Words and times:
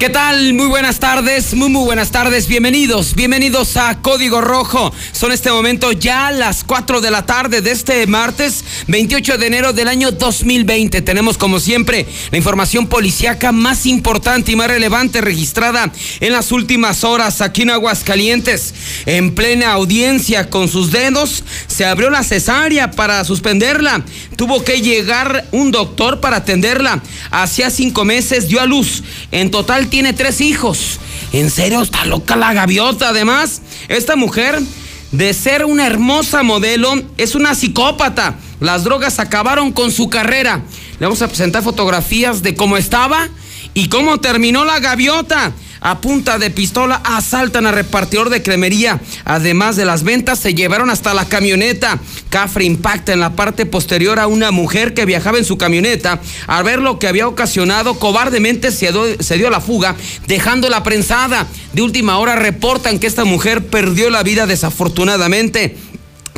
¿Qué 0.00 0.08
tal? 0.08 0.54
Muy 0.54 0.66
buenas 0.66 0.98
tardes, 0.98 1.52
muy 1.52 1.68
muy 1.68 1.84
buenas 1.84 2.10
tardes, 2.10 2.48
bienvenidos, 2.48 3.14
bienvenidos 3.14 3.76
a 3.76 4.00
Código 4.00 4.40
Rojo. 4.40 4.94
Son 5.12 5.30
este 5.30 5.50
momento 5.50 5.92
ya 5.92 6.30
las 6.30 6.64
4 6.64 7.02
de 7.02 7.10
la 7.10 7.26
tarde 7.26 7.60
de 7.60 7.70
este 7.70 8.06
martes 8.06 8.64
28 8.86 9.36
de 9.36 9.46
enero 9.46 9.74
del 9.74 9.88
año 9.88 10.10
2020. 10.10 11.02
Tenemos 11.02 11.36
como 11.36 11.60
siempre 11.60 12.06
la 12.30 12.38
información 12.38 12.86
policíaca 12.86 13.52
más 13.52 13.84
importante 13.84 14.52
y 14.52 14.56
más 14.56 14.68
relevante 14.68 15.20
registrada 15.20 15.92
en 16.20 16.32
las 16.32 16.50
últimas 16.50 17.04
horas 17.04 17.42
aquí 17.42 17.60
en 17.60 17.70
Aguascalientes. 17.70 18.72
En 19.04 19.34
plena 19.34 19.72
audiencia 19.72 20.48
con 20.48 20.70
sus 20.70 20.92
dedos 20.92 21.44
se 21.66 21.84
abrió 21.84 22.08
la 22.08 22.24
cesárea 22.24 22.90
para 22.92 23.22
suspenderla. 23.24 24.02
Tuvo 24.36 24.64
que 24.64 24.80
llegar 24.80 25.46
un 25.52 25.70
doctor 25.70 26.20
para 26.20 26.38
atenderla. 26.38 27.02
Hacía 27.30 27.68
cinco 27.68 28.06
meses 28.06 28.48
dio 28.48 28.62
a 28.62 28.66
luz. 28.66 29.02
En 29.30 29.50
total 29.50 29.89
tiene 29.90 30.12
tres 30.12 30.40
hijos. 30.40 30.98
¿En 31.32 31.50
serio 31.50 31.82
está 31.82 32.06
loca 32.06 32.36
la 32.36 32.54
gaviota? 32.54 33.10
Además, 33.10 33.60
esta 33.88 34.16
mujer, 34.16 34.58
de 35.12 35.34
ser 35.34 35.64
una 35.64 35.86
hermosa 35.86 36.42
modelo, 36.42 36.94
es 37.18 37.34
una 37.34 37.54
psicópata. 37.54 38.36
Las 38.60 38.84
drogas 38.84 39.18
acabaron 39.18 39.72
con 39.72 39.90
su 39.90 40.08
carrera. 40.08 40.62
Le 40.98 41.06
vamos 41.06 41.20
a 41.22 41.28
presentar 41.28 41.62
fotografías 41.62 42.42
de 42.42 42.54
cómo 42.54 42.76
estaba 42.76 43.28
y 43.74 43.88
cómo 43.88 44.18
terminó 44.18 44.64
la 44.64 44.78
gaviota 44.78 45.52
a 45.80 46.00
punta 46.00 46.38
de 46.38 46.50
pistola 46.50 47.00
asaltan 47.04 47.66
a 47.66 47.72
repartidor 47.72 48.30
de 48.30 48.42
cremería. 48.42 49.00
Además 49.24 49.76
de 49.76 49.84
las 49.84 50.02
ventas, 50.02 50.38
se 50.38 50.54
llevaron 50.54 50.90
hasta 50.90 51.14
la 51.14 51.26
camioneta. 51.26 51.98
Cafre 52.28 52.64
impacta 52.64 53.12
en 53.12 53.20
la 53.20 53.34
parte 53.34 53.66
posterior 53.66 54.18
a 54.18 54.26
una 54.26 54.50
mujer 54.50 54.94
que 54.94 55.06
viajaba 55.06 55.38
en 55.38 55.44
su 55.44 55.58
camioneta. 55.58 56.20
Al 56.46 56.64
ver 56.64 56.80
lo 56.80 56.98
que 56.98 57.08
había 57.08 57.28
ocasionado, 57.28 57.98
cobardemente 57.98 58.70
se 58.72 58.92
dio, 58.92 59.04
se 59.20 59.36
dio 59.36 59.48
a 59.48 59.50
la 59.50 59.60
fuga, 59.60 59.96
dejándola 60.26 60.82
prensada. 60.82 61.46
De 61.72 61.82
última 61.82 62.18
hora 62.18 62.36
reportan 62.36 62.98
que 62.98 63.06
esta 63.06 63.24
mujer 63.24 63.66
perdió 63.66 64.10
la 64.10 64.22
vida 64.22 64.46
desafortunadamente 64.46 65.76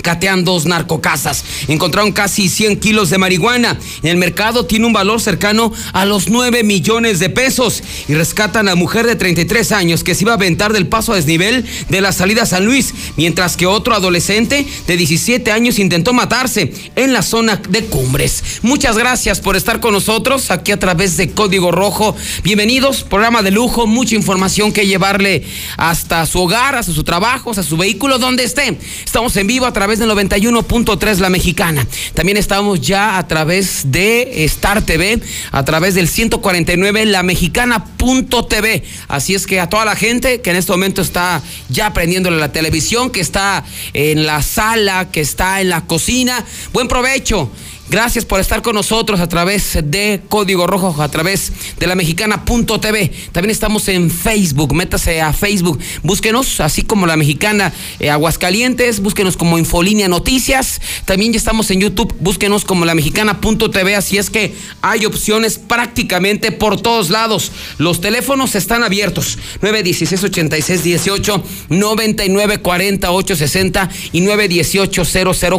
catean 0.02 0.44
dos 0.44 0.66
narcocasas. 0.66 1.44
Encontraron 1.68 2.12
casi 2.12 2.48
100 2.48 2.80
kilos 2.80 3.10
de 3.10 3.18
marihuana. 3.18 3.78
En 4.02 4.10
el 4.10 4.16
mercado 4.16 4.66
tiene 4.66 4.86
un 4.86 4.92
valor 4.92 5.20
cercano 5.20 5.72
a 5.92 6.04
los 6.04 6.28
9 6.28 6.64
millones 6.64 7.18
de 7.18 7.30
pesos. 7.30 7.82
Y 8.08 8.14
rescatan 8.14 8.68
a 8.68 8.74
mujer 8.74 9.06
de 9.06 9.16
33 9.16 9.72
años 9.72 10.04
que 10.04 10.14
se 10.14 10.24
iba 10.24 10.32
a 10.32 10.36
aventar 10.36 10.72
del 10.72 10.88
paso 10.88 11.12
a 11.12 11.16
desnivel 11.16 11.64
de 11.88 12.00
la 12.00 12.12
salida 12.12 12.42
a 12.42 12.46
San 12.46 12.64
Luis, 12.64 12.92
mientras 13.16 13.56
que 13.56 13.66
otro 13.66 13.94
adolescente 13.94 14.66
de 14.86 14.96
17 14.96 15.50
años 15.52 15.78
intentó 15.78 16.12
matarse 16.12 16.72
en 16.96 17.12
la 17.12 17.22
zona 17.22 17.60
de 17.68 17.84
Cumbres. 17.84 18.42
Muchas 18.62 18.98
gracias 18.98 19.40
por 19.40 19.56
estar 19.56 19.80
con 19.80 19.92
nosotros 19.92 20.50
aquí 20.50 20.72
a 20.72 20.78
través 20.78 21.16
de 21.16 21.30
Código 21.30 21.70
Rojo. 21.70 22.16
Bienvenidos, 22.42 23.04
programa 23.04 23.42
de 23.42 23.50
lujo, 23.50 23.86
mucha 23.86 24.14
información 24.14 24.72
que 24.72 24.86
llevarle 24.86 25.44
hasta 25.76 26.26
su 26.26 26.40
hogar, 26.40 26.74
hasta 26.74 26.92
su 26.92 27.04
trabajo, 27.04 27.50
hasta 27.50 27.62
su 27.62 27.76
vehículo, 27.76 28.18
donde 28.18 28.44
esté. 28.44 28.78
Estamos 29.04 29.36
en 29.36 29.46
vivo 29.46 29.66
a 29.66 29.72
través 29.72 29.91
del 29.98 30.10
91.3 30.10 31.18
La 31.18 31.28
Mexicana. 31.28 31.86
También 32.14 32.36
estamos 32.36 32.80
ya 32.80 33.18
a 33.18 33.28
través 33.28 33.92
de 33.92 34.44
Star 34.44 34.82
TV, 34.82 35.20
a 35.50 35.64
través 35.64 35.94
del 35.94 36.08
149 36.08 37.06
La 37.06 37.22
Mexicana.tv. 37.22 38.84
Así 39.08 39.34
es 39.34 39.46
que 39.46 39.60
a 39.60 39.68
toda 39.68 39.84
la 39.84 39.96
gente 39.96 40.40
que 40.40 40.50
en 40.50 40.56
este 40.56 40.72
momento 40.72 41.02
está 41.02 41.42
ya 41.68 41.92
prendiéndole 41.92 42.38
la 42.38 42.52
televisión, 42.52 43.10
que 43.10 43.20
está 43.20 43.64
en 43.92 44.26
la 44.26 44.42
sala, 44.42 45.10
que 45.10 45.20
está 45.20 45.60
en 45.60 45.70
la 45.70 45.86
cocina, 45.86 46.44
buen 46.72 46.88
provecho. 46.88 47.50
Gracias 47.90 48.24
por 48.24 48.40
estar 48.40 48.62
con 48.62 48.76
nosotros 48.76 49.20
a 49.20 49.28
través 49.28 49.78
de 49.84 50.22
Código 50.28 50.66
Rojo, 50.66 51.02
a 51.02 51.08
través 51.08 51.52
de 51.78 51.86
la 51.86 51.94
mexicana.tv. 51.94 53.12
También 53.32 53.50
estamos 53.50 53.88
en 53.88 54.08
Facebook, 54.08 54.72
métase 54.72 55.20
a 55.20 55.32
Facebook, 55.32 55.78
búsquenos, 56.02 56.60
así 56.60 56.82
como 56.82 57.06
la 57.06 57.16
mexicana 57.16 57.72
eh, 57.98 58.08
Aguascalientes, 58.08 59.00
búsquenos 59.00 59.36
como 59.36 59.58
Infolínea 59.58 60.08
Noticias. 60.08 60.80
También 61.04 61.32
ya 61.32 61.38
estamos 61.38 61.70
en 61.70 61.80
YouTube, 61.80 62.14
búsquenos 62.20 62.64
como 62.64 62.84
la 62.84 62.94
mexicana.tv, 62.94 63.96
así 63.96 64.16
es 64.16 64.30
que 64.30 64.54
hay 64.80 65.04
opciones 65.04 65.58
prácticamente 65.58 66.52
por 66.52 66.80
todos 66.80 67.10
lados. 67.10 67.50
Los 67.78 68.00
teléfonos 68.00 68.54
están 68.54 68.84
abiertos, 68.84 69.38
916 69.60 70.24
86 70.24 70.84
18 70.84 71.44
99 71.68 72.58
48 72.58 73.36
60 73.36 73.90
y 74.12 74.20
918 74.20 75.04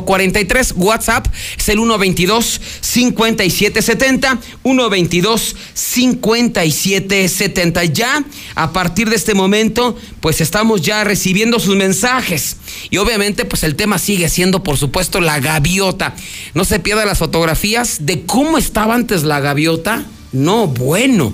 0043. 0.06 0.74
WhatsApp 0.78 1.28
es 1.58 1.70
el 1.70 1.78
122 1.78 2.23
5770 2.30 4.40
122 4.64 5.56
5770 5.74 7.84
ya 7.86 8.24
a 8.56 8.74
partir 8.74 9.10
de 9.10 9.16
este 9.16 9.34
momento 9.34 9.98
pues 10.20 10.42
estamos 10.42 10.82
ya 10.82 11.04
recibiendo 11.04 11.60
sus 11.60 11.76
mensajes. 11.76 12.58
Y 12.90 12.98
obviamente 12.98 13.46
pues 13.46 13.64
el 13.64 13.76
tema 13.76 13.98
sigue 13.98 14.30
siendo 14.30 14.64
por 14.64 14.78
supuesto 14.78 15.22
la 15.22 15.40
gaviota. 15.40 16.16
No 16.54 16.66
se 16.66 16.80
pierdan 16.80 17.08
las 17.08 17.20
fotografías 17.20 18.06
de 18.06 18.26
cómo 18.26 18.58
estaba 18.58 18.96
antes 18.96 19.24
la 19.24 19.40
gaviota. 19.40 20.06
No 20.32 20.68
bueno 20.68 21.34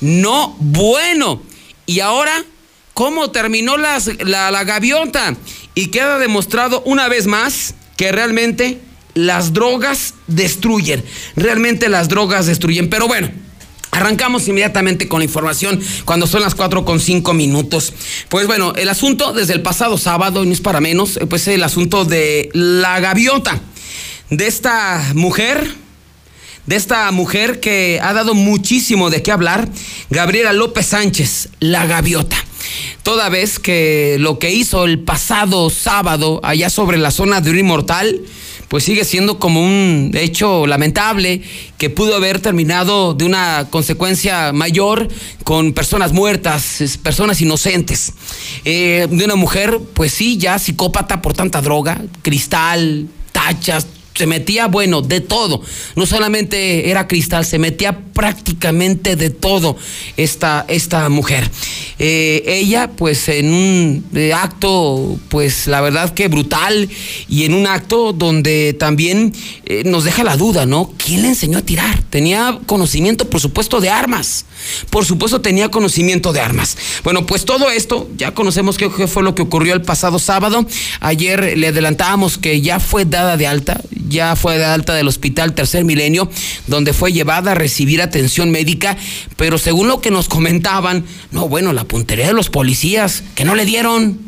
no 0.00 0.56
bueno. 0.58 1.42
Y 1.86 2.00
ahora 2.00 2.44
cómo 2.94 3.30
terminó 3.30 3.76
la, 3.76 4.00
la 4.24 4.64
gaviota 4.64 5.36
y 5.74 5.88
queda 5.88 6.18
demostrado 6.18 6.82
una 6.84 7.08
vez 7.08 7.26
más 7.26 7.74
que 7.96 8.12
realmente 8.12 8.80
las 9.14 9.52
drogas 9.52 10.14
destruyen. 10.26 11.04
Realmente 11.36 11.88
las 11.88 12.08
drogas 12.08 12.46
destruyen. 12.46 12.88
Pero 12.90 13.06
bueno. 13.06 13.30
Arrancamos 13.90 14.46
inmediatamente 14.46 15.08
con 15.08 15.20
la 15.20 15.24
información 15.24 15.80
cuando 16.04 16.26
son 16.26 16.42
las 16.42 16.54
4 16.54 16.84
con 16.84 17.00
5 17.00 17.32
minutos. 17.32 17.94
Pues 18.28 18.46
bueno, 18.46 18.74
el 18.76 18.90
asunto 18.90 19.32
desde 19.32 19.54
el 19.54 19.62
pasado 19.62 19.96
sábado, 19.96 20.44
y 20.44 20.46
no 20.46 20.52
es 20.52 20.60
para 20.60 20.80
menos, 20.80 21.18
pues 21.28 21.48
el 21.48 21.64
asunto 21.64 22.04
de 22.04 22.50
la 22.52 23.00
gaviota, 23.00 23.60
de 24.30 24.46
esta 24.46 25.02
mujer, 25.14 25.74
de 26.66 26.76
esta 26.76 27.10
mujer 27.12 27.60
que 27.60 27.98
ha 28.02 28.12
dado 28.12 28.34
muchísimo 28.34 29.08
de 29.08 29.22
qué 29.22 29.32
hablar, 29.32 29.68
Gabriela 30.10 30.52
López 30.52 30.86
Sánchez, 30.86 31.48
la 31.58 31.86
gaviota. 31.86 32.36
Toda 33.02 33.30
vez 33.30 33.58
que 33.58 34.16
lo 34.20 34.38
que 34.38 34.52
hizo 34.52 34.84
el 34.84 34.98
pasado 34.98 35.70
sábado 35.70 36.40
allá 36.42 36.68
sobre 36.68 36.98
la 36.98 37.10
zona 37.10 37.40
de 37.40 37.50
un 37.50 37.58
inmortal, 37.58 38.20
pues 38.68 38.84
sigue 38.84 39.04
siendo 39.04 39.38
como 39.38 39.64
un 39.64 40.12
hecho 40.14 40.66
lamentable 40.66 41.42
que 41.78 41.90
pudo 41.90 42.14
haber 42.14 42.40
terminado 42.40 43.14
de 43.14 43.24
una 43.24 43.66
consecuencia 43.70 44.52
mayor 44.52 45.08
con 45.44 45.72
personas 45.72 46.12
muertas, 46.12 46.98
personas 47.02 47.40
inocentes. 47.40 48.12
Eh, 48.64 49.06
de 49.10 49.24
una 49.24 49.36
mujer, 49.36 49.80
pues 49.94 50.12
sí, 50.12 50.36
ya 50.36 50.58
psicópata 50.58 51.22
por 51.22 51.34
tanta 51.34 51.60
droga, 51.62 52.02
cristal, 52.22 53.08
tachas, 53.32 53.86
se 54.18 54.26
metía, 54.26 54.66
bueno, 54.66 55.00
de 55.00 55.20
todo. 55.20 55.62
No 55.94 56.04
solamente 56.04 56.90
era 56.90 57.06
cristal, 57.06 57.44
se 57.44 57.60
metía 57.60 58.00
prácticamente 58.12 59.14
de 59.14 59.30
todo 59.30 59.76
esta, 60.16 60.64
esta 60.66 61.08
mujer. 61.08 61.48
Eh, 62.00 62.42
ella, 62.46 62.90
pues 62.96 63.28
en 63.28 63.52
un 63.52 64.04
eh, 64.14 64.32
acto, 64.32 65.20
pues 65.28 65.68
la 65.68 65.80
verdad 65.80 66.12
que 66.14 66.26
brutal 66.26 66.88
y 67.28 67.44
en 67.44 67.54
un 67.54 67.68
acto 67.68 68.12
donde 68.12 68.72
también 68.72 69.32
eh, 69.66 69.82
nos 69.84 70.02
deja 70.02 70.24
la 70.24 70.36
duda, 70.36 70.66
¿no? 70.66 70.92
¿Quién 70.96 71.22
le 71.22 71.28
enseñó 71.28 71.58
a 71.58 71.62
tirar? 71.62 72.02
Tenía 72.10 72.58
conocimiento, 72.66 73.30
por 73.30 73.40
supuesto, 73.40 73.80
de 73.80 73.90
armas. 73.90 74.46
Por 74.90 75.04
supuesto, 75.04 75.40
tenía 75.40 75.70
conocimiento 75.70 76.32
de 76.32 76.40
armas. 76.40 76.76
Bueno, 77.04 77.24
pues 77.24 77.44
todo 77.44 77.70
esto, 77.70 78.08
ya 78.16 78.34
conocemos 78.34 78.78
qué 78.78 78.90
fue 79.06 79.22
lo 79.22 79.36
que 79.36 79.42
ocurrió 79.42 79.74
el 79.74 79.82
pasado 79.82 80.18
sábado. 80.18 80.66
Ayer 80.98 81.56
le 81.56 81.68
adelantábamos 81.68 82.36
que 82.36 82.60
ya 82.60 82.80
fue 82.80 83.04
dada 83.04 83.36
de 83.36 83.46
alta, 83.46 83.80
ya 84.08 84.36
fue 84.36 84.58
de 84.58 84.64
alta 84.64 84.94
del 84.94 85.08
hospital 85.08 85.54
Tercer 85.54 85.84
Milenio, 85.84 86.30
donde 86.66 86.92
fue 86.92 87.12
llevada 87.12 87.52
a 87.52 87.54
recibir 87.54 88.02
atención 88.02 88.50
médica, 88.50 88.96
pero 89.36 89.58
según 89.58 89.88
lo 89.88 90.00
que 90.00 90.10
nos 90.10 90.28
comentaban, 90.28 91.04
no, 91.30 91.48
bueno, 91.48 91.72
la 91.72 91.84
puntería 91.84 92.26
de 92.26 92.32
los 92.32 92.50
policías, 92.50 93.22
que 93.34 93.44
no 93.44 93.54
le 93.54 93.64
dieron. 93.64 94.18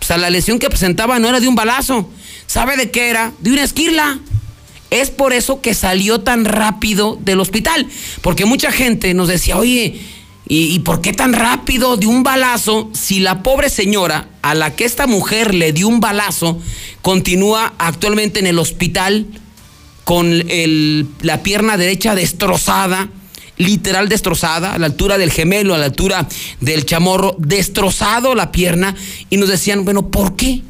O 0.00 0.04
sea, 0.04 0.18
la 0.18 0.30
lesión 0.30 0.58
que 0.58 0.68
presentaba 0.68 1.18
no 1.18 1.28
era 1.28 1.40
de 1.40 1.48
un 1.48 1.54
balazo. 1.54 2.08
¿Sabe 2.46 2.76
de 2.76 2.90
qué 2.90 3.10
era? 3.10 3.32
De 3.40 3.50
una 3.50 3.64
esquirla. 3.64 4.20
Es 4.90 5.10
por 5.10 5.32
eso 5.32 5.60
que 5.60 5.74
salió 5.74 6.20
tan 6.20 6.44
rápido 6.44 7.18
del 7.20 7.40
hospital. 7.40 7.88
Porque 8.22 8.44
mucha 8.44 8.70
gente 8.70 9.14
nos 9.14 9.26
decía, 9.28 9.56
oye, 9.56 10.00
¿y, 10.48 10.74
¿y, 10.74 10.78
por 10.80 11.00
qué 11.00 11.12
tan 11.12 11.32
rápido 11.32 11.96
de 11.96 12.06
un 12.06 12.22
balazo 12.22 12.90
si 12.92 13.20
la 13.20 13.42
pobre 13.42 13.68
señora 13.68 14.28
a 14.42 14.54
la 14.54 14.74
que 14.74 14.84
esta 14.84 15.06
mujer 15.06 15.54
le 15.54 15.72
dio 15.72 15.88
un 15.88 16.00
balazo 16.00 16.60
continúa 17.02 17.74
actualmente 17.78 18.40
en 18.40 18.46
el 18.46 18.58
hospital 18.58 19.26
con 20.04 20.44
la 21.20 21.42
pierna 21.42 21.76
derecha 21.76 22.14
destrozada? 22.14 23.08
literal 23.58 24.08
destrozada, 24.08 24.74
a 24.74 24.78
la 24.78 24.86
altura 24.86 25.18
del 25.18 25.30
gemelo, 25.30 25.74
a 25.74 25.78
la 25.78 25.86
altura 25.86 26.28
del 26.60 26.84
chamorro, 26.84 27.36
destrozado 27.38 28.34
la 28.34 28.52
pierna, 28.52 28.94
y 29.30 29.36
nos 29.36 29.48
decían, 29.48 29.84
bueno, 29.84 30.08
¿por 30.08 30.36
qué? 30.36 30.62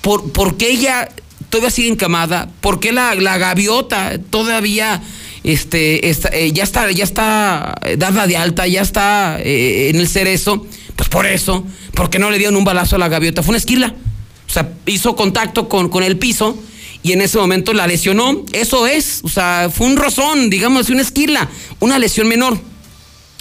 ¿Por, 0.00 0.30
por 0.32 0.56
qué 0.56 0.70
ella 0.70 1.08
todavía 1.48 1.70
sigue 1.70 1.88
encamada? 1.88 2.50
¿Por 2.60 2.80
qué 2.80 2.92
la, 2.92 3.14
la 3.14 3.38
gaviota 3.38 4.18
todavía 4.30 5.02
este, 5.44 6.08
eh, 6.08 6.52
ya, 6.52 6.64
está, 6.64 6.90
ya 6.90 7.04
está 7.04 7.74
dada 7.96 8.26
de 8.26 8.36
alta, 8.36 8.66
ya 8.66 8.82
está 8.82 9.38
eh, 9.40 9.90
en 9.90 9.96
el 9.96 10.08
cerezo? 10.08 10.66
Pues 10.96 11.08
por 11.08 11.26
eso, 11.26 11.64
porque 11.92 12.18
no 12.18 12.30
le 12.30 12.38
dieron 12.38 12.56
un 12.56 12.64
balazo 12.64 12.96
a 12.96 12.98
la 12.98 13.08
gaviota, 13.08 13.42
fue 13.42 13.50
una 13.50 13.58
esquila. 13.58 13.94
O 14.48 14.52
sea, 14.52 14.72
hizo 14.86 15.16
contacto 15.16 15.68
con, 15.68 15.88
con 15.88 16.02
el 16.02 16.18
piso 16.18 16.56
y 17.02 17.12
en 17.12 17.20
ese 17.20 17.38
momento 17.38 17.72
la 17.74 17.86
lesionó. 17.86 18.44
Eso 18.52 18.86
es, 18.86 19.20
o 19.22 19.28
sea, 19.28 19.70
fue 19.72 19.86
un 19.86 19.96
rozón, 19.96 20.48
digamos, 20.48 20.88
una 20.88 21.02
esquila, 21.02 21.48
una 21.80 21.98
lesión 21.98 22.26
menor. 22.26 22.58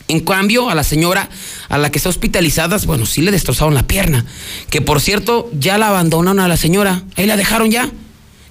En 0.09 0.19
cambio, 0.19 0.69
a 0.69 0.75
la 0.75 0.83
señora 0.83 1.29
a 1.69 1.77
la 1.77 1.89
que 1.89 1.97
está 1.97 2.09
hospitalizada, 2.09 2.77
bueno, 2.85 3.05
sí 3.05 3.21
le 3.21 3.31
destrozaron 3.31 3.73
la 3.73 3.88
pierna. 3.88 4.25
Que 4.69 4.81
por 4.81 5.00
cierto, 5.00 5.50
ya 5.57 5.77
la 5.77 5.88
abandonaron 5.88 6.41
a 6.41 6.47
la 6.50 6.57
señora. 6.57 7.03
Ahí 7.15 7.25
la 7.25 7.38
dejaron 7.38 7.71
ya. 7.71 7.89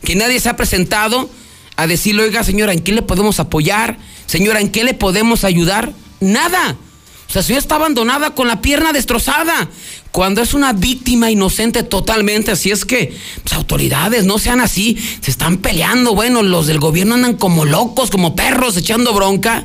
Que 0.03 0.17
nadie 0.17 0.41
se 0.41 0.49
ha 0.49 0.57
presentado 0.57 1.29
a 1.77 1.87
decirle, 1.87 2.25
oiga, 2.25 2.45
señora, 2.45 2.73
¿en 2.73 2.81
qué 2.81 2.93
le 2.93 3.03
podemos 3.03 3.41
apoyar? 3.41 3.99
Señora, 4.27 4.61
¿en 4.61 4.71
qué 4.71 4.85
le 4.85 4.95
podemos 4.95 5.45
ayudar? 5.45 5.93
Nada. 6.21 6.77
O 7.29 7.33
sea, 7.33 7.43
su 7.43 7.55
está 7.55 7.77
abandonada 7.77 8.35
con 8.35 8.47
la 8.47 8.61
pierna 8.61 8.93
destrozada. 8.93 9.71
Cuando 10.11 10.43
es 10.43 10.53
una 10.53 10.75
víctima 10.75 11.31
inocente 11.31 11.83
totalmente, 11.83 12.51
así 12.51 12.71
es 12.71 12.85
que, 12.85 13.17
pues, 13.43 13.55
autoridades, 13.55 14.27
no 14.27 14.39
sean 14.39 14.61
así, 14.61 14.99
se 15.23 15.31
están 15.31 15.57
peleando. 15.57 16.15
Bueno, 16.15 16.43
los 16.43 16.67
del 16.67 16.79
gobierno 16.79 17.15
andan 17.15 17.37
como 17.37 17.65
locos, 17.65 18.11
como 18.11 18.37
perros, 18.37 18.77
echando 18.77 19.15
bronca. 19.15 19.65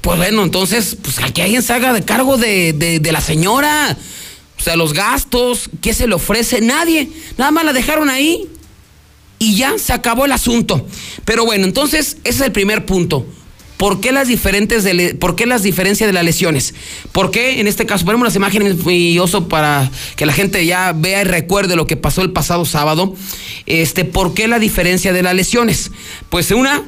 Pues 0.00 0.16
bueno, 0.16 0.42
entonces, 0.42 0.96
pues 1.00 1.20
que 1.32 1.42
alguien 1.42 1.62
se 1.62 1.72
haga 1.72 1.92
de 1.92 2.02
cargo 2.02 2.36
de, 2.36 2.72
de, 2.72 2.98
de 2.98 3.12
la 3.12 3.20
señora. 3.20 3.96
O 4.58 4.62
sea, 4.62 4.74
los 4.74 4.92
gastos, 4.92 5.70
¿qué 5.80 5.94
se 5.94 6.08
le 6.08 6.14
ofrece? 6.14 6.60
Nadie. 6.60 7.08
Nada 7.36 7.52
más 7.52 7.64
la 7.64 7.72
dejaron 7.72 8.10
ahí 8.10 8.48
y 9.38 9.56
ya 9.56 9.78
se 9.78 9.92
acabó 9.92 10.24
el 10.24 10.32
asunto. 10.32 10.86
Pero 11.24 11.44
bueno, 11.44 11.64
entonces, 11.64 12.18
ese 12.24 12.38
es 12.38 12.40
el 12.40 12.52
primer 12.52 12.84
punto. 12.86 13.26
¿Por 13.78 14.00
qué 14.00 14.10
las 14.10 14.26
diferentes 14.26 14.82
de 14.82 15.14
por 15.14 15.36
qué 15.36 15.46
las 15.46 15.62
diferencias 15.62 16.08
de 16.08 16.12
las 16.12 16.24
lesiones? 16.24 16.74
¿Por 17.12 17.30
qué 17.30 17.60
en 17.60 17.68
este 17.68 17.86
caso 17.86 18.04
ponemos 18.04 18.26
las 18.26 18.34
imágenes 18.34 18.74
oso 19.20 19.46
para 19.46 19.88
que 20.16 20.26
la 20.26 20.32
gente 20.32 20.66
ya 20.66 20.92
vea 20.92 21.20
y 21.20 21.24
recuerde 21.24 21.76
lo 21.76 21.86
que 21.86 21.96
pasó 21.96 22.22
el 22.22 22.32
pasado 22.32 22.64
sábado? 22.64 23.14
Este, 23.66 24.04
¿por 24.04 24.34
qué 24.34 24.48
la 24.48 24.58
diferencia 24.58 25.12
de 25.12 25.22
las 25.22 25.34
lesiones? 25.36 25.92
Pues 26.28 26.50
una 26.50 26.82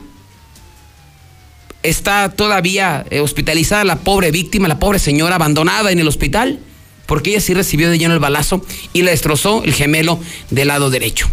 está 1.85 2.31
todavía 2.31 3.07
eh, 3.11 3.21
hospitalizada 3.21 3.85
la 3.85 4.01
pobre 4.01 4.33
víctima, 4.33 4.67
la 4.67 4.81
pobre 4.81 4.99
señora 4.99 5.37
abandonada 5.37 5.93
en 5.93 6.01
el 6.01 6.09
hospital, 6.09 6.59
porque 7.07 7.31
ella 7.31 7.41
sí 7.41 7.55
recibió 7.55 7.89
de 7.89 7.99
lleno 7.99 8.15
el 8.15 8.21
balazo 8.21 8.67
y 8.93 9.03
le 9.03 9.13
destrozó 9.13 9.63
el 9.63 9.75
gemelo 9.75 10.19
del 10.51 10.67
lado 10.67 10.91
derecho. 10.91 11.31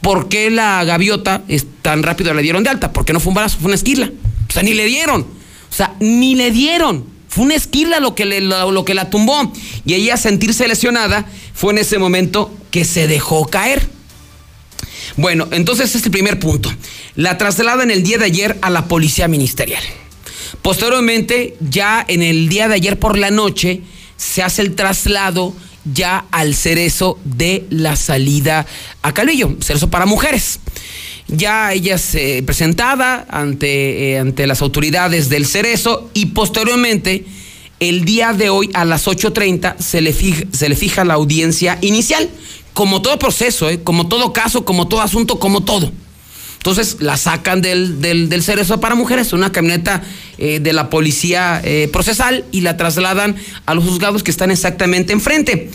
¿Por 0.00 0.28
qué 0.28 0.50
la 0.50 0.84
gaviota 0.84 1.42
es 1.48 1.66
tan 1.82 2.02
rápido 2.02 2.32
la 2.34 2.42
dieron 2.42 2.62
de 2.62 2.70
alta? 2.70 2.92
Porque 2.92 3.12
no 3.12 3.20
fue 3.20 3.30
un 3.30 3.34
balazo, 3.34 3.58
fue 3.58 3.66
una 3.66 3.74
esquila. 3.74 4.10
O 4.48 4.52
sea, 4.52 4.62
ni 4.62 4.74
le 4.74 4.86
dieron. 4.86 5.22
O 5.22 5.74
sea, 5.74 5.94
ni 6.00 6.34
le 6.34 6.50
dieron. 6.50 7.04
Fue 7.28 7.44
una 7.44 7.54
esquila 7.54 8.00
lo 8.00 8.14
que, 8.14 8.24
le, 8.24 8.40
lo, 8.40 8.70
lo 8.70 8.84
que 8.84 8.94
la 8.94 9.10
tumbó. 9.10 9.52
Y 9.84 9.94
ella, 9.94 10.16
sentirse 10.16 10.66
lesionada, 10.66 11.26
fue 11.52 11.72
en 11.72 11.78
ese 11.78 11.98
momento 11.98 12.54
que 12.70 12.84
se 12.84 13.06
dejó 13.06 13.46
caer. 13.46 13.86
Bueno, 15.16 15.48
entonces 15.50 15.86
este 15.86 15.98
es 15.98 16.04
el 16.04 16.10
primer 16.12 16.38
punto. 16.38 16.72
La 17.16 17.36
traslada 17.38 17.82
en 17.82 17.90
el 17.90 18.02
día 18.02 18.18
de 18.18 18.26
ayer 18.26 18.56
a 18.62 18.70
la 18.70 18.86
policía 18.86 19.26
ministerial. 19.26 19.82
Posteriormente, 20.62 21.56
ya 21.60 22.04
en 22.06 22.22
el 22.22 22.48
día 22.48 22.68
de 22.68 22.74
ayer 22.74 22.98
por 22.98 23.18
la 23.18 23.30
noche, 23.30 23.82
se 24.16 24.42
hace 24.42 24.62
el 24.62 24.74
traslado 24.74 25.54
ya 25.92 26.26
al 26.30 26.54
cerezo 26.54 27.18
de 27.24 27.66
la 27.70 27.96
salida 27.96 28.66
a 29.02 29.12
Calvillo, 29.14 29.56
cerezo 29.60 29.90
para 29.90 30.06
mujeres 30.06 30.60
ya 31.28 31.72
ella 31.72 31.94
es 31.96 32.14
eh, 32.14 32.42
presentada 32.44 33.26
ante, 33.28 34.18
ante 34.18 34.46
las 34.46 34.62
autoridades 34.62 35.28
del 35.28 35.46
Cerezo 35.46 36.10
y 36.14 36.26
posteriormente, 36.26 37.24
el 37.80 38.04
día 38.04 38.32
de 38.32 38.48
hoy 38.48 38.70
a 38.74 38.84
las 38.84 39.06
8.30 39.06 39.78
se, 39.78 40.00
le 40.00 40.12
fija, 40.12 40.44
se 40.52 40.68
le 40.68 40.74
fija 40.74 41.04
la 41.04 41.14
audiencia 41.14 41.78
inicial, 41.80 42.28
como 42.72 43.02
todo 43.02 43.18
proceso, 43.18 43.68
eh, 43.68 43.80
como 43.84 44.08
todo 44.08 44.32
caso, 44.32 44.64
como 44.64 44.88
todo 44.88 45.00
asunto, 45.00 45.38
como 45.38 45.62
todo. 45.62 45.92
Entonces 46.58 46.96
la 47.00 47.16
sacan 47.16 47.62
del, 47.62 48.00
del, 48.00 48.28
del 48.28 48.42
Cerezo 48.42 48.80
para 48.80 48.94
Mujeres, 48.94 49.32
una 49.32 49.52
camioneta 49.52 50.02
eh, 50.38 50.60
de 50.60 50.72
la 50.72 50.90
policía 50.90 51.60
eh, 51.64 51.88
procesal 51.92 52.44
y 52.50 52.60
la 52.62 52.76
trasladan 52.76 53.36
a 53.64 53.74
los 53.74 53.84
juzgados 53.84 54.22
que 54.22 54.30
están 54.30 54.50
exactamente 54.50 55.12
enfrente. 55.12 55.70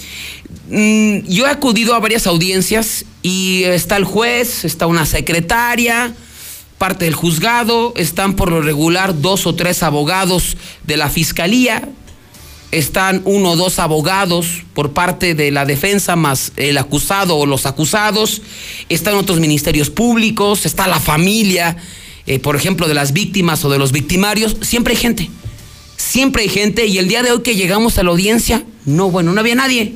Mm, 0.70 1.20
yo 1.28 1.48
he 1.48 1.50
acudido 1.50 1.96
a 1.96 2.00
varias 2.00 2.28
audiencias 2.28 3.06
y 3.22 3.64
está 3.64 3.96
el 3.96 4.04
juez, 4.04 4.66
está 4.66 4.86
una 4.86 5.06
secretaria, 5.06 6.14
parte 6.78 7.06
del 7.06 7.16
juzgado, 7.16 7.94
están 7.96 8.36
por 8.36 8.52
lo 8.52 8.62
regular 8.62 9.22
dos 9.22 9.48
o 9.48 9.56
tres 9.56 9.84
abogados 9.84 10.58
de 10.86 10.98
la 10.98 11.10
fiscalía, 11.10 11.88
están 12.74 13.22
uno 13.26 13.52
o 13.52 13.56
dos 13.56 13.78
abogados 13.78 14.64
por 14.74 14.94
parte 14.94 15.36
de 15.36 15.52
la 15.52 15.66
defensa 15.66 16.16
más 16.16 16.52
el 16.56 16.78
acusado 16.78 17.38
o 17.38 17.46
los 17.46 17.66
acusados, 17.66 18.42
están 18.90 19.16
otros 19.16 19.40
ministerios 19.40 19.90
públicos, 19.90 20.66
está 20.66 20.88
la 20.88 21.00
familia, 21.00 21.78
eh, 22.26 22.40
por 22.40 22.56
ejemplo, 22.56 22.88
de 22.88 22.96
las 22.96 23.14
víctimas 23.14 23.64
o 23.64 23.70
de 23.70 23.78
los 23.78 23.92
victimarios, 23.92 24.58
siempre 24.62 24.94
hay 24.94 25.00
gente, 25.00 25.30
siempre 25.98 26.44
hay 26.44 26.50
gente. 26.50 26.88
Y 26.88 26.98
el 26.98 27.08
día 27.08 27.22
de 27.22 27.32
hoy 27.32 27.44
que 27.44 27.56
llegamos 27.56 27.98
a 27.98 28.04
la 28.04 28.10
audiencia, 28.10 28.64
no, 28.86 29.12
bueno, 29.12 29.34
no 29.34 29.40
había 29.40 29.56
nadie. 29.56 29.94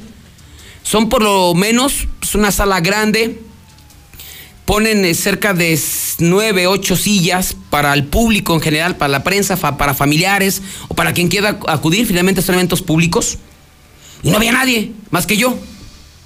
Son 0.84 1.10
por 1.10 1.24
lo 1.24 1.54
menos 1.56 2.08
una 2.36 2.52
sala 2.52 2.80
grande, 2.80 3.42
ponen 4.68 5.06
eh, 5.06 5.16
cerca 5.16 5.54
de 5.54 5.80
nueve, 6.20 6.68
ocho 6.68 6.98
sillas 6.98 7.56
para 7.70 7.94
el 7.94 8.04
público 8.04 8.54
en 8.54 8.60
general, 8.60 8.98
para 8.98 9.08
la 9.08 9.24
prensa, 9.24 9.56
fa, 9.56 9.78
para 9.78 9.94
familiares 9.94 10.62
o 10.90 10.94
para 10.94 11.14
quien 11.14 11.30
quiera 11.30 11.58
acudir. 11.68 12.06
Finalmente 12.06 12.42
son 12.42 12.56
eventos 12.56 12.82
públicos. 12.82 13.38
Y 14.24 14.30
no 14.30 14.38
había 14.38 14.52
nadie 14.52 14.92
más 15.10 15.26
que 15.26 15.38
yo. 15.38 15.58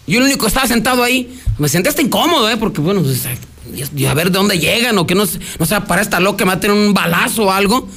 Yo 0.07 0.17
el 0.17 0.25
único 0.25 0.41
que 0.41 0.47
estaba 0.47 0.67
sentado 0.67 1.03
ahí. 1.03 1.39
Me 1.59 1.69
senté 1.69 1.89
hasta 1.89 2.01
incómodo, 2.01 2.49
¿eh? 2.49 2.57
Porque, 2.57 2.81
bueno, 2.81 3.03
pues, 3.03 3.27
a 3.27 4.13
ver 4.15 4.31
de 4.31 4.39
dónde 4.39 4.57
llegan 4.57 4.97
o 4.97 5.05
que 5.05 5.13
no, 5.13 5.25
no 5.59 5.65
sea 5.67 5.85
para 5.85 6.01
esta 6.01 6.19
loca 6.19 6.51
a 6.51 6.59
tener 6.59 6.75
un 6.75 6.95
balazo 6.95 7.43
o 7.43 7.51
algo. 7.51 7.87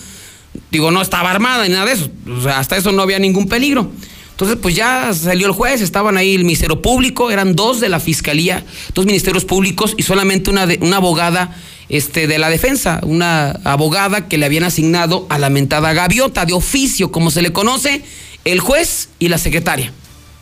Digo, 0.71 0.91
no 0.91 1.01
estaba 1.01 1.31
armada 1.31 1.65
ni 1.65 1.71
nada 1.71 1.87
de 1.87 1.93
eso. 1.93 2.11
O 2.29 2.43
sea, 2.43 2.59
hasta 2.59 2.77
eso 2.77 2.93
no 2.93 3.01
había 3.01 3.19
ningún 3.19 3.49
peligro. 3.49 3.91
Entonces, 4.35 4.59
pues 4.61 4.75
ya 4.75 5.15
salió 5.15 5.47
el 5.47 5.53
juez, 5.53 5.81
estaban 5.81 6.17
ahí 6.17 6.35
el 6.35 6.43
Ministerio 6.43 6.83
Público, 6.83 7.31
eran 7.31 7.55
dos 7.55 7.79
de 7.79 7.89
la 7.89 8.01
Fiscalía, 8.01 8.65
dos 8.93 9.07
ministerios 9.07 9.45
públicos 9.45 9.95
y 9.97 10.03
solamente 10.03 10.51
una, 10.51 10.67
de, 10.67 10.81
una 10.83 10.97
abogada 10.97 11.57
este, 11.89 12.27
de 12.27 12.39
la 12.39 12.51
defensa, 12.51 12.99
una 13.05 13.51
abogada 13.63 14.27
que 14.27 14.37
le 14.37 14.47
habían 14.47 14.65
asignado 14.65 15.25
a 15.31 15.39
la 15.39 15.51
mentada 15.51 15.93
gaviota 15.93 16.47
de 16.47 16.53
oficio, 16.53 17.13
como 17.13 17.31
se 17.31 17.43
le 17.43 17.53
conoce, 17.53 18.03
el 18.45 18.59
juez 18.59 19.11
y 19.21 19.29
la 19.29 19.39
secretaria. 19.39 19.93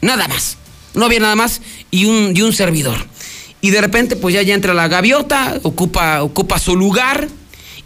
Nada 0.01 0.27
más. 0.27 0.57
No 0.95 1.05
había 1.05 1.21
nada 1.21 1.37
más 1.37 1.61
y 1.91 2.07
un, 2.07 2.35
y 2.35 2.41
un 2.41 2.55
servidor. 2.55 2.97
Y 3.61 3.71
de 3.71 3.81
repente, 3.83 4.17
pues 4.17 4.35
ya, 4.35 4.41
ya 4.41 4.55
entra 4.55 4.73
la 4.73 4.89
gaviota, 4.89 5.59
ocupa, 5.63 6.23
ocupa 6.23 6.59
su 6.59 6.77
lugar 6.77 7.29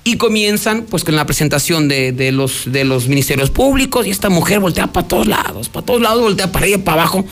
y 0.07 0.19
comienzan 0.19 0.85
pues 0.85 1.03
con 1.03 1.17
la 1.17 1.27
presentación 1.27 1.89
de, 1.89 2.31
los, 2.31 2.71
de 2.71 2.85
los 2.85 3.09
ministerios 3.09 3.51
públicos 3.51 4.07
y 4.07 4.11
esta 4.11 4.29
mujer 4.29 4.61
voltea 4.61 4.87
para 4.87 5.09
todos 5.09 5.27
lados, 5.27 5.69
para 5.69 5.85
todos 5.85 6.01
lados, 6.01 6.23
voltea 6.23 6.53
para 6.53 6.65
arriba 6.65 6.79
para 6.85 7.03
abajo. 7.03 7.27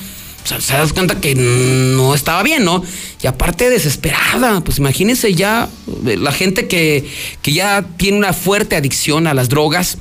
O 0.44 0.46
sea, 0.46 0.60
se 0.60 0.72
das 0.72 0.92
cuenta 0.92 1.20
que 1.20 1.36
no 1.36 2.16
estaba 2.16 2.42
bien, 2.42 2.64
¿no? 2.64 2.82
Y 3.22 3.28
aparte 3.28 3.70
desesperada, 3.70 4.60
pues 4.62 4.78
imagínense 4.78 5.32
ya 5.34 5.68
eh, 6.04 6.16
la 6.16 6.32
gente 6.32 6.66
que, 6.66 7.08
que 7.42 7.52
ya 7.52 7.86
tiene 7.96 8.18
una 8.18 8.32
fuerte 8.32 8.74
adicción 8.74 9.28
a 9.28 9.34
las 9.34 9.48
drogas, 9.48 9.98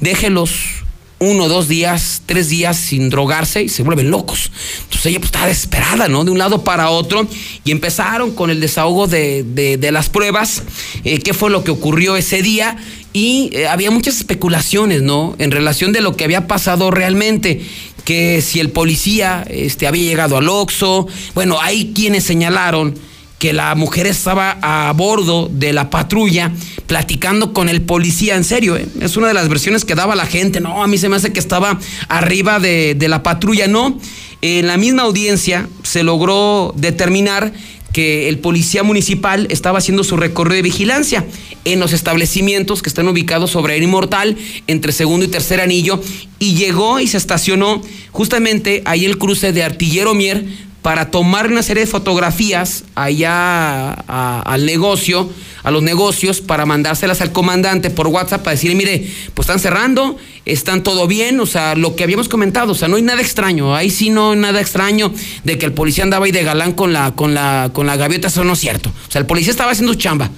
déjelos 0.00 0.83
uno, 1.24 1.48
dos 1.48 1.68
días, 1.68 2.22
tres 2.26 2.48
días 2.48 2.76
sin 2.76 3.10
drogarse 3.10 3.62
y 3.62 3.68
se 3.68 3.82
vuelven 3.82 4.10
locos. 4.10 4.50
Entonces 4.84 5.06
ella 5.06 5.18
pues 5.18 5.28
estaba 5.28 5.46
desesperada, 5.46 6.08
¿no? 6.08 6.24
De 6.24 6.30
un 6.30 6.38
lado 6.38 6.64
para 6.64 6.90
otro 6.90 7.26
y 7.64 7.70
empezaron 7.70 8.34
con 8.34 8.50
el 8.50 8.60
desahogo 8.60 9.06
de, 9.06 9.42
de, 9.44 9.92
las 9.92 10.08
pruebas, 10.08 10.62
eh, 11.04 11.18
qué 11.20 11.34
fue 11.34 11.50
lo 11.50 11.64
que 11.64 11.70
ocurrió 11.70 12.16
ese 12.16 12.42
día 12.42 12.76
y 13.12 13.50
eh, 13.52 13.68
había 13.68 13.90
muchas 13.90 14.16
especulaciones, 14.16 15.02
¿no? 15.02 15.34
En 15.38 15.50
relación 15.50 15.92
de 15.92 16.00
lo 16.00 16.16
que 16.16 16.24
había 16.24 16.46
pasado 16.46 16.90
realmente 16.90 17.64
que 18.04 18.42
si 18.42 18.60
el 18.60 18.70
policía 18.70 19.46
este, 19.48 19.86
había 19.86 20.02
llegado 20.02 20.36
al 20.36 20.48
Oxxo, 20.48 21.08
bueno, 21.34 21.58
hay 21.60 21.92
quienes 21.94 22.24
señalaron 22.24 22.94
que 23.38 23.52
la 23.52 23.74
mujer 23.74 24.06
estaba 24.06 24.58
a 24.62 24.92
bordo 24.92 25.48
de 25.52 25.72
la 25.72 25.90
patrulla 25.90 26.52
platicando 26.86 27.52
con 27.52 27.68
el 27.68 27.82
policía, 27.82 28.36
en 28.36 28.44
serio, 28.44 28.76
¿eh? 28.76 28.86
es 29.00 29.16
una 29.16 29.28
de 29.28 29.34
las 29.34 29.48
versiones 29.48 29.84
que 29.84 29.94
daba 29.94 30.14
la 30.14 30.26
gente, 30.26 30.60
no, 30.60 30.82
a 30.82 30.86
mí 30.86 30.98
se 30.98 31.08
me 31.08 31.16
hace 31.16 31.32
que 31.32 31.40
estaba 31.40 31.78
arriba 32.08 32.60
de, 32.60 32.94
de 32.94 33.08
la 33.08 33.22
patrulla, 33.22 33.66
no, 33.66 33.98
en 34.42 34.66
la 34.66 34.76
misma 34.76 35.02
audiencia 35.02 35.68
se 35.82 36.02
logró 36.02 36.72
determinar 36.76 37.52
que 37.94 38.28
el 38.28 38.40
policía 38.40 38.82
municipal 38.82 39.46
estaba 39.50 39.78
haciendo 39.78 40.02
su 40.02 40.16
recorrido 40.16 40.56
de 40.56 40.62
vigilancia 40.62 41.24
en 41.64 41.78
los 41.78 41.92
establecimientos 41.92 42.82
que 42.82 42.88
están 42.88 43.06
ubicados 43.06 43.52
sobre 43.52 43.76
el 43.76 43.84
Inmortal, 43.84 44.36
entre 44.66 44.92
segundo 44.92 45.24
y 45.24 45.28
tercer 45.28 45.60
anillo, 45.60 46.02
y 46.40 46.56
llegó 46.56 46.98
y 46.98 47.06
se 47.06 47.16
estacionó 47.16 47.80
justamente 48.10 48.82
ahí 48.84 49.04
el 49.04 49.16
cruce 49.16 49.52
de 49.52 49.62
Artillero 49.62 50.12
Mier 50.12 50.44
para 50.84 51.10
tomar 51.10 51.50
una 51.50 51.62
serie 51.62 51.86
de 51.86 51.90
fotografías 51.90 52.84
allá 52.94 53.94
a, 54.06 54.42
al 54.44 54.66
negocio, 54.66 55.30
a 55.62 55.70
los 55.70 55.82
negocios, 55.82 56.42
para 56.42 56.66
mandárselas 56.66 57.22
al 57.22 57.32
comandante 57.32 57.88
por 57.88 58.08
WhatsApp 58.08 58.42
para 58.42 58.54
decirle, 58.54 58.76
mire, 58.76 59.10
pues 59.32 59.48
están 59.48 59.60
cerrando, 59.60 60.18
están 60.44 60.82
todo 60.82 61.06
bien, 61.06 61.40
o 61.40 61.46
sea, 61.46 61.74
lo 61.74 61.96
que 61.96 62.04
habíamos 62.04 62.28
comentado, 62.28 62.72
o 62.72 62.74
sea, 62.74 62.88
no 62.88 62.96
hay 62.96 63.02
nada 63.02 63.22
extraño, 63.22 63.74
ahí 63.74 63.88
sí 63.88 64.10
no 64.10 64.32
hay 64.32 64.38
nada 64.38 64.60
extraño 64.60 65.10
de 65.42 65.56
que 65.56 65.64
el 65.64 65.72
policía 65.72 66.04
andaba 66.04 66.26
ahí 66.26 66.32
de 66.32 66.44
galán 66.44 66.72
con 66.72 66.92
la, 66.92 67.12
con 67.12 67.32
la, 67.32 67.70
con 67.72 67.86
la 67.86 67.96
gaviota, 67.96 68.28
eso 68.28 68.44
no 68.44 68.52
es 68.52 68.58
cierto. 68.58 68.90
O 69.08 69.10
sea, 69.10 69.20
el 69.20 69.26
policía 69.26 69.52
estaba 69.52 69.72
haciendo 69.72 69.94
chamba, 69.94 70.30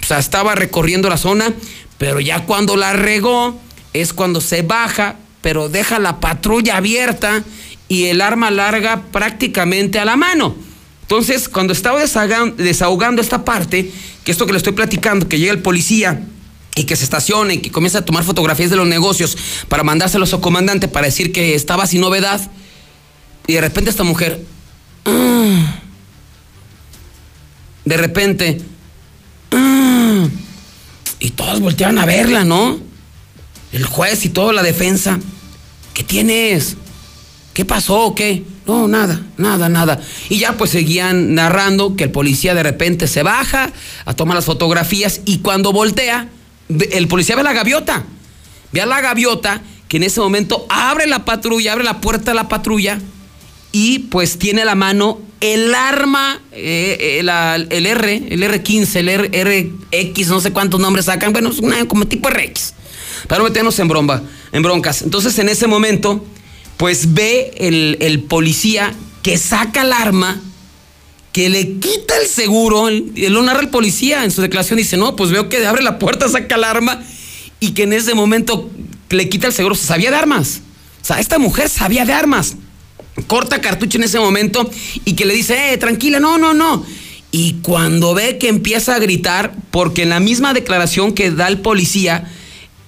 o 0.00 0.06
sea, 0.06 0.20
estaba 0.20 0.54
recorriendo 0.54 1.08
la 1.08 1.16
zona, 1.16 1.52
pero 1.98 2.20
ya 2.20 2.46
cuando 2.46 2.76
la 2.76 2.92
regó 2.92 3.58
es 3.92 4.12
cuando 4.12 4.40
se 4.40 4.62
baja, 4.62 5.16
pero 5.42 5.68
deja 5.68 5.98
la 5.98 6.20
patrulla 6.20 6.76
abierta 6.76 7.42
y 7.94 8.06
el 8.06 8.20
arma 8.20 8.50
larga 8.50 9.02
prácticamente 9.12 10.00
a 10.00 10.04
la 10.04 10.16
mano. 10.16 10.56
Entonces, 11.02 11.48
cuando 11.48 11.72
estaba 11.72 12.00
desahogando 12.00 13.22
esta 13.22 13.44
parte, 13.44 13.92
que 14.24 14.32
esto 14.32 14.46
que 14.46 14.52
le 14.52 14.58
estoy 14.58 14.72
platicando, 14.72 15.28
que 15.28 15.38
llega 15.38 15.52
el 15.52 15.62
policía 15.62 16.26
y 16.74 16.84
que 16.84 16.96
se 16.96 17.04
estacione 17.04 17.60
que 17.60 17.70
comienza 17.70 17.98
a 17.98 18.04
tomar 18.04 18.24
fotografías 18.24 18.70
de 18.70 18.76
los 18.76 18.88
negocios 18.88 19.38
para 19.68 19.84
mandárselos 19.84 20.34
al 20.34 20.40
comandante 20.40 20.88
para 20.88 21.06
decir 21.06 21.30
que 21.30 21.54
estaba 21.54 21.86
sin 21.86 22.00
novedad, 22.00 22.40
y 23.46 23.52
de 23.52 23.60
repente 23.60 23.90
esta 23.90 24.02
mujer, 24.02 24.44
de 27.84 27.96
repente, 27.96 28.60
y 31.20 31.30
todos 31.30 31.60
volteaban 31.60 31.98
a 31.98 32.06
verla, 32.06 32.42
¿no? 32.42 32.80
El 33.70 33.84
juez 33.84 34.24
y 34.24 34.30
toda 34.30 34.52
la 34.52 34.64
defensa, 34.64 35.20
¿qué 35.92 36.02
tienes? 36.02 36.76
¿Qué 37.54 37.64
pasó 37.64 38.14
qué? 38.16 38.42
No, 38.66 38.88
nada, 38.88 39.22
nada, 39.38 39.68
nada. 39.68 40.00
Y 40.28 40.38
ya 40.38 40.56
pues 40.56 40.70
seguían 40.70 41.36
narrando 41.36 41.94
que 41.94 42.04
el 42.04 42.10
policía 42.10 42.52
de 42.52 42.64
repente 42.64 43.06
se 43.06 43.22
baja 43.22 43.70
a 44.04 44.14
tomar 44.14 44.34
las 44.34 44.44
fotografías 44.44 45.20
y 45.24 45.38
cuando 45.38 45.72
voltea, 45.72 46.28
el 46.68 47.06
policía 47.06 47.36
ve 47.36 47.44
la 47.44 47.52
gaviota. 47.52 48.04
Ve 48.72 48.80
a 48.80 48.86
la 48.86 49.00
gaviota 49.00 49.62
que 49.86 49.98
en 49.98 50.02
ese 50.02 50.20
momento 50.20 50.66
abre 50.68 51.06
la 51.06 51.24
patrulla, 51.24 51.72
abre 51.72 51.84
la 51.84 52.00
puerta 52.00 52.32
de 52.32 52.34
la 52.34 52.48
patrulla 52.48 52.98
y 53.70 54.00
pues 54.00 54.36
tiene 54.36 54.62
a 54.62 54.64
la 54.64 54.74
mano 54.74 55.20
el 55.40 55.72
arma, 55.76 56.40
eh, 56.50 57.18
el, 57.20 57.28
el, 57.28 57.86
R, 57.86 58.14
el 58.30 58.42
R15, 58.42 58.96
el 58.96 60.10
RX, 60.10 60.28
no 60.28 60.40
sé 60.40 60.52
cuántos 60.52 60.80
nombres 60.80 61.04
sacan, 61.04 61.32
bueno, 61.32 61.50
es 61.50 61.60
una, 61.60 61.86
como 61.86 62.06
tipo 62.06 62.28
RX, 62.30 62.74
para 63.28 63.38
no 63.38 63.44
meternos 63.44 63.78
en, 63.78 63.86
bromba, 63.86 64.22
en 64.50 64.62
broncas. 64.62 65.02
Entonces 65.02 65.38
en 65.38 65.48
ese 65.48 65.68
momento 65.68 66.24
pues 66.76 67.14
ve 67.14 67.52
el, 67.58 67.96
el, 68.00 68.22
policía 68.22 68.92
que 69.22 69.38
saca 69.38 69.82
el 69.82 69.92
arma, 69.92 70.40
que 71.32 71.48
le 71.48 71.78
quita 71.78 72.16
el 72.20 72.28
seguro, 72.28 72.88
lo 72.90 73.42
narra 73.42 73.60
el 73.60 73.68
policía 73.68 74.24
en 74.24 74.30
su 74.30 74.42
declaración, 74.42 74.76
dice, 74.76 74.96
no, 74.96 75.16
pues 75.16 75.30
veo 75.30 75.48
que 75.48 75.66
abre 75.66 75.82
la 75.82 75.98
puerta, 75.98 76.28
saca 76.28 76.56
el 76.56 76.64
arma, 76.64 77.02
y 77.60 77.70
que 77.70 77.84
en 77.84 77.92
ese 77.92 78.14
momento 78.14 78.70
le 79.10 79.28
quita 79.28 79.46
el 79.46 79.52
seguro, 79.52 79.74
se 79.74 79.86
sabía 79.86 80.10
de 80.10 80.16
armas. 80.16 80.60
O 81.02 81.04
sea, 81.04 81.20
esta 81.20 81.38
mujer 81.38 81.68
sabía 81.68 82.04
de 82.04 82.12
armas. 82.12 82.56
Corta 83.26 83.60
cartucho 83.60 83.98
en 83.98 84.04
ese 84.04 84.18
momento 84.18 84.68
y 85.04 85.14
que 85.14 85.24
le 85.24 85.34
dice, 85.34 85.72
eh, 85.72 85.78
tranquila, 85.78 86.20
no, 86.20 86.38
no, 86.38 86.54
no. 86.54 86.84
Y 87.30 87.54
cuando 87.62 88.14
ve 88.14 88.38
que 88.38 88.48
empieza 88.48 88.94
a 88.94 88.98
gritar, 88.98 89.54
porque 89.70 90.02
en 90.02 90.08
la 90.10 90.20
misma 90.20 90.52
declaración 90.54 91.14
que 91.14 91.30
da 91.30 91.48
el 91.48 91.60
policía, 91.60 92.30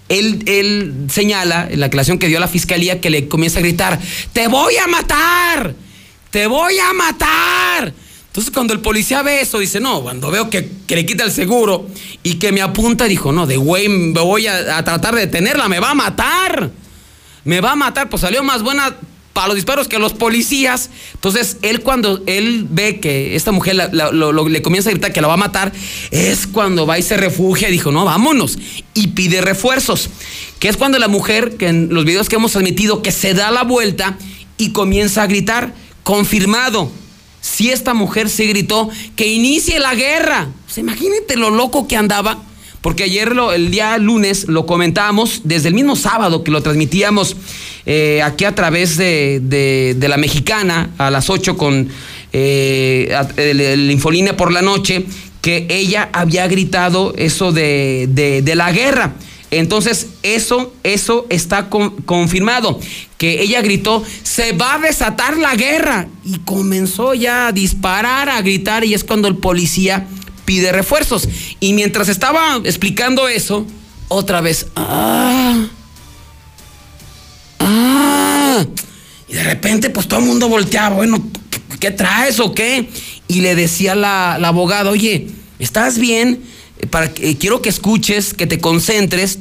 él, 0.08 0.42
él, 0.46 1.06
señala 1.10 1.68
en 1.70 1.80
la 1.80 1.86
declaración 1.86 2.18
que 2.18 2.28
dio 2.28 2.38
a 2.38 2.40
la 2.40 2.48
fiscalía 2.48 3.00
que 3.00 3.10
le 3.10 3.28
comienza 3.28 3.58
a 3.58 3.62
gritar, 3.62 4.00
te 4.32 4.48
voy 4.48 4.76
a 4.76 4.86
matar, 4.86 5.74
te 6.30 6.46
voy 6.46 6.78
a 6.78 6.92
matar. 6.92 7.92
Entonces 8.26 8.52
cuando 8.52 8.74
el 8.74 8.80
policía 8.80 9.22
ve 9.22 9.40
eso, 9.40 9.58
dice, 9.58 9.80
no, 9.80 10.02
cuando 10.02 10.30
veo 10.30 10.50
que, 10.50 10.68
que 10.86 10.94
le 10.94 11.06
quita 11.06 11.24
el 11.24 11.32
seguro 11.32 11.88
y 12.22 12.34
que 12.34 12.52
me 12.52 12.60
apunta, 12.60 13.06
dijo, 13.06 13.32
no, 13.32 13.46
de 13.46 13.56
güey, 13.56 13.88
me 13.88 14.20
voy 14.20 14.46
a, 14.46 14.76
a, 14.76 14.84
tratar 14.84 15.14
de 15.14 15.22
detenerla, 15.22 15.68
me 15.68 15.80
va 15.80 15.92
a 15.92 15.94
matar. 15.94 16.70
Me 17.44 17.60
va 17.60 17.72
a 17.72 17.76
matar, 17.76 18.10
pues 18.10 18.22
salió 18.22 18.42
más 18.42 18.62
buena 18.62 18.96
para 19.36 19.48
los 19.48 19.56
disparos 19.56 19.86
que 19.86 19.98
los 19.98 20.14
policías. 20.14 20.88
Entonces, 21.12 21.58
él 21.60 21.82
cuando 21.82 22.22
él 22.24 22.66
ve 22.70 23.00
que 23.00 23.36
esta 23.36 23.52
mujer 23.52 23.76
le 23.76 24.62
comienza 24.62 24.88
a 24.88 24.92
gritar 24.92 25.12
que 25.12 25.20
la 25.20 25.28
va 25.28 25.34
a 25.34 25.36
matar, 25.36 25.74
es 26.10 26.46
cuando 26.46 26.86
va 26.86 26.98
y 26.98 27.02
se 27.02 27.18
refugia 27.18 27.68
dijo, 27.68 27.92
no, 27.92 28.06
vámonos. 28.06 28.58
Y 28.94 29.08
pide 29.08 29.42
refuerzos. 29.42 30.08
Que 30.58 30.70
es 30.70 30.78
cuando 30.78 30.98
la 30.98 31.08
mujer, 31.08 31.58
que 31.58 31.68
en 31.68 31.92
los 31.92 32.06
videos 32.06 32.30
que 32.30 32.36
hemos 32.36 32.52
transmitido, 32.52 33.02
que 33.02 33.12
se 33.12 33.34
da 33.34 33.50
la 33.50 33.62
vuelta 33.62 34.16
y 34.56 34.70
comienza 34.70 35.22
a 35.22 35.26
gritar, 35.26 35.74
confirmado. 36.02 36.90
Si 37.42 37.70
esta 37.70 37.92
mujer 37.92 38.30
se 38.30 38.46
gritó, 38.46 38.88
que 39.16 39.28
inicie 39.28 39.78
la 39.80 39.94
guerra. 39.94 40.48
Sea, 40.66 40.80
imagínate 40.80 41.36
lo 41.36 41.50
loco 41.50 41.86
que 41.86 41.96
andaba. 41.96 42.42
Porque 42.80 43.02
ayer, 43.02 43.34
lo, 43.36 43.52
el 43.52 43.70
día 43.70 43.98
lunes, 43.98 44.48
lo 44.48 44.64
comentábamos, 44.64 45.42
desde 45.44 45.68
el 45.68 45.74
mismo 45.74 45.94
sábado 45.94 46.42
que 46.42 46.50
lo 46.50 46.62
transmitíamos 46.62 47.36
eh, 47.86 48.20
aquí 48.22 48.44
a 48.44 48.54
través 48.54 48.96
de, 48.96 49.40
de, 49.42 50.08
la 50.08 50.16
mexicana 50.16 50.90
a 50.98 51.10
las 51.10 51.30
8 51.30 51.56
con 51.56 51.88
eh, 52.32 53.16
el, 53.36 53.60
el, 53.60 53.90
Infolínea 53.90 54.36
por 54.36 54.52
la 54.52 54.60
noche, 54.60 55.06
que 55.40 55.66
ella 55.70 56.10
había 56.12 56.48
gritado 56.48 57.14
eso 57.16 57.52
de, 57.52 58.08
de, 58.10 58.42
de 58.42 58.54
la 58.56 58.72
guerra. 58.72 59.14
Entonces, 59.52 60.08
eso, 60.24 60.74
eso 60.82 61.26
está 61.30 61.68
con, 61.68 61.90
confirmado. 62.02 62.80
Que 63.16 63.40
ella 63.42 63.62
gritó, 63.62 64.02
se 64.22 64.52
va 64.52 64.74
a 64.74 64.78
desatar 64.80 65.36
la 65.36 65.54
guerra. 65.54 66.08
Y 66.24 66.40
comenzó 66.40 67.14
ya 67.14 67.46
a 67.46 67.52
disparar, 67.52 68.28
a 68.28 68.42
gritar, 68.42 68.84
y 68.84 68.94
es 68.94 69.04
cuando 69.04 69.28
el 69.28 69.36
policía 69.36 70.08
pide 70.44 70.72
refuerzos. 70.72 71.28
Y 71.60 71.72
mientras 71.74 72.08
estaba 72.08 72.60
explicando 72.64 73.28
eso, 73.28 73.64
otra 74.08 74.40
vez, 74.40 74.66
ah, 74.74 75.66
y 79.28 79.34
de 79.34 79.42
repente 79.42 79.90
pues 79.90 80.08
todo 80.08 80.20
el 80.20 80.26
mundo 80.26 80.48
volteaba, 80.48 80.96
bueno, 80.96 81.22
¿qué 81.80 81.90
traes 81.90 82.40
o 82.40 82.54
qué? 82.54 82.88
Y 83.28 83.40
le 83.40 83.54
decía 83.54 83.94
la, 83.94 84.38
la 84.40 84.48
abogada, 84.48 84.90
oye, 84.90 85.28
¿estás 85.58 85.98
bien? 85.98 86.42
Para, 86.90 87.10
eh, 87.20 87.36
quiero 87.38 87.62
que 87.62 87.68
escuches, 87.68 88.34
que 88.34 88.46
te 88.46 88.58
concentres 88.58 89.38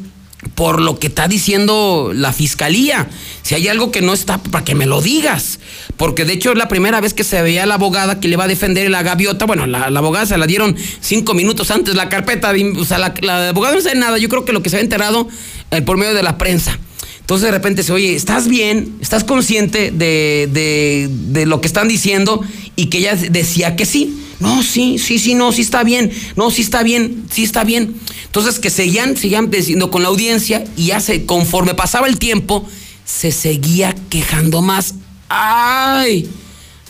por 0.53 0.79
lo 0.79 0.99
que 0.99 1.07
está 1.07 1.27
diciendo 1.27 2.11
la 2.13 2.31
fiscalía. 2.31 3.07
Si 3.41 3.55
hay 3.55 3.67
algo 3.67 3.91
que 3.91 4.01
no 4.01 4.13
está, 4.13 4.37
para 4.37 4.63
que 4.63 4.75
me 4.75 4.85
lo 4.85 5.01
digas. 5.01 5.59
Porque 5.97 6.25
de 6.25 6.33
hecho 6.33 6.51
es 6.51 6.57
la 6.57 6.67
primera 6.67 7.01
vez 7.01 7.13
que 7.13 7.23
se 7.23 7.41
veía 7.41 7.65
la 7.65 7.75
abogada 7.75 8.19
que 8.19 8.27
le 8.27 8.35
va 8.35 8.43
a 8.43 8.47
defender 8.47 8.89
la 8.89 9.03
gaviota. 9.03 9.45
Bueno, 9.45 9.65
la, 9.65 9.89
la 9.89 9.99
abogada 9.99 10.25
se 10.25 10.37
la 10.37 10.45
dieron 10.45 10.75
cinco 11.01 11.33
minutos 11.33 11.71
antes 11.71 11.95
la 11.95 12.09
carpeta. 12.09 12.53
O 12.77 12.85
sea, 12.85 12.99
la, 12.99 13.13
la, 13.21 13.49
abogada 13.49 13.75
no 13.75 13.81
sabe 13.81 13.95
nada. 13.95 14.17
Yo 14.17 14.29
creo 14.29 14.45
que 14.45 14.53
lo 14.53 14.61
que 14.61 14.69
se 14.69 14.77
ha 14.77 14.81
enterado 14.81 15.27
eh, 15.71 15.81
por 15.81 15.97
medio 15.97 16.13
de 16.13 16.23
la 16.23 16.37
prensa. 16.37 16.77
Entonces 17.25 17.47
de 17.47 17.51
repente 17.51 17.81
se 17.81 17.91
oye, 17.91 18.15
¿estás 18.15 18.47
bien? 18.47 18.97
¿Estás 19.01 19.23
consciente 19.23 19.89
de, 19.89 20.47
de, 20.47 21.45
lo 21.47 21.59
que 21.59 21.65
están 21.65 21.87
diciendo? 21.87 22.39
Y 22.75 22.85
que 22.85 22.99
ella 22.99 23.15
decía 23.15 23.75
que 23.75 23.87
sí. 23.87 24.21
No, 24.39 24.61
sí, 24.61 24.99
sí, 24.99 25.17
sí, 25.17 25.33
no, 25.33 25.51
sí 25.51 25.63
está 25.63 25.83
bien. 25.83 26.11
No, 26.35 26.51
sí 26.51 26.61
está 26.61 26.83
bien, 26.83 27.25
sí 27.31 27.43
está 27.43 27.63
bien. 27.63 27.95
Entonces 28.25 28.59
que 28.59 28.69
seguían, 28.69 29.17
seguían 29.17 29.49
diciendo 29.49 29.89
con 29.89 30.03
la 30.03 30.09
audiencia 30.09 30.65
y 30.77 30.85
ya 30.87 30.99
se, 30.99 31.25
conforme 31.25 31.73
pasaba 31.73 32.05
el 32.05 32.19
tiempo, 32.19 32.69
se 33.05 33.31
seguía 33.31 33.95
quejando 34.11 34.61
más. 34.61 34.93
¡Ay! 35.27 36.29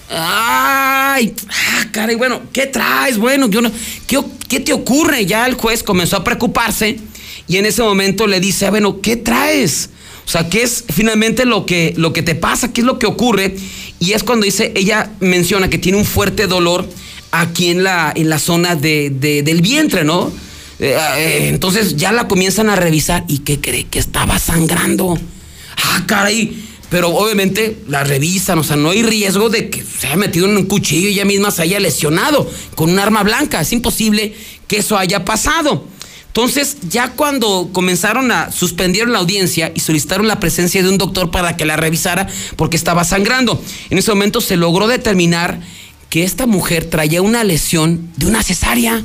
¡Ay! 0.10 1.34
¡Ah, 1.48 1.88
caray! 1.94 2.18
Bueno, 2.18 2.42
¿qué 2.52 2.66
traes? 2.66 3.18
Bueno, 3.18 3.48
yo 3.50 3.62
¿qué, 4.06 4.20
¿qué 4.50 4.60
te 4.60 4.74
ocurre? 4.74 5.26
Ya 5.26 5.46
el 5.46 5.54
juez 5.54 5.82
comenzó 5.82 6.18
a 6.18 6.26
preocuparse 6.26 7.00
y 7.48 7.56
en 7.56 7.66
ese 7.66 7.84
momento 7.84 8.28
le 8.28 8.42
dice, 8.42 8.66
ah, 8.66 8.72
bueno, 8.72 9.00
¿qué 9.00 9.16
traes? 9.16 9.92
O 10.26 10.28
sea, 10.28 10.50
¿qué 10.50 10.64
es 10.64 10.84
finalmente 10.92 11.46
lo 11.46 11.66
que, 11.66 11.94
lo 11.98 12.12
que 12.12 12.24
te 12.24 12.36
pasa? 12.36 12.74
¿Qué 12.74 12.82
es 12.82 12.88
lo 12.88 12.98
que 12.98 13.06
ocurre? 13.06 13.56
Y 14.00 14.14
es 14.14 14.24
cuando 14.24 14.46
dice, 14.46 14.74
ella 14.76 15.12
menciona 15.20 15.70
que 15.70 15.78
tiene 15.78 15.98
un 15.98 16.06
fuerte 16.06 16.48
dolor 16.48 16.88
aquí 17.32 17.70
en 17.70 17.84
la, 17.84 18.12
en 18.16 18.30
la 18.30 18.40
zona 18.40 18.76
de, 18.76 19.10
del 19.12 19.62
vientre, 19.62 20.04
¿no? 20.04 20.32
Eh, 20.80 20.98
eh, 21.18 21.48
entonces 21.50 21.96
ya 21.96 22.12
la 22.12 22.28
comienzan 22.28 22.70
a 22.70 22.76
revisar 22.76 23.24
y 23.28 23.40
¿qué 23.40 23.62
cree? 23.62 23.86
Que 23.86 24.00
estaba 24.00 24.40
sangrando. 24.40 25.18
Ah, 25.84 26.04
caray. 26.06 26.64
Pero 26.90 27.10
obviamente 27.10 27.78
la 27.88 28.04
revisan, 28.04 28.60
o 28.60 28.64
sea, 28.64 28.76
no 28.76 28.92
hay 28.92 29.04
riesgo 29.04 29.50
de 29.50 29.70
que 29.70 29.84
se 29.84 30.08
haya 30.08 30.16
metido 30.18 30.46
en 30.46 30.56
un 30.56 30.66
cuchillo 30.66 31.10
y 31.10 31.14
ella 31.14 31.26
misma 31.26 31.52
se 31.52 31.64
haya 31.64 31.80
lesionado 31.80 32.50
con 32.76 32.92
un 32.92 33.00
arma 33.00 33.24
blanca. 33.24 33.62
Es 33.62 33.74
imposible 33.74 34.34
que 34.68 34.78
eso 34.78 34.98
haya 34.98 35.26
pasado. 35.26 35.88
Entonces, 36.36 36.76
ya 36.90 37.12
cuando 37.12 37.70
comenzaron 37.72 38.30
a 38.30 38.52
suspender 38.52 39.08
la 39.08 39.20
audiencia 39.20 39.72
y 39.74 39.80
solicitaron 39.80 40.28
la 40.28 40.42
presencia 40.42 40.84
de 40.84 40.90
un 40.90 40.98
doctor 40.98 41.32
para 41.32 41.56
que 41.56 41.64
la 41.64 41.78
revisara 41.78 42.28
porque 42.58 42.76
estaba 42.76 43.06
sangrando, 43.06 43.64
en 43.90 43.98
ese 43.98 44.12
momento 44.12 44.42
se 44.42 44.58
logró 44.58 44.90
determinar 44.90 45.62
que 46.10 46.26
esta 46.26 46.46
mujer 46.46 46.90
traía 46.90 47.22
una 47.22 47.46
lesión 47.46 48.12
de 48.18 48.26
una 48.26 48.44
cesárea. 48.44 49.02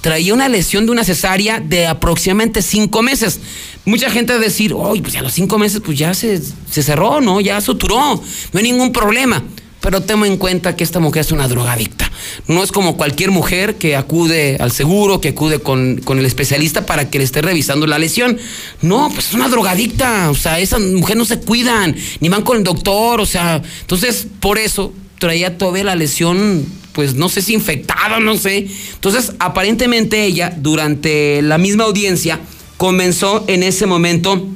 Traía 0.00 0.32
una 0.32 0.48
lesión 0.48 0.86
de 0.86 0.92
una 0.92 1.02
cesárea 1.02 1.58
de 1.58 1.88
aproximadamente 1.88 2.62
cinco 2.62 3.02
meses. 3.02 3.40
Mucha 3.84 4.08
gente 4.08 4.32
va 4.32 4.38
a 4.38 4.42
decir, 4.42 4.74
oye, 4.74 5.02
pues 5.02 5.16
a 5.16 5.22
los 5.22 5.32
cinco 5.32 5.58
meses 5.58 5.80
pues 5.84 5.98
ya 5.98 6.14
se, 6.14 6.40
se 6.70 6.84
cerró, 6.84 7.20
¿no? 7.20 7.40
Ya 7.40 7.60
suturó, 7.60 7.98
no 7.98 8.58
hay 8.58 8.62
ningún 8.62 8.92
problema 8.92 9.42
pero 9.82 10.00
temo 10.00 10.24
en 10.24 10.36
cuenta 10.36 10.76
que 10.76 10.84
esta 10.84 11.00
mujer 11.00 11.22
es 11.22 11.32
una 11.32 11.48
drogadicta. 11.48 12.10
No 12.46 12.62
es 12.62 12.70
como 12.70 12.96
cualquier 12.96 13.32
mujer 13.32 13.74
que 13.74 13.96
acude 13.96 14.56
al 14.60 14.70
seguro, 14.70 15.20
que 15.20 15.30
acude 15.30 15.58
con, 15.58 16.00
el 16.06 16.24
especialista 16.24 16.86
para 16.86 17.10
que 17.10 17.18
le 17.18 17.24
esté 17.24 17.42
revisando 17.42 17.88
la 17.88 17.98
lesión. 17.98 18.38
No, 18.80 19.10
pues 19.12 19.28
es 19.28 19.34
una 19.34 19.48
drogadicta. 19.48 20.30
O 20.30 20.36
sea, 20.36 20.60
esas 20.60 20.80
mujeres 20.80 21.18
no 21.18 21.24
se 21.24 21.40
cuidan, 21.40 21.96
ni 22.20 22.28
van 22.28 22.42
con 22.42 22.56
el 22.56 22.62
doctor. 22.62 23.20
O 23.20 23.26
sea, 23.26 23.60
entonces 23.80 24.28
por 24.38 24.56
eso 24.56 24.92
traía 25.18 25.58
toda 25.58 25.82
la 25.82 25.96
lesión, 25.96 26.64
pues 26.92 27.14
no 27.14 27.28
sé 27.28 27.42
si 27.42 27.52
infectada, 27.52 28.20
no 28.20 28.36
sé. 28.36 28.68
Entonces, 28.94 29.32
aparentemente 29.40 30.24
ella, 30.24 30.56
durante 30.56 31.42
la 31.42 31.58
misma 31.58 31.84
audiencia, 31.84 32.38
comenzó 32.76 33.44
en 33.48 33.64
ese 33.64 33.86
momento 33.86 34.48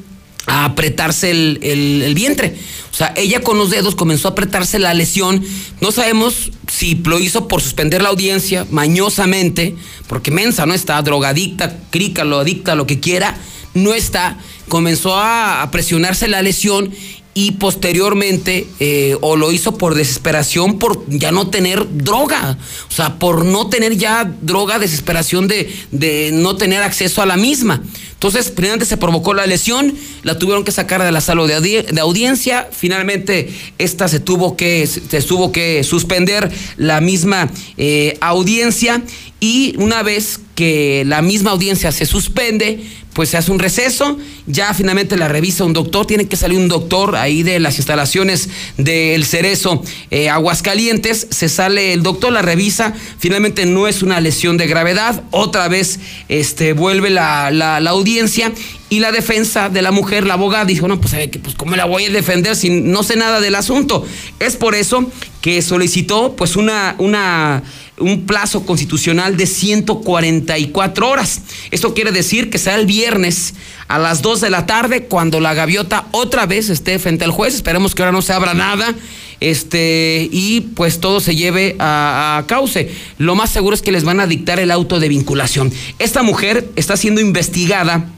a 0.46 0.64
apretarse 0.64 1.30
el, 1.30 2.12
vientre. 2.14 2.56
O 2.92 2.94
sea, 2.94 3.12
ella 3.16 3.40
con 3.42 3.58
los 3.58 3.70
dedos 3.70 3.94
comenzó 3.94 4.28
a 4.28 4.30
apretarse 4.30 4.78
la 4.78 4.94
lesión. 4.94 5.44
No 5.80 5.92
sabemos 5.92 6.52
si 6.68 6.94
lo 6.94 7.18
hizo 7.18 7.48
por 7.48 7.60
suspender 7.60 8.00
la 8.02 8.08
audiencia 8.08 8.66
mañosamente, 8.70 9.74
porque 10.06 10.30
mensa 10.30 10.64
no 10.66 10.74
está, 10.74 11.00
drogadicta, 11.02 11.78
crica, 11.90 12.24
lo 12.24 12.38
adicta, 12.38 12.74
lo 12.74 12.86
que 12.86 13.00
quiera, 13.00 13.36
no 13.74 13.92
está. 13.92 14.38
Comenzó 14.68 15.16
a, 15.16 15.68
presionarse 15.70 16.28
la 16.28 16.42
lesión 16.42 16.92
y 17.36 17.52
posteriormente 17.52 18.66
eh, 18.80 19.14
o 19.20 19.36
lo 19.36 19.52
hizo 19.52 19.76
por 19.76 19.94
desesperación 19.94 20.78
por 20.78 21.04
ya 21.06 21.32
no 21.32 21.50
tener 21.50 21.86
droga, 21.98 22.56
o 22.88 22.90
sea, 22.90 23.18
por 23.18 23.44
no 23.44 23.68
tener 23.68 23.98
ya 23.98 24.24
droga, 24.40 24.78
desesperación 24.78 25.46
de, 25.46 25.70
de 25.90 26.30
no 26.32 26.56
tener 26.56 26.82
acceso 26.82 27.20
a 27.20 27.26
la 27.26 27.36
misma. 27.36 27.82
Entonces, 28.16 28.50
primeramente 28.50 28.86
se 28.86 28.96
provocó 28.96 29.34
la 29.34 29.46
lesión, 29.46 29.94
la 30.22 30.38
tuvieron 30.38 30.64
que 30.64 30.72
sacar 30.72 31.02
de 31.02 31.12
la 31.12 31.20
sala 31.20 31.46
de, 31.46 32.00
audiencia, 32.00 32.66
finalmente 32.72 33.50
esta 33.76 34.08
se 34.08 34.18
tuvo 34.18 34.56
que, 34.56 34.86
se 34.86 35.20
tuvo 35.20 35.52
que 35.52 35.84
suspender 35.84 36.50
la 36.78 37.02
misma 37.02 37.50
eh, 37.76 38.16
audiencia. 38.22 39.02
Y 39.38 39.74
una 39.76 40.02
vez 40.02 40.40
que 40.54 41.04
la 41.06 41.20
misma 41.20 41.50
audiencia 41.50 41.92
se 41.92 42.06
suspende, 42.06 42.80
pues 43.16 43.30
se 43.30 43.38
hace 43.38 43.50
un 43.50 43.58
receso, 43.58 44.18
ya 44.46 44.74
finalmente 44.74 45.16
la 45.16 45.26
revisa 45.26 45.64
un 45.64 45.72
doctor, 45.72 46.06
tiene 46.06 46.28
que 46.28 46.36
salir 46.36 46.58
un 46.58 46.68
doctor 46.68 47.16
ahí 47.16 47.42
de 47.42 47.58
las 47.60 47.78
instalaciones 47.78 48.50
del 48.76 49.24
Cerezo 49.24 49.82
eh, 50.10 50.28
Aguascalientes, 50.28 51.26
se 51.30 51.48
sale 51.48 51.94
el 51.94 52.02
doctor, 52.02 52.30
la 52.30 52.42
revisa, 52.42 52.92
finalmente 53.18 53.64
no 53.64 53.88
es 53.88 54.02
una 54.02 54.20
lesión 54.20 54.58
de 54.58 54.66
gravedad, 54.66 55.22
otra 55.30 55.66
vez 55.68 55.98
este, 56.28 56.74
vuelve 56.74 57.08
la, 57.08 57.50
la, 57.50 57.78
audiencia 57.88 58.52
y 58.90 59.00
la 59.00 59.12
defensa 59.12 59.70
de 59.70 59.80
la 59.80 59.92
mujer, 59.92 60.26
la 60.26 60.34
abogada, 60.34 60.66
dijo, 60.66 60.86
no, 60.86 61.00
pues, 61.00 61.14
pues 61.42 61.54
¿cómo 61.54 61.74
la 61.74 61.86
voy 61.86 62.04
a 62.04 62.10
defender 62.10 62.54
si 62.54 62.68
no 62.68 63.02
sé 63.02 63.16
nada 63.16 63.40
del 63.40 63.54
asunto? 63.54 64.04
Es 64.40 64.56
por 64.56 64.74
eso 64.74 65.10
que 65.40 65.62
solicitó 65.62 66.36
pues 66.36 66.56
una... 66.56 66.96
una 66.98 67.62
un 67.98 68.26
plazo 68.26 68.66
constitucional 68.66 69.36
de 69.36 69.46
144 69.46 71.08
horas. 71.08 71.40
Esto 71.70 71.94
quiere 71.94 72.12
decir 72.12 72.50
que 72.50 72.58
será 72.58 72.76
el 72.76 72.86
viernes 72.86 73.54
a 73.88 73.98
las 73.98 74.22
2 74.22 74.40
de 74.40 74.50
la 74.50 74.66
tarde 74.66 75.04
cuando 75.04 75.40
la 75.40 75.54
gaviota 75.54 76.06
otra 76.10 76.46
vez 76.46 76.68
esté 76.68 76.98
frente 76.98 77.24
al 77.24 77.30
juez. 77.30 77.54
Esperemos 77.54 77.94
que 77.94 78.02
ahora 78.02 78.12
no 78.12 78.22
se 78.22 78.32
abra 78.32 78.54
nada 78.54 78.94
este, 79.40 80.28
y 80.30 80.60
pues 80.60 81.00
todo 81.00 81.20
se 81.20 81.36
lleve 81.36 81.76
a, 81.78 82.44
cauce. 82.46 82.92
Lo 83.18 83.34
más 83.34 83.50
seguro 83.50 83.74
es 83.74 83.82
que 83.82 83.92
les 83.92 84.04
van 84.04 84.20
a 84.20 84.26
dictar 84.26 84.60
el 84.60 84.70
auto 84.70 85.00
de 85.00 85.08
vinculación. 85.08 85.72
Esta 85.98 86.22
mujer 86.22 86.70
está 86.76 86.96
siendo 86.96 87.20
investigada 87.20 88.10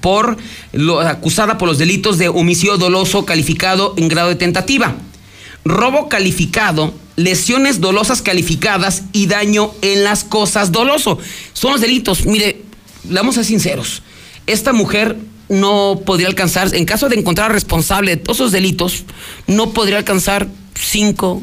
por 0.00 0.38
acusada 1.04 1.58
por 1.58 1.68
los 1.68 1.78
delitos 1.78 2.18
de 2.18 2.28
homicidio 2.28 2.78
doloso 2.78 3.26
calificado 3.26 3.94
en 3.98 4.08
grado 4.08 4.30
de 4.30 4.36
tentativa, 4.36 4.96
robo 5.64 6.08
calificado 6.08 6.94
lesiones 7.16 7.80
dolosas 7.80 8.22
calificadas 8.22 9.04
y 9.12 9.26
daño 9.26 9.72
en 9.82 10.04
las 10.04 10.24
cosas 10.24 10.72
doloso. 10.72 11.18
Son 11.52 11.72
los 11.72 11.80
delitos. 11.80 12.26
Mire, 12.26 12.62
vamos 13.04 13.36
a 13.36 13.40
ser 13.40 13.46
sinceros. 13.46 14.02
Esta 14.46 14.72
mujer 14.72 15.16
no 15.48 16.00
podría 16.04 16.26
alcanzar, 16.26 16.74
en 16.74 16.84
caso 16.84 17.08
de 17.08 17.16
encontrar 17.16 17.52
responsable 17.52 18.12
de 18.12 18.16
todos 18.16 18.38
esos 18.38 18.52
delitos, 18.52 19.04
no 19.46 19.70
podría 19.72 19.98
alcanzar 19.98 20.48
cinco, 20.74 21.42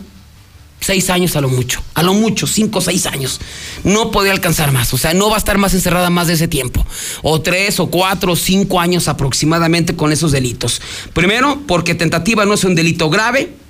seis 0.80 1.10
años 1.10 1.36
a 1.36 1.42
lo 1.42 1.50
mucho. 1.50 1.82
A 1.94 2.04
lo 2.04 2.14
mucho, 2.14 2.48
cinco, 2.48 2.82
seis 2.82 3.06
años. 3.06 3.40
No 3.84 4.12
podría 4.12 4.34
alcanzar 4.34 4.72
más. 4.72 4.94
O 4.94 4.98
sea, 4.98 5.14
no 5.14 5.30
va 5.30 5.36
a 5.36 5.40
estar 5.40 5.58
más 5.58 5.74
encerrada 5.74 6.10
más 6.10 6.28
de 6.28 6.34
ese 6.34 6.48
tiempo. 6.48 6.86
O 7.22 7.42
tres, 7.42 7.80
o 7.80 7.88
cuatro, 7.88 8.34
o 8.34 8.36
cinco 8.36 8.80
años 8.80 9.08
aproximadamente 9.08 9.96
con 9.96 10.12
esos 10.12 10.32
delitos. 10.32 10.82
Primero, 11.14 11.62
porque 11.68 11.96
tentativa 11.96 12.46
no 12.46 12.56
es 12.56 12.64
un 12.64 12.76
delito 12.76 13.10
grave 13.10 13.61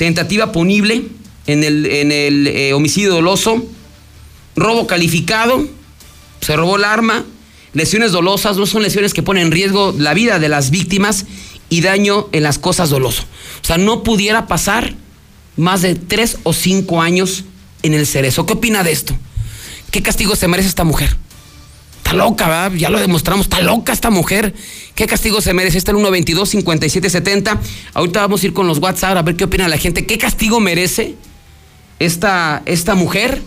tentativa 0.00 0.50
punible 0.50 1.04
en 1.46 1.62
el, 1.62 1.84
en 1.84 2.10
el 2.10 2.46
eh, 2.46 2.72
homicidio 2.72 3.12
doloso, 3.12 3.62
robo 4.56 4.86
calificado, 4.86 5.68
se 6.40 6.56
robó 6.56 6.76
el 6.76 6.84
arma, 6.84 7.26
lesiones 7.74 8.10
dolosas, 8.10 8.56
no 8.56 8.64
son 8.64 8.82
lesiones 8.82 9.12
que 9.12 9.22
ponen 9.22 9.48
en 9.48 9.52
riesgo 9.52 9.94
la 9.98 10.14
vida 10.14 10.38
de 10.38 10.48
las 10.48 10.70
víctimas 10.70 11.26
y 11.68 11.82
daño 11.82 12.30
en 12.32 12.44
las 12.44 12.58
cosas 12.58 12.88
doloso. 12.88 13.24
O 13.62 13.66
sea, 13.66 13.76
no 13.76 14.02
pudiera 14.02 14.46
pasar 14.46 14.94
más 15.58 15.82
de 15.82 15.96
tres 15.96 16.38
o 16.44 16.54
cinco 16.54 17.02
años 17.02 17.44
en 17.82 17.92
el 17.92 18.06
cerezo. 18.06 18.46
¿Qué 18.46 18.54
opina 18.54 18.82
de 18.82 18.92
esto? 18.92 19.14
¿Qué 19.90 20.00
castigo 20.00 20.34
se 20.34 20.48
merece 20.48 20.70
esta 20.70 20.84
mujer? 20.84 21.14
Está 22.10 22.24
loca, 22.24 22.48
¿verdad? 22.48 22.72
Ya 22.72 22.90
lo 22.90 22.98
demostramos, 22.98 23.46
está 23.46 23.60
loca 23.60 23.92
esta 23.92 24.10
mujer. 24.10 24.52
¿Qué 24.96 25.06
castigo 25.06 25.40
se 25.40 25.54
merece? 25.54 25.78
Está 25.78 25.92
el 25.92 25.98
122-5770. 25.98 27.56
Ahorita 27.94 28.22
vamos 28.22 28.42
a 28.42 28.46
ir 28.46 28.52
con 28.52 28.66
los 28.66 28.78
WhatsApp 28.78 29.16
a 29.16 29.22
ver 29.22 29.36
qué 29.36 29.44
opina 29.44 29.68
la 29.68 29.78
gente. 29.78 30.04
¿Qué 30.04 30.18
castigo 30.18 30.58
merece 30.58 31.14
esta, 32.00 32.62
esta 32.66 32.96
mujer? 32.96 33.40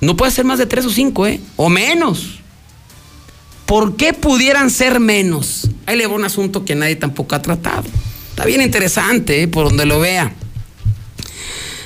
No 0.00 0.16
puede 0.16 0.32
ser 0.32 0.44
más 0.44 0.58
de 0.58 0.66
tres 0.66 0.86
o 0.86 0.90
cinco, 0.90 1.24
¿eh? 1.24 1.38
O 1.54 1.68
menos. 1.68 2.40
¿Por 3.64 3.94
qué 3.94 4.12
pudieran 4.12 4.68
ser 4.68 4.98
menos? 4.98 5.70
Ahí 5.86 5.96
le 5.96 6.08
va 6.08 6.16
un 6.16 6.24
asunto 6.24 6.64
que 6.64 6.74
nadie 6.74 6.96
tampoco 6.96 7.36
ha 7.36 7.42
tratado. 7.42 7.84
Está 8.30 8.44
bien 8.44 8.60
interesante, 8.60 9.40
¿eh? 9.40 9.46
por 9.46 9.68
donde 9.68 9.86
lo 9.86 10.00
vea. 10.00 10.34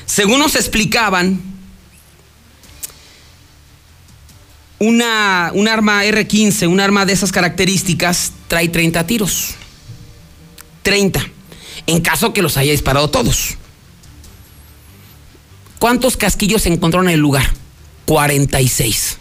Según 0.07 0.39
nos 0.39 0.57
explicaban, 0.57 1.39
Una, 4.79 5.51
un 5.55 5.69
arma 5.69 6.05
R15, 6.05 6.69
un 6.69 6.81
arma 6.81 7.05
de 7.05 7.13
esas 7.13 7.33
características, 7.33 8.33
trae 8.47 8.69
30 8.69 9.07
tiros. 9.07 9.55
30. 10.83 11.21
En 11.87 12.01
caso 12.01 12.33
que 12.33 12.43
los 12.43 12.57
haya 12.57 12.73
disparado 12.73 13.11
todos. 13.11 13.57
¿Cuántos 15.79 16.17
casquillos 16.17 16.63
se 16.63 16.73
encontraron 16.73 17.09
en 17.09 17.15
el 17.15 17.21
lugar? 17.21 17.51
46. 18.07 19.19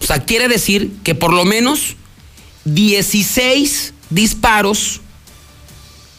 O 0.00 0.06
sea, 0.06 0.24
quiere 0.24 0.48
decir 0.48 0.92
que 1.02 1.14
por 1.14 1.32
lo 1.32 1.44
menos 1.44 1.96
16 2.64 3.94
disparos 4.10 5.00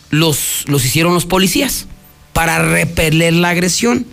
los, 0.09 0.63
los 0.67 0.85
hicieron 0.85 1.13
los 1.13 1.25
policías 1.25 1.85
para 2.33 2.59
repeler 2.59 3.33
la 3.33 3.49
agresión. 3.49 4.05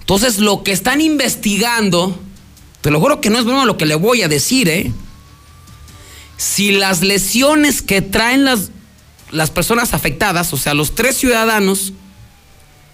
Entonces, 0.00 0.38
lo 0.38 0.62
que 0.62 0.72
están 0.72 1.00
investigando, 1.00 2.18
te 2.84 2.90
lo 2.90 3.00
juro 3.00 3.22
que 3.22 3.30
no 3.30 3.38
es 3.38 3.46
bueno 3.46 3.64
lo 3.64 3.78
que 3.78 3.86
le 3.86 3.94
voy 3.94 4.20
a 4.20 4.28
decir, 4.28 4.68
¿eh? 4.68 4.92
Si 6.36 6.70
las 6.70 7.00
lesiones 7.00 7.80
que 7.80 8.02
traen 8.02 8.44
las, 8.44 8.72
las 9.30 9.50
personas 9.50 9.94
afectadas, 9.94 10.52
o 10.52 10.58
sea, 10.58 10.74
los 10.74 10.94
tres 10.94 11.16
ciudadanos, 11.16 11.94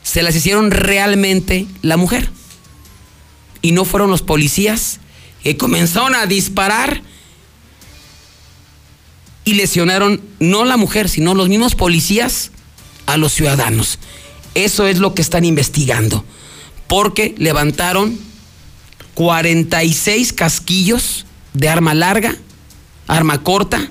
se 0.05 0.23
las 0.23 0.37
hicieron 0.37 0.71
realmente 0.71 1.67
la 1.83 1.97
mujer. 1.97 2.31
Y 3.63 3.73
no 3.73 3.85
fueron 3.85 4.13
los 4.13 4.23
policías 4.23 5.01
que 5.43 5.57
comenzaron 5.57 6.15
a 6.15 6.27
disparar 6.27 7.03
y 9.45 9.55
lesionaron 9.55 10.21
no 10.39 10.65
la 10.65 10.77
mujer, 10.77 11.09
sino 11.09 11.35
los 11.35 11.49
mismos 11.49 11.75
policías 11.75 12.53
a 13.07 13.17
los 13.17 13.33
ciudadanos. 13.33 13.99
Eso 14.55 14.87
es 14.87 14.99
lo 14.99 15.17
que 15.17 15.23
están 15.23 15.45
investigando 15.45 16.25
porque 16.87 17.35
levantaron 17.39 18.30
46 19.15 20.33
casquillos 20.33 21.27
de 21.53 21.69
arma 21.69 21.95
larga, 21.95 22.37
arma 23.07 23.43
corta, 23.43 23.91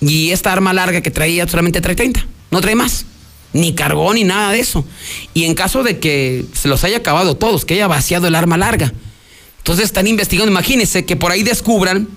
y 0.00 0.30
esta 0.30 0.52
arma 0.52 0.72
larga 0.72 1.00
que 1.00 1.10
traía 1.10 1.46
solamente 1.46 1.80
trae 1.80 1.94
30, 1.94 2.26
no 2.50 2.60
trae 2.60 2.74
más, 2.74 3.06
ni 3.52 3.74
cargó 3.74 4.12
ni 4.14 4.24
nada 4.24 4.52
de 4.52 4.60
eso. 4.60 4.84
Y 5.32 5.44
en 5.44 5.54
caso 5.54 5.82
de 5.82 5.98
que 5.98 6.44
se 6.54 6.68
los 6.68 6.82
haya 6.84 6.98
acabado 6.98 7.36
todos, 7.36 7.64
que 7.64 7.74
haya 7.74 7.86
vaciado 7.86 8.26
el 8.26 8.34
arma 8.34 8.56
larga, 8.56 8.92
entonces 9.58 9.84
están 9.84 10.06
investigando, 10.08 10.50
imagínense 10.50 11.04
que 11.04 11.14
por 11.16 11.30
ahí 11.30 11.42
descubran 11.42 12.08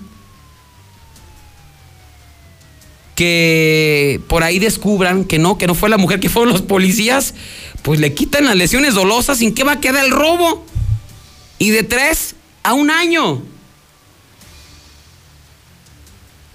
que 3.14 4.20
por 4.28 4.42
ahí 4.42 4.58
descubran 4.58 5.24
que 5.24 5.38
no, 5.38 5.56
que 5.56 5.66
no 5.66 5.74
fue 5.74 5.88
la 5.88 5.96
mujer, 5.96 6.20
que 6.20 6.28
fueron 6.28 6.52
los 6.52 6.62
policías, 6.62 7.34
pues 7.82 7.98
le 7.98 8.12
quitan 8.12 8.44
las 8.44 8.56
lesiones 8.56 8.94
dolosas, 8.94 9.38
¿sin 9.38 9.54
qué 9.54 9.64
va 9.64 9.72
a 9.72 9.80
quedar 9.80 10.04
el 10.04 10.10
robo? 10.10 10.66
Y 11.58 11.70
de 11.70 11.82
tres 11.82 12.34
a 12.62 12.74
un 12.74 12.90
año. 12.90 13.42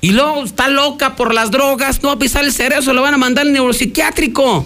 Y 0.01 0.11
luego 0.11 0.43
está 0.43 0.67
loca 0.67 1.15
por 1.15 1.33
las 1.33 1.51
drogas, 1.51 2.01
no 2.01 2.09
va 2.09 2.15
a 2.15 2.19
pisar 2.19 2.43
el 2.43 2.51
cerebro, 2.51 2.81
se 2.81 2.93
lo 2.93 3.01
van 3.03 3.13
a 3.13 3.17
mandar 3.17 3.45
al 3.45 3.53
neuropsiquiátrico. 3.53 4.65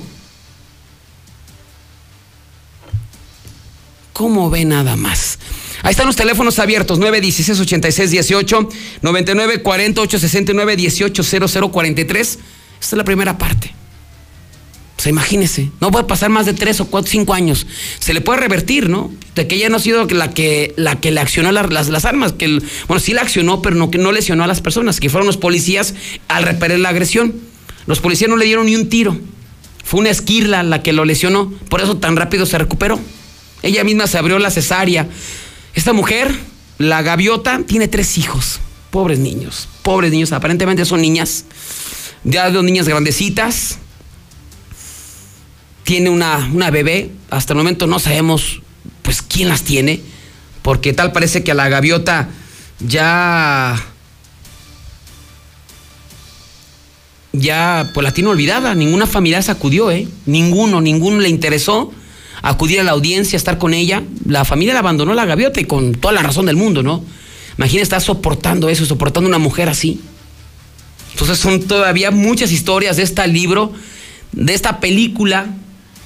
¿Cómo 4.13 4.49
ve 4.49 4.63
nada 4.63 4.95
más? 4.95 5.39
Ahí 5.83 5.91
están 5.91 6.07
los 6.07 6.15
teléfonos 6.15 6.57
abiertos, 6.57 6.99
916 6.99 7.59
86 7.59 8.11
18 8.11 8.69
99 9.01 9.61
40 9.61 10.01
869 10.01 10.75
18 10.77 11.23
0043. 11.69 12.27
Esta 12.27 12.39
es 12.79 12.93
la 12.93 13.03
primera 13.03 13.37
parte. 13.37 13.75
Sea, 15.05 15.11
imagínese, 15.11 15.69
no 15.81 15.91
puede 15.91 16.05
pasar 16.05 16.31
más 16.31 16.47
de 16.47 16.55
tres 16.55 16.81
o 16.81 16.87
cuatro, 16.87 17.11
cinco 17.11 17.35
años. 17.35 17.67
Se 17.99 18.11
le 18.11 18.21
puede 18.21 18.39
revertir, 18.39 18.89
¿no? 18.89 19.13
De 19.35 19.45
que 19.45 19.53
ella 19.53 19.69
no 19.69 19.75
ha 19.75 19.79
sido 19.79 20.03
la 20.07 20.31
que, 20.31 20.73
la 20.77 20.99
que 20.99 21.11
le 21.11 21.19
accionó 21.19 21.51
las, 21.51 21.89
las, 21.89 22.05
armas, 22.05 22.33
que 22.33 22.59
bueno, 22.87 22.99
sí 22.99 23.13
la 23.13 23.21
accionó, 23.21 23.61
pero 23.61 23.75
no, 23.75 23.91
que 23.91 23.99
no 23.99 24.11
lesionó 24.11 24.43
a 24.43 24.47
las 24.47 24.61
personas, 24.61 24.99
que 24.99 25.11
fueron 25.11 25.27
los 25.27 25.37
policías 25.37 25.93
al 26.27 26.41
repeler 26.41 26.79
la 26.79 26.89
agresión. 26.89 27.35
Los 27.85 27.99
policías 27.99 28.31
no 28.31 28.35
le 28.35 28.45
dieron 28.45 28.65
ni 28.65 28.75
un 28.75 28.89
tiro. 28.89 29.15
Fue 29.83 29.99
una 29.99 30.09
esquirla 30.09 30.63
la 30.63 30.81
que 30.81 30.91
lo 30.91 31.05
lesionó, 31.05 31.53
por 31.69 31.81
eso 31.81 31.97
tan 31.97 32.15
rápido 32.15 32.47
se 32.47 32.57
recuperó. 32.57 32.99
Ella 33.61 33.83
misma 33.83 34.07
se 34.07 34.17
abrió 34.17 34.39
la 34.39 34.49
cesárea. 34.49 35.07
Esta 35.75 35.93
mujer, 35.93 36.33
la 36.79 37.03
gaviota, 37.03 37.61
tiene 37.67 37.87
tres 37.87 38.17
hijos. 38.17 38.59
Pobres 38.89 39.19
niños, 39.19 39.69
pobres 39.83 40.09
niños, 40.09 40.31
aparentemente 40.31 40.83
son 40.83 40.99
niñas, 40.99 41.45
ya 42.23 42.49
dos 42.49 42.63
niñas 42.63 42.87
grandecitas. 42.87 43.77
Tiene 45.85 46.09
una, 46.09 46.49
una 46.51 46.69
bebé, 46.69 47.11
hasta 47.29 47.53
el 47.53 47.57
momento 47.57 47.87
no 47.87 47.99
sabemos 47.99 48.61
pues 49.01 49.21
quién 49.21 49.47
las 49.47 49.61
tiene, 49.61 50.01
porque 50.61 50.91
tal 50.91 51.13
parece 51.13 51.43
que 51.43 51.51
a 51.51 51.55
la 51.55 51.69
gaviota 51.69 52.27
ya 52.79 53.81
ya 57.31 57.91
pues 57.93 58.03
la 58.03 58.11
tiene 58.11 58.29
olvidada, 58.29 58.75
ninguna 58.75 59.07
familia 59.07 59.41
se 59.41 59.51
acudió, 59.51 59.91
¿eh? 59.91 60.07
Ninguno, 60.25 60.81
ninguno 60.81 61.19
le 61.19 61.29
interesó 61.29 61.93
acudir 62.41 62.79
a 62.79 62.83
la 62.83 62.91
audiencia, 62.91 63.37
estar 63.37 63.57
con 63.57 63.73
ella. 63.73 64.03
La 64.25 64.45
familia 64.45 64.73
la 64.73 64.79
abandonó 64.79 65.13
la 65.13 65.25
gaviota 65.25 65.59
y 65.59 65.65
con 65.65 65.93
toda 65.93 66.13
la 66.13 66.23
razón 66.23 66.45
del 66.45 66.55
mundo, 66.55 66.83
¿no? 66.83 67.03
Imagina 67.57 67.83
estar 67.83 68.01
soportando 68.01 68.69
eso, 68.69 68.85
soportando 68.85 69.27
una 69.27 69.37
mujer 69.37 69.69
así. 69.69 70.01
Entonces 71.11 71.37
son 71.37 71.61
todavía 71.61 72.11
muchas 72.11 72.51
historias 72.51 72.97
de 72.97 73.03
este 73.03 73.25
libro, 73.27 73.71
de 74.31 74.53
esta 74.53 74.79
película 74.79 75.47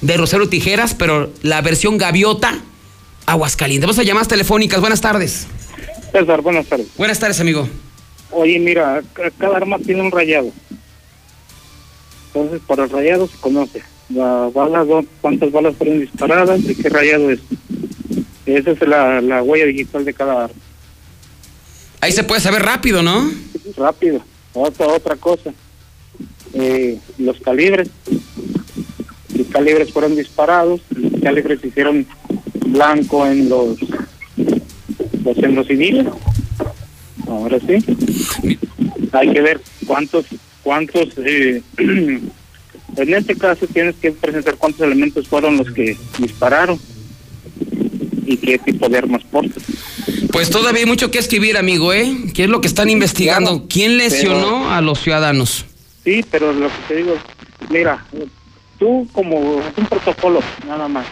de 0.00 0.16
Rosero 0.16 0.48
Tijeras, 0.48 0.94
pero 0.94 1.30
la 1.42 1.60
versión 1.62 1.98
gaviota, 1.98 2.60
Aguascalientes. 3.26 3.86
Vamos 3.86 3.98
a 3.98 4.02
llamadas 4.02 4.28
telefónicas. 4.28 4.80
Buenas 4.80 5.00
tardes. 5.00 5.46
César, 6.10 6.40
buenas 6.40 6.66
tardes. 6.66 6.88
Buenas 6.96 7.18
tardes, 7.18 7.40
amigo. 7.40 7.68
Oye, 8.32 8.58
mira, 8.58 9.02
cada 9.38 9.56
arma 9.56 9.78
tiene 9.78 10.02
un 10.02 10.10
rayado. 10.10 10.50
Entonces, 12.28 12.60
por 12.66 12.80
el 12.80 12.90
rayado 12.90 13.28
se 13.28 13.36
conoce 13.38 13.82
la 14.08 14.50
bala, 14.52 14.84
cuántas 15.20 15.52
balas 15.52 15.76
fueron 15.76 16.00
disparadas 16.00 16.60
y 16.60 16.74
qué 16.74 16.88
rayado 16.88 17.30
es. 17.30 17.40
Esa 18.46 18.70
es 18.72 18.80
la, 18.80 19.20
la 19.20 19.42
huella 19.42 19.66
digital 19.66 20.04
de 20.04 20.14
cada 20.14 20.44
arma. 20.44 20.60
Ahí 22.00 22.12
se 22.12 22.24
puede 22.24 22.40
saber 22.40 22.62
rápido, 22.62 23.02
¿no? 23.02 23.30
Rápido. 23.76 24.22
Otra, 24.54 24.88
otra 24.88 25.16
cosa. 25.16 25.52
Eh, 26.54 26.98
los 27.18 27.38
calibres. 27.40 27.88
Los 29.40 29.48
calibres 29.48 29.92
fueron 29.92 30.16
disparados. 30.16 30.80
Los 30.90 31.20
calibres 31.22 31.60
se 31.60 31.68
hicieron 31.68 32.06
blanco 32.66 33.26
en 33.26 33.48
los, 33.48 33.78
los 35.24 35.38
en 35.38 35.54
los 35.54 35.66
civiles. 35.66 36.06
Ahora 37.26 37.58
sí. 37.60 38.58
Hay 39.12 39.32
que 39.32 39.40
ver 39.40 39.60
cuántos 39.86 40.26
cuántos 40.62 41.08
eh, 41.18 41.62
En 42.96 43.14
este 43.14 43.36
caso 43.36 43.66
tienes 43.66 43.94
que 43.96 44.12
presentar 44.12 44.56
cuántos 44.56 44.80
elementos 44.82 45.28
fueron 45.28 45.56
los 45.56 45.70
que 45.70 45.96
dispararon 46.18 46.78
y 48.26 48.36
qué 48.36 48.58
tipo 48.58 48.88
de 48.88 48.98
armas 48.98 49.22
portan. 49.30 49.62
Pues 50.32 50.50
todavía 50.50 50.80
hay 50.80 50.86
mucho 50.86 51.10
que 51.10 51.18
escribir, 51.18 51.56
amigo, 51.56 51.92
¿eh? 51.92 52.14
¿Qué 52.34 52.44
es 52.44 52.50
lo 52.50 52.60
que 52.60 52.68
están 52.68 52.90
investigando? 52.90 53.66
¿Quién 53.68 53.96
lesionó 53.96 54.70
a 54.70 54.80
los 54.80 55.00
ciudadanos? 55.00 55.64
Sí, 56.04 56.24
pero 56.30 56.52
lo 56.52 56.68
que 56.68 56.74
te 56.88 56.96
digo, 56.96 57.14
mira, 57.70 58.04
tú 58.80 59.06
como 59.12 59.36
un 59.38 59.86
protocolo, 59.88 60.40
nada 60.66 60.88
más. 60.88 61.06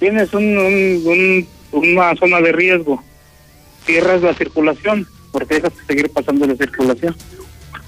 Tienes 0.00 0.32
un, 0.34 1.46
una 1.70 2.16
zona 2.16 2.40
de 2.40 2.52
riesgo, 2.52 3.02
cierras 3.84 4.22
la 4.22 4.34
circulación, 4.34 5.06
porque 5.30 5.56
dejas 5.56 5.76
de 5.76 5.84
seguir 5.84 6.10
pasando 6.10 6.46
la 6.46 6.56
circulación, 6.56 7.14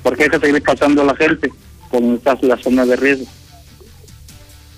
porque 0.02 0.24
dejas 0.24 0.40
de 0.42 0.46
seguir 0.46 0.62
pasando 0.62 1.02
la 1.02 1.16
gente 1.16 1.50
como 1.90 2.14
estás 2.14 2.42
la 2.42 2.58
zona 2.58 2.84
de 2.86 2.96
riesgo. 2.96 3.26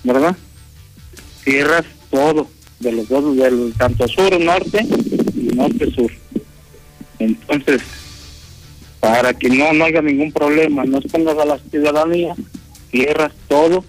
¿Verdad? 0.03 0.35
Cierras 1.43 1.85
todo, 2.09 2.47
de 2.79 2.91
los 2.93 3.09
dos, 3.09 3.35
del 3.35 3.73
tanto 3.77 4.07
sur, 4.07 4.39
norte 4.39 4.87
y 5.35 5.55
norte-sur. 5.55 6.11
Entonces, 7.19 7.81
para 9.01 9.33
que 9.33 9.49
no, 9.49 9.73
no 9.73 9.83
haya 9.85 10.01
ningún 10.01 10.31
problema, 10.31 10.85
no 10.85 10.97
expongas 10.97 11.37
a 11.37 11.45
la 11.45 11.59
ciudadanía, 11.59 12.35
cierras 12.91 13.31
todo, 13.47 13.83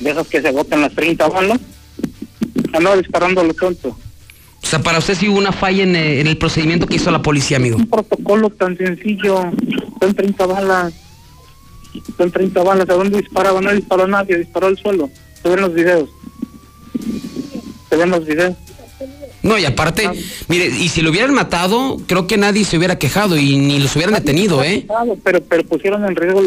dejas 0.00 0.28
que 0.28 0.40
se 0.40 0.48
agoten 0.48 0.82
las 0.82 0.94
30 0.94 1.28
balas, 1.28 1.58
anda 2.72 2.96
disparando 2.96 3.42
lo 3.42 3.54
tonto. 3.54 3.96
O 4.62 4.66
sea, 4.68 4.80
para 4.80 4.98
usted 4.98 5.14
sí 5.14 5.28
hubo 5.28 5.38
una 5.38 5.52
falla 5.52 5.84
en, 5.84 5.96
eh, 5.96 6.20
en, 6.20 6.26
el 6.26 6.38
procedimiento 6.38 6.86
que 6.86 6.96
hizo 6.96 7.10
la 7.10 7.22
policía, 7.22 7.56
amigo. 7.56 7.76
Un 7.76 7.88
protocolo 7.88 8.50
tan 8.50 8.76
sencillo, 8.76 9.50
son 10.00 10.14
30 10.14 10.46
balas 10.46 10.92
son 12.16 12.30
30 12.30 12.62
balas. 12.62 12.88
¿A 12.88 12.94
dónde 12.94 13.18
disparaba? 13.18 13.60
No 13.60 13.72
disparó 13.72 14.06
nadie, 14.06 14.38
disparó 14.38 14.66
al 14.68 14.78
suelo. 14.78 15.10
Se 15.42 15.48
ven 15.48 15.60
los 15.60 15.74
videos. 15.74 16.08
Se 17.88 17.96
ven 17.96 18.10
los 18.10 18.26
videos. 18.26 18.56
No, 19.42 19.56
y 19.58 19.64
aparte, 19.64 20.10
mire, 20.48 20.66
y 20.66 20.88
si 20.88 21.02
lo 21.02 21.10
hubieran 21.10 21.32
matado, 21.32 21.98
creo 22.06 22.26
que 22.26 22.36
nadie 22.36 22.64
se 22.64 22.78
hubiera 22.78 22.98
quejado 22.98 23.36
y 23.36 23.56
ni 23.56 23.78
los 23.78 23.94
hubieran 23.94 24.14
detenido, 24.14 24.64
¿eh? 24.64 24.86
Pero, 25.22 25.40
pero 25.42 25.62
pusieron 25.64 26.04
en 26.04 26.16
riesgo, 26.16 26.42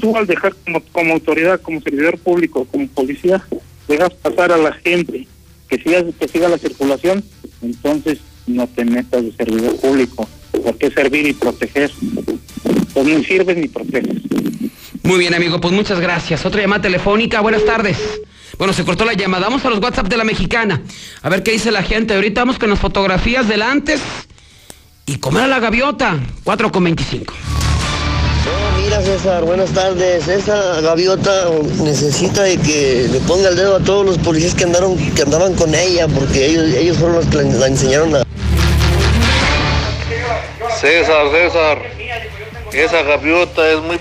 tú 0.00 0.16
al 0.16 0.26
dejar 0.26 0.54
como, 0.64 0.80
como 0.92 1.14
autoridad, 1.14 1.60
como 1.60 1.80
servidor 1.80 2.18
público, 2.18 2.66
como 2.70 2.86
policía, 2.88 3.42
dejas 3.88 4.12
pasar 4.14 4.52
a 4.52 4.56
la 4.56 4.72
gente 4.72 5.26
que 5.68 5.78
siga, 5.78 6.04
que 6.18 6.28
siga 6.28 6.48
la 6.48 6.58
circulación, 6.58 7.24
entonces 7.62 8.18
no 8.46 8.66
te 8.66 8.84
metas 8.84 9.24
de 9.24 9.32
servidor 9.32 9.76
público. 9.76 10.28
¿Por 10.50 10.76
qué 10.78 10.90
servir 10.90 11.26
y 11.26 11.32
proteger? 11.32 11.90
Pues 12.94 13.06
ni 13.06 13.24
sirves 13.24 13.56
ni 13.56 13.68
proteges. 13.68 14.22
Muy 15.02 15.18
bien, 15.18 15.34
amigo, 15.34 15.60
pues 15.60 15.72
muchas 15.72 16.00
gracias. 16.00 16.44
Otra 16.44 16.60
llamada 16.60 16.82
telefónica, 16.82 17.40
buenas 17.40 17.64
tardes. 17.64 17.98
Bueno, 18.58 18.72
se 18.72 18.84
cortó 18.84 19.04
la 19.04 19.12
llamada. 19.12 19.46
Vamos 19.46 19.64
a 19.64 19.70
los 19.70 19.80
WhatsApp 19.80 20.08
de 20.08 20.16
la 20.16 20.24
mexicana. 20.24 20.82
A 21.22 21.28
ver 21.28 21.42
qué 21.42 21.52
dice 21.52 21.70
la 21.70 21.82
gente. 21.82 22.14
Ahorita 22.14 22.40
vamos 22.40 22.58
con 22.58 22.70
las 22.70 22.78
fotografías 22.78 23.46
del 23.48 23.62
antes 23.62 24.00
y 25.04 25.18
comer 25.18 25.44
a 25.44 25.46
la 25.46 25.60
gaviota. 25.60 26.18
4 26.42 26.72
con 26.72 26.84
25. 26.84 27.34
César, 29.06 29.44
buenas 29.44 29.70
tardes. 29.70 30.26
Esa 30.26 30.80
gaviota 30.80 31.48
necesita 31.80 32.42
de 32.42 32.58
que 32.58 33.06
le 33.08 33.20
ponga 33.20 33.50
el 33.50 33.54
dedo 33.54 33.76
a 33.76 33.78
todos 33.78 34.04
los 34.04 34.18
policías 34.18 34.52
que 34.52 34.64
andaron, 34.64 34.96
que 35.14 35.22
andaban 35.22 35.54
con 35.54 35.72
ella, 35.76 36.08
porque 36.08 36.44
ellos, 36.44 36.74
ellos 36.74 36.96
fueron 36.96 37.18
los 37.18 37.26
que 37.26 37.36
la, 37.36 37.68
enseñaron 37.68 38.16
a. 38.16 38.24
César, 40.80 41.30
César, 41.30 41.82
esa 42.72 43.02
gaviota 43.02 43.70
es 43.70 43.80
muy, 43.80 44.00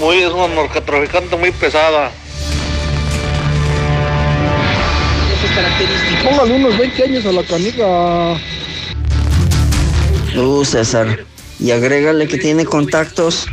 muy, 0.00 0.16
es 0.16 0.32
una 0.32 0.48
narcotraficante 0.48 1.36
muy 1.36 1.52
pesada. 1.52 2.10
Póngale 6.24 6.54
unos 6.54 6.76
20 6.76 7.04
años 7.04 7.24
a 7.24 7.32
la 7.32 7.44
canica. 7.44 8.36
Uh, 10.36 10.64
César. 10.64 11.24
Y 11.60 11.70
agrégale 11.70 12.26
que 12.26 12.38
tiene 12.38 12.64
contactos. 12.64 13.46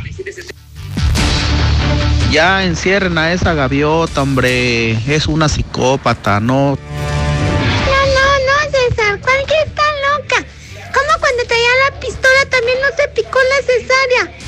Ya 2.30 2.62
encierren 2.64 3.16
a 3.16 3.32
esa 3.32 3.54
gaviota, 3.54 4.20
hombre. 4.20 4.92
Es 5.10 5.26
una 5.26 5.48
psicópata, 5.48 6.40
no. 6.40 6.76
No, 6.76 6.76
no, 6.76 8.26
no, 8.46 8.70
César. 8.70 9.18
¿Cuál 9.20 9.46
que 9.46 9.54
está 9.66 9.82
loca? 10.12 10.46
¿Cómo 10.92 11.20
cuando 11.20 11.44
traía 11.46 11.70
la 11.88 11.98
pistola 11.98 12.44
también 12.50 12.76
no 12.82 12.88
se 12.96 13.08
picó 13.08 13.38
la 13.38 13.62
cesárea? 13.66 14.38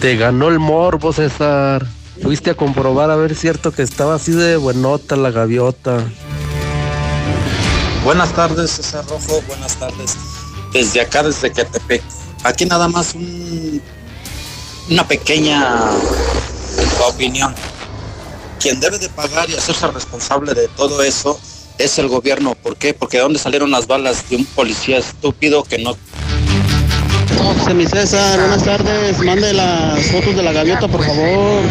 Te 0.00 0.16
ganó 0.16 0.46
el 0.48 0.60
morbo, 0.60 1.12
César. 1.12 1.84
Fuiste 2.22 2.50
a 2.50 2.54
comprobar 2.54 3.10
a 3.10 3.16
ver 3.16 3.34
cierto 3.34 3.72
que 3.72 3.82
estaba 3.82 4.14
así 4.14 4.30
de 4.30 4.56
buenota 4.56 5.16
la 5.16 5.32
gaviota. 5.32 6.04
Buenas 8.04 8.32
tardes, 8.32 8.70
César 8.70 9.04
Rojo. 9.08 9.42
Buenas 9.48 9.74
tardes. 9.76 10.16
Desde 10.72 11.00
acá, 11.00 11.24
desde 11.24 11.50
Quetepec. 11.52 12.02
Aquí 12.44 12.64
nada 12.64 12.86
más 12.86 13.16
una 14.90 15.06
pequeña 15.06 15.90
opinión. 17.06 17.54
Quien 18.60 18.80
debe 18.80 18.98
de 18.98 19.08
pagar 19.08 19.48
y 19.50 19.54
hacerse 19.54 19.86
responsable 19.88 20.54
de 20.54 20.68
todo 20.68 21.02
eso 21.02 21.38
es 21.78 21.98
el 21.98 22.08
gobierno. 22.08 22.54
¿Por 22.54 22.76
qué? 22.76 22.92
Porque 22.94 23.18
de 23.18 23.22
dónde 23.22 23.38
salieron 23.38 23.70
las 23.70 23.86
balas 23.86 24.28
de 24.28 24.36
un 24.36 24.44
policía 24.46 24.98
estúpido 24.98 25.62
que 25.62 25.78
no 25.78 25.96
José 27.38 27.72
mi 27.72 27.86
César, 27.86 28.40
buenas 28.40 28.64
tardes. 28.64 29.18
Mande 29.20 29.52
las 29.52 30.10
fotos 30.10 30.34
de 30.34 30.42
la 30.42 30.52
gaviota, 30.52 30.88
por 30.88 31.04
favor. 31.04 31.62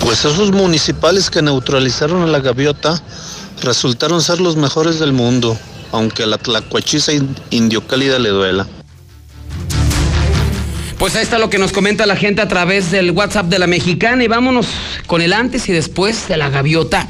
Pues 0.00 0.24
esos 0.24 0.52
municipales 0.52 1.30
que 1.30 1.42
neutralizaron 1.42 2.22
a 2.22 2.26
la 2.26 2.40
gaviota 2.40 3.00
resultaron 3.62 4.20
ser 4.22 4.40
los 4.40 4.56
mejores 4.56 4.98
del 4.98 5.12
mundo, 5.12 5.58
aunque 5.92 6.24
a 6.24 6.26
la 6.26 6.38
tlacuachiza 6.38 7.12
indio 7.50 7.86
cálida 7.86 8.18
le 8.18 8.28
duela. 8.28 8.66
Pues 11.06 11.14
ahí 11.14 11.22
está 11.22 11.38
lo 11.38 11.48
que 11.48 11.58
nos 11.58 11.70
comenta 11.70 12.04
la 12.04 12.16
gente 12.16 12.42
a 12.42 12.48
través 12.48 12.90
del 12.90 13.12
WhatsApp 13.12 13.46
de 13.46 13.60
la 13.60 13.68
mexicana 13.68 14.24
y 14.24 14.26
vámonos 14.26 14.66
con 15.06 15.22
el 15.22 15.32
antes 15.32 15.68
y 15.68 15.72
después 15.72 16.26
de 16.26 16.36
la 16.36 16.48
gaviota. 16.50 17.06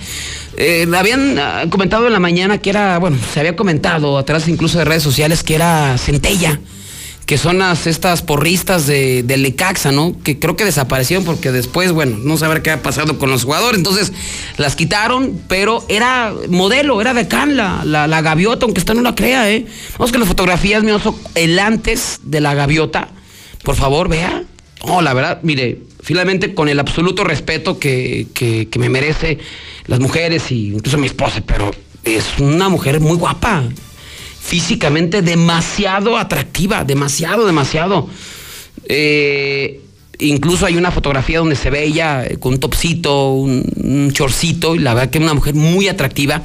Eh, 0.58 0.86
habían 0.94 1.38
ah, 1.38 1.64
comentado 1.70 2.06
en 2.06 2.12
la 2.12 2.20
mañana 2.20 2.58
que 2.58 2.68
era, 2.68 2.98
bueno, 2.98 3.16
se 3.32 3.40
había 3.40 3.56
comentado 3.56 4.18
a 4.18 4.24
través 4.26 4.48
incluso 4.48 4.76
de 4.78 4.84
redes 4.84 5.02
sociales 5.02 5.42
que 5.42 5.54
era 5.54 5.96
centella, 5.96 6.60
que 7.24 7.38
son 7.38 7.56
las, 7.56 7.86
estas 7.86 8.20
porristas 8.20 8.86
de, 8.86 9.22
de 9.22 9.38
Lecaxa, 9.38 9.92
¿no? 9.92 10.14
Que 10.22 10.38
creo 10.38 10.56
que 10.56 10.66
desaparecieron 10.66 11.24
porque 11.24 11.50
después, 11.50 11.90
bueno, 11.92 12.18
no 12.18 12.36
saber 12.36 12.60
qué 12.60 12.72
ha 12.72 12.82
pasado 12.82 13.18
con 13.18 13.30
los 13.30 13.44
jugadores, 13.44 13.78
entonces 13.78 14.12
las 14.58 14.76
quitaron, 14.76 15.40
pero 15.48 15.86
era 15.88 16.34
modelo, 16.50 17.00
era 17.00 17.14
de 17.14 17.28
can 17.28 17.56
la, 17.56 17.82
la, 17.86 18.20
gaviota, 18.20 18.66
aunque 18.66 18.80
usted 18.80 18.92
no 18.92 19.00
la 19.00 19.14
crea, 19.14 19.50
¿eh? 19.50 19.64
Vamos 19.92 20.12
que 20.12 20.18
las 20.18 20.28
fotografías, 20.28 20.82
mi 20.82 20.90
oso, 20.90 21.18
el 21.34 21.58
antes 21.58 22.20
de 22.24 22.42
la 22.42 22.52
gaviota, 22.52 23.08
por 23.66 23.74
favor, 23.74 24.08
vea. 24.08 24.44
Oh, 24.82 25.02
la 25.02 25.12
verdad, 25.12 25.40
mire, 25.42 25.80
finalmente 26.00 26.54
con 26.54 26.68
el 26.68 26.78
absoluto 26.78 27.24
respeto 27.24 27.80
que, 27.80 28.28
que, 28.32 28.68
que 28.68 28.78
me 28.78 28.88
merece 28.88 29.38
las 29.86 29.98
mujeres 29.98 30.52
y 30.52 30.68
incluso 30.68 30.98
mi 30.98 31.08
esposa, 31.08 31.42
pero 31.44 31.72
es 32.04 32.38
una 32.38 32.68
mujer 32.68 33.00
muy 33.00 33.16
guapa, 33.16 33.64
físicamente 34.40 35.20
demasiado 35.20 36.16
atractiva, 36.16 36.84
demasiado, 36.84 37.44
demasiado. 37.44 38.08
Eh, 38.84 39.80
Incluso 40.18 40.66
hay 40.66 40.76
una 40.76 40.90
fotografía 40.90 41.38
donde 41.38 41.56
se 41.56 41.70
ve 41.70 41.84
ella 41.84 42.24
con 42.40 42.54
un 42.54 42.60
topsito, 42.60 43.32
un, 43.32 44.10
chorcito, 44.12 44.74
y 44.74 44.78
la 44.78 44.94
verdad 44.94 45.10
que 45.10 45.18
es 45.18 45.24
una 45.24 45.34
mujer 45.34 45.54
muy 45.54 45.88
atractiva. 45.88 46.42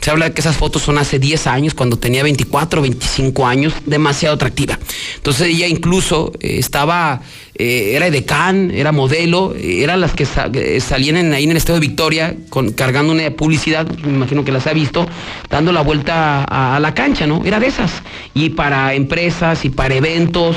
Se 0.00 0.10
habla 0.10 0.30
que 0.34 0.40
esas 0.40 0.56
fotos 0.56 0.82
son 0.82 0.98
hace 0.98 1.18
10 1.18 1.46
años, 1.46 1.74
cuando 1.74 1.98
tenía 1.98 2.22
24 2.22 2.82
25 2.82 3.46
años, 3.46 3.72
demasiado 3.86 4.34
atractiva. 4.34 4.78
Entonces 5.16 5.48
ella 5.48 5.66
incluso 5.66 6.32
eh, 6.40 6.58
estaba, 6.58 7.22
eh, 7.54 7.92
era 7.94 8.08
edecán, 8.08 8.70
era 8.70 8.92
modelo, 8.92 9.54
eran 9.58 10.00
las 10.00 10.12
que 10.12 10.26
eh, 10.54 10.80
salían 10.80 11.32
ahí 11.32 11.44
en 11.44 11.50
el 11.50 11.56
estado 11.56 11.80
de 11.80 11.86
Victoria 11.86 12.36
cargando 12.76 13.12
una 13.12 13.30
publicidad, 13.30 13.88
me 14.04 14.12
imagino 14.12 14.44
que 14.44 14.52
las 14.52 14.66
ha 14.66 14.74
visto, 14.74 15.06
dando 15.48 15.72
la 15.72 15.80
vuelta 15.80 16.44
a 16.44 16.78
la 16.80 16.94
cancha, 16.94 17.26
¿no? 17.26 17.42
Era 17.44 17.58
de 17.58 17.68
esas. 17.68 17.90
Y 18.34 18.50
para 18.50 18.94
empresas 18.94 19.64
y 19.64 19.70
para 19.70 19.94
eventos. 19.94 20.56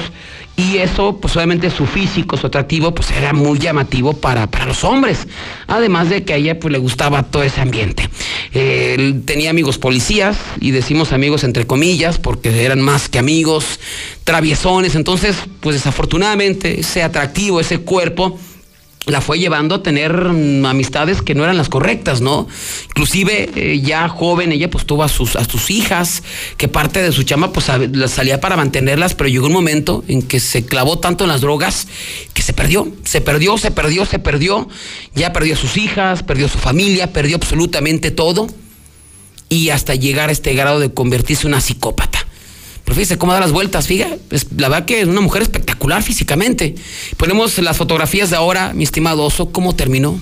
Y 0.57 0.77
eso, 0.77 1.19
pues 1.21 1.35
obviamente 1.35 1.69
su 1.69 1.85
físico, 1.85 2.35
su 2.35 2.47
atractivo, 2.47 2.91
pues 2.93 3.11
era 3.11 3.31
muy 3.31 3.59
llamativo 3.59 4.13
para, 4.13 4.47
para 4.47 4.65
los 4.65 4.83
hombres. 4.83 5.27
Además 5.67 6.09
de 6.09 6.23
que 6.23 6.33
a 6.33 6.37
ella 6.37 6.59
pues 6.59 6.71
le 6.71 6.79
gustaba 6.79 7.21
todo 7.21 7.43
ese 7.43 7.61
ambiente. 7.61 8.09
Él 8.53 9.21
tenía 9.23 9.51
amigos 9.51 9.77
policías, 9.77 10.35
y 10.59 10.71
decimos 10.71 11.13
amigos 11.13 11.43
entre 11.43 11.67
comillas, 11.67 12.17
porque 12.17 12.65
eran 12.65 12.81
más 12.81 13.07
que 13.07 13.19
amigos, 13.19 13.79
traviesones. 14.23 14.95
Entonces, 14.95 15.35
pues 15.59 15.75
desafortunadamente 15.75 16.79
ese 16.79 17.03
atractivo, 17.03 17.59
ese 17.59 17.77
cuerpo, 17.77 18.39
la 19.07 19.21
fue 19.21 19.39
llevando 19.39 19.75
a 19.75 19.83
tener 19.83 20.13
mm, 20.13 20.65
amistades 20.65 21.21
que 21.21 21.33
no 21.33 21.43
eran 21.43 21.57
las 21.57 21.69
correctas, 21.69 22.21
¿no? 22.21 22.47
Inclusive 22.89 23.49
eh, 23.55 23.81
ya 23.81 24.07
joven 24.09 24.51
ella 24.51 24.69
pues 24.69 24.85
tuvo 24.85 25.03
a 25.03 25.09
sus, 25.09 25.35
a 25.35 25.45
sus 25.45 25.71
hijas, 25.71 26.23
que 26.57 26.67
parte 26.67 27.01
de 27.01 27.11
su 27.11 27.23
chama 27.23 27.51
pues 27.53 27.67
salía 28.07 28.39
para 28.39 28.57
mantenerlas, 28.57 29.15
pero 29.15 29.29
llegó 29.29 29.47
un 29.47 29.53
momento 29.53 30.03
en 30.07 30.21
que 30.21 30.39
se 30.39 30.65
clavó 30.65 30.99
tanto 30.99 31.23
en 31.23 31.29
las 31.29 31.41
drogas 31.41 31.87
que 32.33 32.41
se 32.41 32.53
perdió, 32.53 32.87
se 33.03 33.21
perdió, 33.21 33.57
se 33.57 33.71
perdió, 33.71 34.05
se 34.05 34.19
perdió, 34.19 34.67
ya 35.15 35.33
perdió 35.33 35.53
a 35.53 35.57
sus 35.57 35.77
hijas, 35.77 36.23
perdió 36.23 36.47
a 36.47 36.49
su 36.49 36.57
familia, 36.57 37.13
perdió 37.13 37.37
absolutamente 37.37 38.11
todo 38.11 38.47
y 39.49 39.69
hasta 39.69 39.95
llegar 39.95 40.29
a 40.29 40.33
este 40.33 40.53
grado 40.53 40.79
de 40.79 40.93
convertirse 40.93 41.43
en 41.43 41.53
una 41.53 41.61
psicópata. 41.61 42.26
Pero 42.87 42.95
fíjese 42.95 43.17
cómo 43.17 43.33
da 43.33 43.41
las 43.41 43.51
vueltas, 43.51 43.85
fíjate. 43.85 44.17
la 44.55 44.69
verdad 44.69 44.85
que 44.85 45.01
es 45.01 45.07
una 45.09 45.19
mujer 45.19 45.41
espectacular 45.41 46.01
físicamente. 46.01 46.73
Ponemos 47.17 47.57
las 47.57 47.75
fotografías 47.75 48.29
de 48.29 48.37
ahora, 48.37 48.71
mi 48.73 48.85
estimado 48.85 49.23
oso, 49.23 49.51
cómo 49.51 49.75
terminó. 49.75 50.17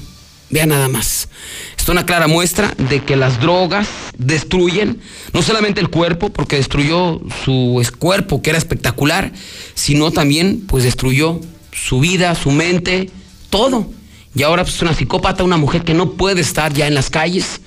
Vea 0.49 0.65
nada 0.65 0.88
más. 0.88 1.30
Esto 1.78 1.84
es 1.84 1.89
una 1.89 2.08
clara 2.08 2.25
muestra 2.25 2.73
de 2.89 3.04
que 3.04 3.17
las 3.17 3.39
drogas 3.39 3.88
destruyen 4.17 4.99
no 5.32 5.43
solamente 5.43 5.80
el 5.80 5.91
cuerpo, 5.91 6.32
porque 6.32 6.56
destruyó 6.56 7.21
su 7.45 7.80
cuerpo, 7.99 8.41
que 8.41 8.49
era 8.49 8.58
espectacular, 8.58 9.32
sino 9.75 10.10
también 10.10 10.63
pues 10.67 10.86
destruyó 10.86 11.41
su 11.71 11.99
vida, 11.99 12.34
su 12.34 12.49
mente, 12.49 13.12
todo. 13.51 13.91
Y 14.34 14.41
ahora 14.41 14.63
pues, 14.63 14.78
es 14.78 14.82
una 14.82 14.95
psicópata, 14.95 15.43
una 15.43 15.58
mujer 15.58 15.84
que 15.84 15.93
no 15.93 16.13
puede 16.13 16.41
estar 16.41 16.73
ya 16.73 16.88
en 16.88 16.95
las 16.95 17.12
calles, 17.12 17.62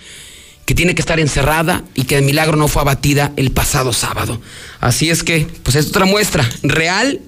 que 0.69 0.75
tiene 0.75 0.95
que 0.95 1.01
estar 1.01 1.19
encerrada 1.19 1.83
y 1.95 2.05
que 2.05 2.17
de 2.17 2.21
milagro 2.21 2.59
no 2.59 2.69
fue 2.69 2.83
abatida 2.83 3.33
el 3.37 3.53
pasado 3.53 3.95
sábado. 3.95 4.39
Así 4.81 5.09
es 5.09 5.23
que, 5.23 5.47
pues 5.63 5.77
es 5.77 5.89
otra 5.89 6.05
muestra 6.05 6.47
real, 6.63 7.23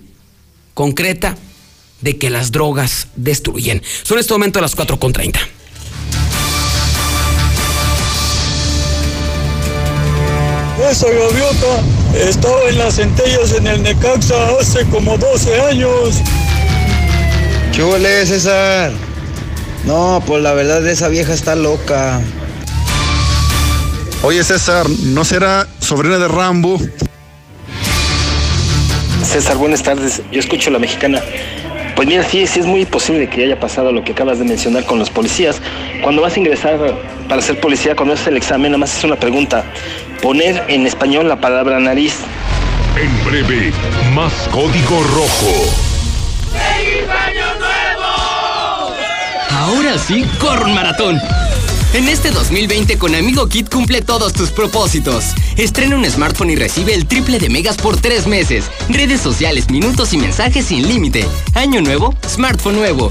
concreta, 0.75 1.39
de 2.03 2.19
que 2.19 2.29
las 2.29 2.53
drogas 2.53 3.07
destruyen. 3.17 3.83
Son 4.03 4.19
en 4.19 4.21
este 4.21 4.35
momento 4.35 4.61
las 4.61 4.77
4.30. 4.77 5.39
Esa 10.91 11.07
gaviota 11.07 11.83
estaba 12.29 12.69
en 12.69 12.77
las 12.77 12.97
centellas 12.97 13.53
en 13.53 13.67
el 13.69 13.83
Necaxa 13.83 14.37
hace 14.61 14.85
como 14.91 15.17
12 15.17 15.61
años. 15.63 16.17
¿Qué 17.75 17.83
huele, 17.83 18.27
César? 18.27 18.93
No, 19.87 20.23
pues 20.27 20.43
la 20.43 20.53
verdad 20.53 20.87
esa 20.87 21.09
vieja 21.09 21.33
está 21.33 21.55
loca. 21.57 22.21
Oye 24.23 24.45
César, 24.45 24.87
¿no 25.03 25.25
será 25.25 25.67
sobrina 25.81 26.19
de 26.19 26.29
Rambo? 26.29 26.79
César, 29.25 29.57
buenas 29.57 29.83
tardes. 29.83 30.21
Yo 30.31 30.41
escucho 30.41 30.71
la 30.71 30.79
mexicana. 30.79 31.23
Pues 31.97 32.07
mira, 32.07 32.23
sí, 32.25 32.47
sí 32.47 32.61
es 32.61 32.67
muy 32.67 32.85
posible 32.85 33.31
que 33.31 33.45
haya 33.45 33.59
pasado 33.59 33.93
lo 33.93 34.05
que 34.05 34.13
acabas 34.13 34.39
de 34.39 34.45
mencionar 34.45 34.85
con 34.85 34.99
los 34.99 35.09
policías. 35.09 35.63
Cuando 36.03 36.21
vas 36.21 36.37
a 36.37 36.39
ingresar 36.39 36.79
para 37.31 37.41
ser 37.41 37.61
policía, 37.61 37.97
cuando 37.97 38.13
haces 38.13 38.27
el 38.27 38.37
examen, 38.37 38.73
nada 38.73 38.79
más 38.79 38.95
es 38.95 39.05
una 39.05 39.17
pregunta. 39.17 39.65
Poner 40.21 40.65
en 40.69 40.87
español 40.87 41.27
la 41.27 41.41
palabra 41.41 41.81
nariz. 41.81 42.17
En 43.01 43.25
breve, 43.25 43.73
más 44.13 44.35
código 44.51 45.03
rojo. 45.15 45.51
¡Feliz 46.53 47.09
año 47.09 47.47
nuevo! 47.59 48.95
Ahora 49.49 49.97
sí, 49.97 50.27
corre 50.39 50.71
maratón 50.75 51.19
En 51.93 52.09
este 52.09 52.31
2020 52.31 52.99
con 52.99 53.17
Amigo 53.17 53.49
Kit 53.49 53.69
cumple 53.69 54.01
todos 54.01 54.33
tus 54.33 54.51
propósitos. 54.51 55.35
Estrena 55.57 55.97
un 55.97 56.05
smartphone 56.05 56.51
y 56.51 56.57
recibe 56.57 56.95
el 56.95 57.07
triple 57.07 57.41
de 57.41 57.49
megas 57.49 57.77
por 57.77 57.97
tres 57.97 58.29
meses. 58.29 58.71
Redes 58.89 59.21
sociales, 59.21 59.71
minutos 59.71 60.13
y 60.13 60.19
mensajes 60.19 60.67
sin 60.67 60.87
límite. 60.87 61.27
Año 61.55 61.81
nuevo, 61.81 62.15
smartphone 62.29 62.77
nuevo. 62.77 63.11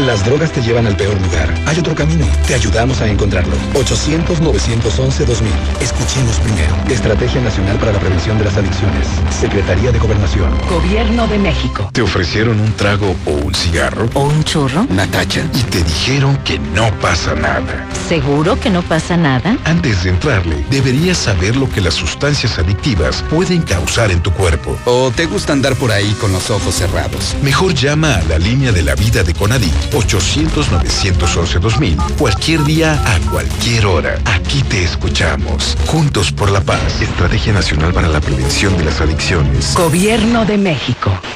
Las 0.00 0.24
drogas 0.24 0.50
te 0.50 0.60
llevan 0.60 0.88
al 0.88 0.96
peor 0.96 1.14
lugar. 1.20 1.54
Hay 1.66 1.78
otro 1.78 1.94
camino. 1.94 2.26
Te 2.48 2.54
ayudamos 2.54 3.00
a 3.00 3.06
encontrarlo. 3.06 3.54
800-911-2000. 3.74 5.46
Escuchemos 5.80 6.36
primero. 6.40 6.74
Estrategia 6.88 7.40
Nacional 7.40 7.78
para 7.78 7.92
la 7.92 8.00
Prevención 8.00 8.36
de 8.38 8.44
las 8.44 8.56
Adicciones. 8.56 9.06
Secretaría 9.30 9.92
de 9.92 9.98
Gobernación. 10.00 10.50
Gobierno 10.68 11.28
de 11.28 11.38
México. 11.38 11.88
¿Te 11.92 12.02
ofrecieron 12.02 12.58
un 12.58 12.72
trago 12.72 13.14
o 13.24 13.30
un 13.30 13.54
cigarro? 13.54 14.10
¿O 14.14 14.24
un 14.24 14.42
churro? 14.42 14.84
Natacha. 14.90 15.46
Y 15.54 15.62
te 15.62 15.82
dijeron 15.84 16.36
que 16.38 16.58
no 16.58 16.90
pasa 16.98 17.34
nada. 17.36 17.88
¿Seguro 18.08 18.58
que 18.58 18.70
no 18.70 18.82
pasa 18.82 19.16
nada? 19.16 19.56
Antes 19.64 20.02
de 20.02 20.10
entrarle, 20.10 20.64
deberías 20.70 21.18
saber 21.18 21.54
lo 21.54 21.70
que 21.70 21.80
las 21.80 21.94
sustancias 21.94 22.58
adictivas 22.58 23.24
pueden 23.30 23.62
causar 23.62 24.10
en 24.10 24.20
tu 24.20 24.32
cuerpo. 24.32 24.76
¿O 24.86 25.12
te 25.14 25.26
gusta 25.26 25.52
andar 25.52 25.76
por 25.76 25.92
ahí 25.92 26.14
con 26.20 26.32
los 26.32 26.50
ojos 26.50 26.74
cerrados? 26.74 27.36
Mejor 27.42 27.74
llama 27.74 28.16
a 28.16 28.22
la 28.24 28.38
línea 28.38 28.72
de 28.72 28.82
la 28.82 28.96
vida 28.96 29.22
de 29.22 29.32
Conadic 29.32 29.83
800-911-2000. 29.92 32.16
Cualquier 32.18 32.64
día, 32.64 33.00
a 33.06 33.20
cualquier 33.30 33.86
hora. 33.86 34.18
Aquí 34.24 34.62
te 34.62 34.82
escuchamos. 34.84 35.76
Juntos 35.86 36.32
por 36.32 36.50
la 36.50 36.60
paz. 36.60 37.00
Estrategia 37.00 37.52
Nacional 37.52 37.92
para 37.92 38.08
la 38.08 38.20
Prevención 38.20 38.76
de 38.76 38.84
las 38.84 39.00
Adicciones. 39.00 39.74
Gobierno 39.74 40.44
de 40.44 40.58
México. 40.58 41.12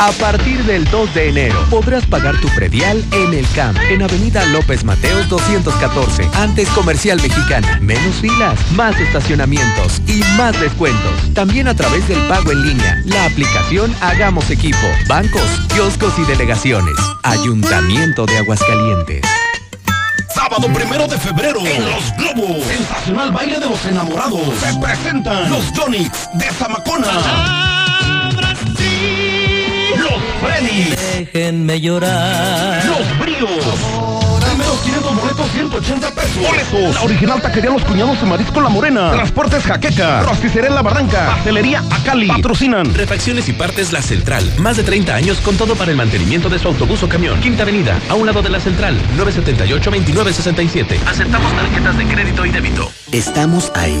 A 0.00 0.12
partir 0.12 0.64
del 0.64 0.86
2 0.86 1.12
de 1.12 1.28
enero 1.28 1.62
podrás 1.68 2.06
pagar 2.06 2.34
tu 2.40 2.48
predial 2.54 3.04
en 3.12 3.34
el 3.34 3.46
CAMP, 3.54 3.76
en 3.90 4.00
Avenida 4.00 4.46
López 4.46 4.82
Mateos 4.82 5.28
214, 5.28 6.26
antes 6.36 6.70
Comercial 6.70 7.20
Mexicana. 7.20 7.78
Menos 7.82 8.16
filas, 8.16 8.58
más 8.72 8.98
estacionamientos 8.98 10.00
y 10.06 10.22
más 10.38 10.58
descuentos. 10.58 11.12
También 11.34 11.68
a 11.68 11.74
través 11.74 12.08
del 12.08 12.18
pago 12.28 12.50
en 12.50 12.66
línea, 12.66 13.02
la 13.04 13.26
aplicación 13.26 13.94
Hagamos 14.00 14.48
Equipo, 14.48 14.86
bancos, 15.06 15.44
kioscos 15.74 16.18
y 16.18 16.22
delegaciones. 16.22 16.94
Ayuntamiento 17.22 18.24
de 18.24 18.38
Aguascalientes. 18.38 19.20
Sábado 20.34 20.66
primero 20.72 21.08
de 21.08 21.18
febrero 21.18 21.60
en 21.60 21.84
Los 21.84 22.16
Globos. 22.16 22.64
Sensacional 22.64 23.32
baile 23.32 23.60
de 23.60 23.68
los 23.68 23.84
enamorados. 23.84 24.48
Se 24.60 24.78
presentan 24.78 25.50
los 25.50 25.70
Jonix 25.76 26.30
de 26.32 26.46
Zamacona. 26.52 27.79
Los 30.00 30.22
Freddy. 30.40 30.94
Déjenme 31.18 31.80
llorar. 31.80 32.84
Los 32.86 33.18
Bríos. 33.18 33.50
Primeros 34.50 34.80
500 34.80 35.16
boletos, 35.16 35.50
180 35.52 36.10
pesos. 36.10 36.36
Boletos. 36.36 36.94
La 36.94 37.02
original 37.02 37.40
taquería 37.40 37.70
Los 37.70 37.84
Cuñados 37.84 38.20
de 38.20 38.26
Marisco 38.26 38.60
La 38.60 38.68
Morena. 38.68 39.12
Transportes 39.12 39.62
Jaqueca. 39.64 40.22
Rosticería 40.22 40.68
en 40.68 40.74
La 40.74 40.82
Barranca. 40.82 41.26
Pastelería 41.26 41.82
Acali. 41.90 42.28
Patrocinan. 42.28 42.94
Refacciones 42.94 43.48
y 43.48 43.52
partes 43.52 43.92
La 43.92 44.02
Central. 44.02 44.44
Más 44.58 44.76
de 44.76 44.82
30 44.82 45.14
años 45.14 45.38
con 45.38 45.56
todo 45.56 45.76
para 45.76 45.90
el 45.90 45.96
mantenimiento 45.96 46.48
de 46.48 46.58
su 46.58 46.68
autobús 46.68 47.02
o 47.02 47.08
camión. 47.08 47.40
Quinta 47.40 47.62
Avenida, 47.62 47.98
a 48.08 48.14
un 48.14 48.26
lado 48.26 48.42
de 48.42 48.50
La 48.50 48.60
Central. 48.60 48.96
978-2967. 49.16 50.98
Aceptamos 51.06 51.52
tarjetas 51.52 51.96
de 51.96 52.04
crédito 52.06 52.44
y 52.44 52.50
débito. 52.50 52.90
Estamos 53.12 53.70
ahí. 53.74 54.00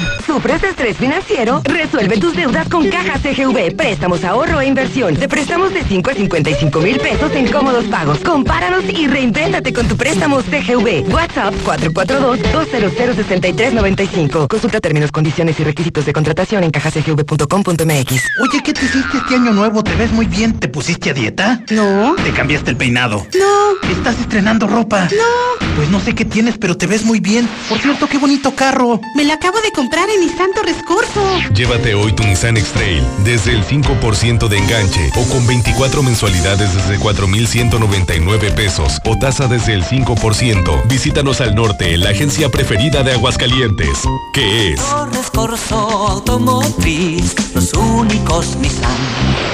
¿Sufres 0.26 0.60
de 0.62 0.68
estrés 0.68 0.96
financiero? 0.96 1.60
Resuelve 1.64 2.18
tus 2.18 2.34
deudas 2.34 2.68
con 2.68 2.88
Caja 2.88 3.18
CGV. 3.18 3.76
Préstamos, 3.76 4.24
ahorro 4.24 4.60
e 4.60 4.66
inversión. 4.66 5.16
Te 5.16 5.28
prestamos 5.28 5.72
de 5.72 5.84
5 5.84 6.10
a 6.10 6.14
55 6.14 6.80
mil 6.80 6.98
pesos 6.98 7.32
en 7.34 7.50
cómodos 7.50 7.84
pagos. 7.86 8.18
Compáranos 8.20 8.84
y 8.88 9.06
reinvéntate 9.06 9.72
con 9.72 9.86
tu 9.88 9.96
préstamo 9.96 10.42
CGV. 10.42 11.08
WhatsApp 11.12 11.54
442-200-6395. 11.64 14.48
Consulta 14.48 14.80
términos, 14.80 15.10
condiciones 15.12 15.58
y 15.60 15.64
requisitos 15.64 16.06
de 16.06 16.12
contratación 16.12 16.64
en 16.64 16.70
cajacgv.com.mx. 16.70 18.22
Oye, 18.42 18.62
¿qué 18.64 18.72
te 18.72 18.84
hiciste 18.84 19.18
este 19.18 19.34
año 19.34 19.52
nuevo? 19.52 19.82
¿Te 19.82 19.94
ves 19.96 20.12
muy 20.12 20.26
bien? 20.26 20.58
¿Te 20.58 20.68
pusiste 20.68 21.10
a 21.10 21.14
dieta? 21.14 21.60
No. 21.70 22.14
¿Te 22.22 22.30
cambiaste 22.32 22.70
el 22.70 22.76
peinado? 22.76 23.26
No. 23.38 23.90
¿Estás 23.90 24.18
estrenando 24.20 24.66
ropa? 24.66 25.08
No. 25.10 25.50
Pues 25.76 25.88
no 25.90 26.00
sé 26.00 26.14
qué 26.14 26.24
tienes, 26.24 26.56
pero 26.58 26.76
te 26.76 26.86
ves 26.86 27.04
muy 27.04 27.20
bien. 27.20 27.48
Por 27.68 27.78
cierto, 27.78 28.08
qué 28.08 28.18
bonito 28.18 28.54
carro. 28.54 29.00
Me 29.14 29.24
la 29.24 29.34
acabo 29.34 29.60
de 29.60 29.70
comprar 29.72 29.89
comprar 29.90 30.08
en 30.08 30.20
Nissan 30.20 30.50
Torres 30.54 30.76
Llévate 31.52 31.94
hoy 31.96 32.12
tu 32.12 32.22
Nissan 32.22 32.56
X-Trail 32.56 33.02
desde 33.24 33.50
el 33.50 33.64
5% 33.64 34.46
de 34.46 34.58
enganche 34.58 35.10
o 35.16 35.24
con 35.24 35.44
24 35.48 36.04
mensualidades 36.04 36.72
desde 36.74 36.96
4,199 37.00 38.52
pesos 38.52 39.00
o 39.04 39.18
tasa 39.18 39.48
desde 39.48 39.74
el 39.74 39.82
5%. 39.82 40.86
Visítanos 40.86 41.40
al 41.40 41.56
norte, 41.56 41.96
la 41.96 42.10
agencia 42.10 42.48
preferida 42.50 43.02
de 43.02 43.14
Aguascalientes. 43.14 44.02
¿Qué 44.32 44.74
es? 44.74 44.80
Torres 44.80 45.30
Corso 45.30 45.76
Automotriz, 45.76 47.34
los 47.54 47.72
únicos 47.74 48.54
Nissan 48.56 49.50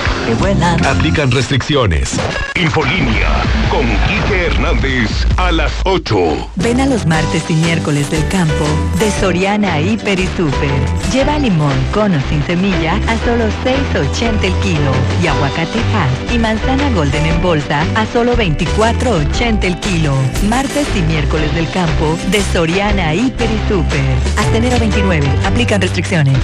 Aplican 0.84 1.30
restricciones. 1.30 2.10
Infolínea 2.56 3.44
con 3.70 3.86
Quique 4.08 4.46
Hernández 4.46 5.08
a 5.36 5.52
las 5.52 5.70
8. 5.84 6.50
Ven 6.56 6.80
a 6.80 6.86
los 6.86 7.06
martes 7.06 7.44
y 7.48 7.54
miércoles 7.54 8.10
del 8.10 8.26
campo 8.26 8.64
de 8.98 9.08
Soriana 9.20 9.80
Hiper 9.80 10.18
y 10.18 10.25
Super. 10.36 10.70
Lleva 11.12 11.38
limón 11.38 11.74
con 11.92 12.14
o 12.14 12.20
sin 12.28 12.42
semilla 12.46 12.96
a 13.08 13.16
solo 13.24 13.44
6.80 13.64 14.44
el 14.44 14.54
kilo 14.60 14.92
y 15.22 15.26
aguacate 15.26 15.78
Hass 15.94 16.32
y 16.32 16.38
manzana 16.38 16.90
Golden 16.90 17.26
en 17.26 17.42
bolsa 17.42 17.82
a 17.94 18.06
solo 18.06 18.36
24.80 18.36 19.64
el 19.64 19.78
kilo. 19.80 20.14
Martes 20.48 20.86
y 20.96 21.02
miércoles 21.02 21.54
del 21.54 21.68
campo 21.70 22.16
de 22.30 22.40
Soriana 22.52 23.14
Hiper 23.14 23.48
y 23.50 23.68
Super. 23.68 24.16
Hasta 24.38 24.56
enero 24.56 24.78
29. 24.78 25.26
Aplican 25.44 25.80
restricciones. 25.80 26.38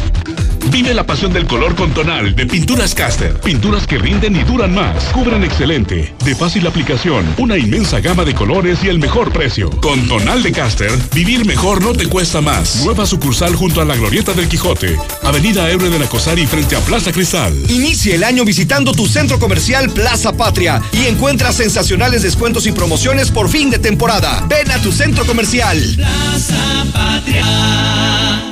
Vive 0.73 0.95
la 0.95 1.05
pasión 1.05 1.35
del 1.35 1.47
color 1.47 1.75
con 1.75 1.93
Tonal 1.93 2.35
de 2.35 2.47
Pinturas 2.47 2.95
Caster. 2.95 3.39
Pinturas 3.41 3.87
que 3.87 3.99
rinden 3.99 4.35
y 4.35 4.43
duran 4.43 4.75
más. 4.75 5.05
Cubren 5.13 5.45
excelente. 5.45 6.15
De 6.25 6.35
fácil 6.35 6.67
aplicación. 6.67 7.27
Una 7.37 7.59
inmensa 7.59 8.01
gama 8.01 8.25
de 8.25 8.35
colores 8.35 8.79
y 8.83 8.89
el 8.89 8.99
mejor 8.99 9.33
precio. 9.33 9.69
Con 9.83 10.09
Tonal 10.09 10.43
de 10.43 10.51
Caster, 10.51 10.91
vivir 11.13 11.45
mejor 11.45 11.83
no 11.83 11.93
te 11.93 12.07
cuesta 12.07 12.41
más. 12.41 12.83
Nueva 12.87 13.05
sucursal 13.05 13.55
junto 13.55 13.83
a 13.83 13.85
la 13.85 13.95
Glorieta 13.97 14.33
del 14.33 14.49
Quijote. 14.49 14.97
Avenida 15.23 15.71
Ebre 15.71 15.91
de 15.91 15.99
la 15.99 16.07
Cosari 16.07 16.47
frente 16.47 16.75
a 16.75 16.81
Plaza 16.81 17.13
Cristal. 17.13 17.53
Inicia 17.69 18.15
el 18.15 18.25
año 18.25 18.43
visitando 18.47 18.93
tu 18.93 19.07
centro 19.07 19.39
comercial 19.39 19.91
Plaza 19.91 20.33
Patria 20.33 20.81
y 20.93 21.05
encuentra 21.05 21.53
sensacionales 21.53 22.23
descuentos 22.23 22.67
y 22.67 22.73
promociones 22.73 23.31
por 23.31 23.51
fin 23.51 23.69
de 23.69 23.79
temporada. 23.79 24.47
Ven 24.49 24.71
a 24.71 24.79
tu 24.79 24.91
centro 24.91 25.27
comercial. 25.27 25.79
Plaza 25.97 26.87
Patria. 26.95 28.52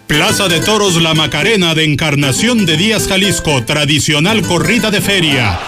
Plaza 0.07 0.49
de 0.49 0.61
Toros 0.61 1.01
La 1.01 1.15
Macarena 1.15 1.75
de 1.75 1.85
Encarnación 1.85 2.67
de 2.67 2.77
Díaz 2.77 3.07
Jalisco, 3.07 3.63
tradicional 3.65 4.43
corrida 4.43 4.91
de 4.91 5.01
feria. 5.01 5.59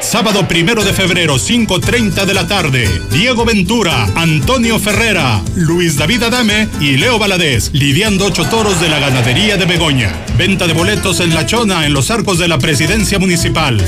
Sábado 0.00 0.48
primero 0.48 0.82
de 0.82 0.92
febrero, 0.92 1.36
5.30 1.36 2.24
de 2.24 2.34
la 2.34 2.46
tarde. 2.46 2.88
Diego 3.10 3.44
Ventura, 3.44 4.08
Antonio 4.14 4.78
Ferrera, 4.78 5.42
Luis 5.56 5.96
David 5.96 6.22
Adame 6.22 6.68
y 6.80 6.96
Leo 6.96 7.18
Valadez, 7.18 7.70
lidiando 7.72 8.26
ocho 8.26 8.44
toros 8.46 8.80
de 8.80 8.88
la 8.88 8.98
ganadería 8.98 9.56
de 9.56 9.66
Begoña. 9.66 10.12
Venta 10.38 10.66
de 10.66 10.72
boletos 10.72 11.20
en 11.20 11.34
La 11.34 11.44
Chona, 11.44 11.86
en 11.86 11.92
los 11.92 12.10
arcos 12.10 12.38
de 12.38 12.48
la 12.48 12.58
presidencia 12.58 13.18
municipal. 13.18 13.80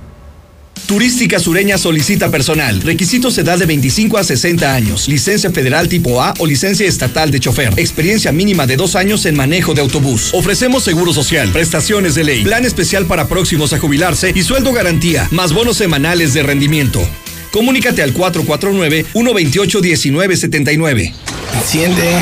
Turística 0.87 1.39
Sureña 1.39 1.77
solicita 1.79 2.29
personal. 2.29 2.79
Requisitos 2.81 3.35
edad 3.39 3.57
de 3.57 3.65
25 3.65 4.19
a 4.19 4.23
60 4.23 4.71
años. 4.73 5.07
Licencia 5.07 5.49
federal 5.49 5.89
tipo 5.89 6.21
A 6.21 6.35
o 6.37 6.45
licencia 6.45 6.85
estatal 6.85 7.31
de 7.31 7.39
chofer. 7.39 7.73
Experiencia 7.77 8.31
mínima 8.31 8.67
de 8.67 8.77
dos 8.77 8.95
años 8.95 9.25
en 9.25 9.35
manejo 9.35 9.73
de 9.73 9.81
autobús. 9.81 10.29
Ofrecemos 10.33 10.83
seguro 10.83 11.11
social, 11.11 11.49
prestaciones 11.49 12.13
de 12.13 12.23
ley, 12.23 12.43
plan 12.43 12.65
especial 12.65 13.07
para 13.07 13.27
próximos 13.27 13.73
a 13.73 13.79
jubilarse 13.79 14.31
y 14.35 14.43
sueldo 14.43 14.73
garantía, 14.73 15.27
más 15.31 15.53
bonos 15.53 15.77
semanales 15.77 16.35
de 16.35 16.43
rendimiento. 16.43 17.01
Comunícate 17.51 18.03
al 18.03 18.13
449-128-1979. 18.13 21.13
Enciende. 21.55 22.21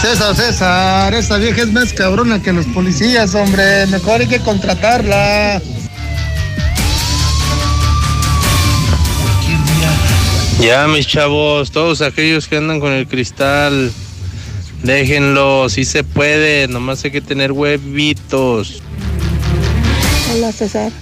César, 0.00 0.36
César, 0.36 1.14
esta 1.14 1.38
vieja 1.38 1.62
es 1.62 1.72
más 1.72 1.92
cabrona 1.92 2.42
que 2.42 2.52
los 2.52 2.66
policías, 2.66 3.34
hombre. 3.34 3.86
Mejor 3.86 4.20
hay 4.20 4.26
que 4.26 4.40
contratarla. 4.40 5.60
Ya, 10.60 10.86
mis 10.88 11.06
chavos, 11.06 11.70
todos 11.70 12.02
aquellos 12.02 12.46
que 12.46 12.56
andan 12.56 12.80
con 12.80 12.92
el 12.92 13.06
cristal, 13.06 13.92
déjenlo, 14.82 15.68
si 15.68 15.84
se 15.84 16.04
puede, 16.04 16.68
nomás 16.68 17.04
hay 17.04 17.10
que 17.10 17.20
tener 17.20 17.52
huevitos. 17.52 18.82
Hola, 20.34 20.52
César. 20.52 20.92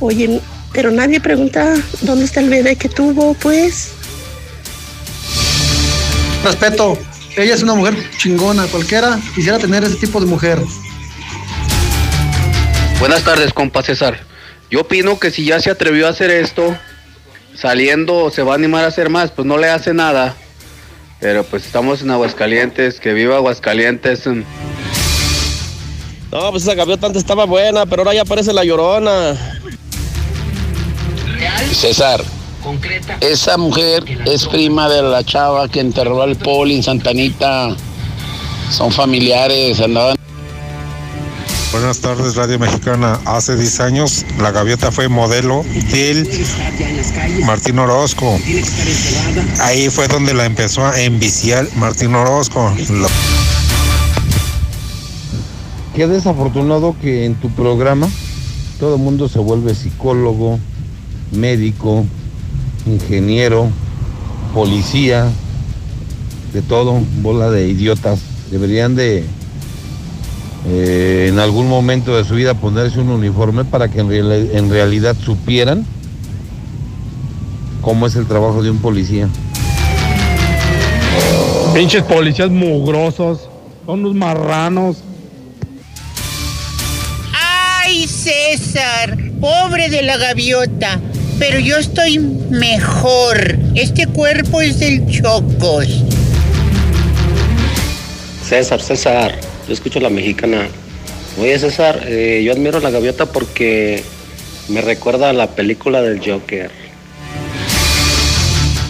Oye, 0.00 0.40
pero 0.72 0.90
nadie 0.90 1.20
pregunta 1.20 1.74
dónde 2.02 2.24
está 2.24 2.40
el 2.40 2.50
bebé 2.50 2.76
que 2.76 2.88
tuvo, 2.88 3.34
pues. 3.34 3.90
Respeto. 6.44 6.98
Ella 7.38 7.54
es 7.54 7.62
una 7.62 7.74
mujer 7.74 7.94
chingona. 8.18 8.66
Cualquiera 8.66 9.20
quisiera 9.32 9.58
tener 9.58 9.84
ese 9.84 9.94
tipo 9.94 10.18
de 10.18 10.26
mujer. 10.26 10.58
Buenas 12.98 13.22
tardes, 13.22 13.52
compa 13.52 13.84
César. 13.84 14.18
Yo 14.72 14.80
opino 14.80 15.20
que 15.20 15.30
si 15.30 15.44
ya 15.44 15.60
se 15.60 15.70
atrevió 15.70 16.08
a 16.08 16.10
hacer 16.10 16.32
esto, 16.32 16.76
saliendo 17.54 18.32
se 18.32 18.42
va 18.42 18.52
a 18.52 18.54
animar 18.56 18.84
a 18.84 18.88
hacer 18.88 19.08
más, 19.08 19.30
pues 19.30 19.46
no 19.46 19.56
le 19.56 19.70
hace 19.70 19.94
nada. 19.94 20.34
Pero 21.20 21.44
pues 21.44 21.64
estamos 21.64 22.02
en 22.02 22.10
Aguascalientes, 22.10 22.98
que 22.98 23.12
viva 23.12 23.36
Aguascalientes. 23.36 24.26
No, 24.26 24.44
pues 26.50 26.64
esa 26.64 26.74
gaviota 26.74 27.06
antes 27.06 27.22
estaba 27.22 27.44
buena, 27.44 27.86
pero 27.86 28.02
ahora 28.02 28.14
ya 28.14 28.22
aparece 28.22 28.52
la 28.52 28.64
llorona. 28.64 29.60
César, 31.72 32.20
esa 33.20 33.56
mujer 33.56 34.04
es 34.26 34.46
prima 34.46 34.88
de 34.88 35.02
la 35.02 35.24
chava 35.24 35.68
que 35.68 35.80
enterró 35.80 36.22
al 36.22 36.36
poli 36.36 36.76
en 36.76 36.82
Santanita. 36.82 37.68
Son 38.70 38.92
familiares, 38.92 39.80
andaban. 39.80 40.16
Buenas 41.72 42.00
tardes, 42.00 42.34
Radio 42.34 42.58
Mexicana. 42.58 43.20
Hace 43.26 43.56
10 43.56 43.80
años 43.80 44.24
la 44.40 44.50
gaviota 44.50 44.90
fue 44.90 45.08
modelo 45.08 45.64
del 45.92 46.26
Martín 47.44 47.78
Orozco. 47.78 48.38
Ahí 49.60 49.90
fue 49.90 50.08
donde 50.08 50.32
la 50.34 50.46
empezó 50.46 50.84
a 50.86 50.98
enviciar 51.00 51.66
Martín 51.76 52.14
Orozco. 52.14 52.74
Lo- 52.90 53.08
Qué 55.94 56.06
desafortunado 56.06 56.94
que 57.02 57.24
en 57.24 57.34
tu 57.34 57.50
programa 57.50 58.08
todo 58.78 58.94
el 58.96 59.00
mundo 59.02 59.28
se 59.28 59.38
vuelve 59.40 59.74
psicólogo, 59.74 60.58
médico, 61.32 62.06
ingeniero, 62.86 63.68
policía, 64.54 65.30
de 66.52 66.62
todo, 66.62 67.00
bola 67.22 67.50
de 67.50 67.68
idiotas. 67.68 68.20
Deberían 68.50 68.94
de 68.96 69.24
eh, 70.66 71.26
en 71.28 71.38
algún 71.38 71.68
momento 71.68 72.16
de 72.16 72.24
su 72.24 72.34
vida 72.34 72.54
ponerse 72.54 72.98
un 73.00 73.10
uniforme 73.10 73.64
para 73.64 73.88
que 73.88 74.00
en, 74.00 74.08
real- 74.08 74.50
en 74.52 74.70
realidad 74.70 75.16
supieran 75.22 75.84
cómo 77.82 78.06
es 78.06 78.16
el 78.16 78.26
trabajo 78.26 78.62
de 78.62 78.70
un 78.70 78.78
policía. 78.78 79.28
Pinches 81.74 82.02
policías 82.04 82.50
mugrosos. 82.50 83.48
Son 83.86 84.00
unos 84.00 84.14
marranos. 84.14 84.96
Ay, 87.34 88.06
César, 88.06 89.16
pobre 89.40 89.88
de 89.88 90.02
la 90.02 90.16
gaviota. 90.16 91.00
Pero 91.38 91.60
yo 91.60 91.76
estoy 91.76 92.18
mejor. 92.18 93.56
Este 93.76 94.06
cuerpo 94.06 94.60
es 94.60 94.80
del 94.80 95.06
Chocos. 95.06 95.86
César, 98.44 98.80
César, 98.80 99.38
yo 99.68 99.74
escucho 99.74 100.00
a 100.00 100.02
la 100.02 100.10
mexicana. 100.10 100.66
Oye, 101.40 101.56
César, 101.58 102.02
eh, 102.06 102.42
yo 102.44 102.52
admiro 102.52 102.78
a 102.78 102.80
la 102.80 102.90
gaviota 102.90 103.26
porque 103.26 104.02
me 104.68 104.80
recuerda 104.80 105.30
a 105.30 105.32
la 105.32 105.48
película 105.48 106.02
del 106.02 106.18
Joker. 106.18 106.70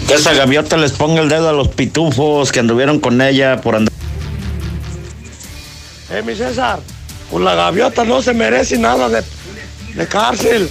Que 0.07 0.15
esa 0.15 0.33
gaviota 0.33 0.79
les 0.79 0.93
ponga 0.93 1.21
el 1.21 1.29
dedo 1.29 1.51
a 1.51 1.53
los 1.53 1.69
pitufos 1.69 2.51
que 2.51 2.61
anduvieron 2.61 2.99
con 2.99 3.21
ella 3.21 3.61
por 3.61 3.77
andar. 3.77 3.93
Eh, 6.11 6.23
mi 6.25 6.35
César, 6.35 6.81
pues 7.31 7.45
la 7.45 7.55
gaviota 7.55 8.05
no 8.05 8.23
se 8.23 8.33
merece 8.33 8.79
nada 8.79 9.11
de, 9.11 9.23
de 9.95 10.07
cárcel. 10.07 10.71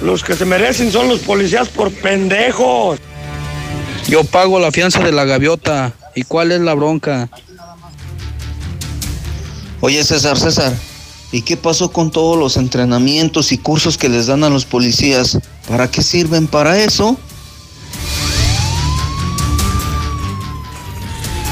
Los 0.00 0.22
que 0.22 0.34
se 0.36 0.44
merecen 0.44 0.92
son 0.92 1.08
los 1.08 1.20
policías 1.20 1.68
por 1.68 1.90
pendejos. 1.92 2.98
Yo 4.08 4.24
pago 4.24 4.60
la 4.60 4.70
fianza 4.70 5.00
de 5.00 5.12
la 5.12 5.24
gaviota. 5.24 5.92
¿Y 6.14 6.22
cuál 6.22 6.52
es 6.52 6.60
la 6.60 6.74
bronca? 6.74 7.28
Oye, 9.80 10.02
César, 10.04 10.38
César, 10.38 10.72
¿y 11.32 11.42
qué 11.42 11.56
pasó 11.56 11.92
con 11.92 12.10
todos 12.10 12.38
los 12.38 12.56
entrenamientos 12.56 13.52
y 13.52 13.58
cursos 13.58 13.98
que 13.98 14.08
les 14.08 14.26
dan 14.26 14.44
a 14.44 14.48
los 14.48 14.64
policías? 14.64 15.38
¿Para 15.68 15.90
qué 15.90 16.02
sirven 16.02 16.46
para 16.46 16.78
eso? 16.78 17.18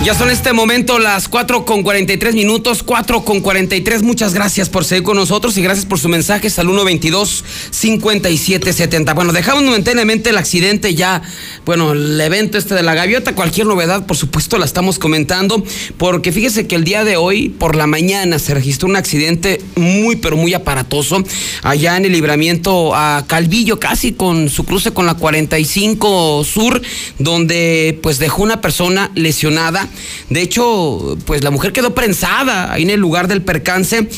Ya 0.05 0.13
son 0.13 0.29
este 0.29 0.53
momento 0.53 0.99
las 0.99 1.29
4 1.29 1.65
con 1.65 1.83
43 1.83 2.35
minutos, 2.35 2.83
4 2.83 3.25
con 3.25 3.41
43. 3.41 4.03
Muchas 4.03 4.35
gracias 4.35 4.69
por 4.69 4.85
seguir 4.85 5.03
con 5.03 5.17
nosotros 5.17 5.57
y 5.57 5.63
gracias 5.63 5.87
por 5.87 5.99
su 5.99 6.11
mensaje 6.11 6.49
al 6.55 6.67
122-5770. 6.67 9.15
Bueno, 9.15 9.33
dejamos 9.33 9.65
momentáneamente 9.65 10.29
el 10.29 10.37
accidente 10.37 10.95
ya, 10.95 11.23
bueno, 11.65 11.93
el 11.93 12.21
evento 12.21 12.59
este 12.59 12.75
de 12.75 12.83
la 12.83 12.93
gaviota. 12.93 13.35
Cualquier 13.35 13.67
novedad, 13.67 14.05
por 14.05 14.19
supuesto, 14.19 14.59
la 14.59 14.67
estamos 14.67 14.99
comentando, 14.99 15.65
porque 15.97 16.33
fíjese 16.33 16.67
que 16.67 16.75
el 16.75 16.85
día 16.85 17.03
de 17.05 17.17
hoy, 17.17 17.49
por 17.49 17.75
la 17.75 17.87
mañana, 17.87 18.39
se 18.39 18.53
registró 18.53 18.91
un 18.91 18.97
accidente 18.97 19.63
muy, 19.75 20.17
pero 20.17 20.37
muy 20.37 20.53
aparatoso 20.53 21.25
allá 21.63 21.97
en 21.97 22.05
el 22.05 22.13
libramiento 22.13 22.95
a 22.95 23.25
Calvillo, 23.27 23.81
casi 23.81 24.13
con 24.13 24.51
su 24.51 24.65
cruce 24.65 24.91
con 24.91 25.07
la 25.07 25.15
45 25.15 26.45
Sur, 26.45 26.83
donde 27.19 27.99
pues 28.03 28.19
dejó 28.19 28.43
una 28.43 28.61
persona 28.61 29.11
lesionada. 29.15 29.89
De 30.31 30.43
hecho, 30.43 31.17
pues 31.25 31.43
la 31.43 31.51
mujer 31.51 31.73
quedó 31.73 31.95
prensada 31.95 32.73
ahí 32.73 32.83
en 32.83 32.91
el 32.91 33.01
lugar 33.01 33.29
del 33.29 33.43
percance. 33.43 34.09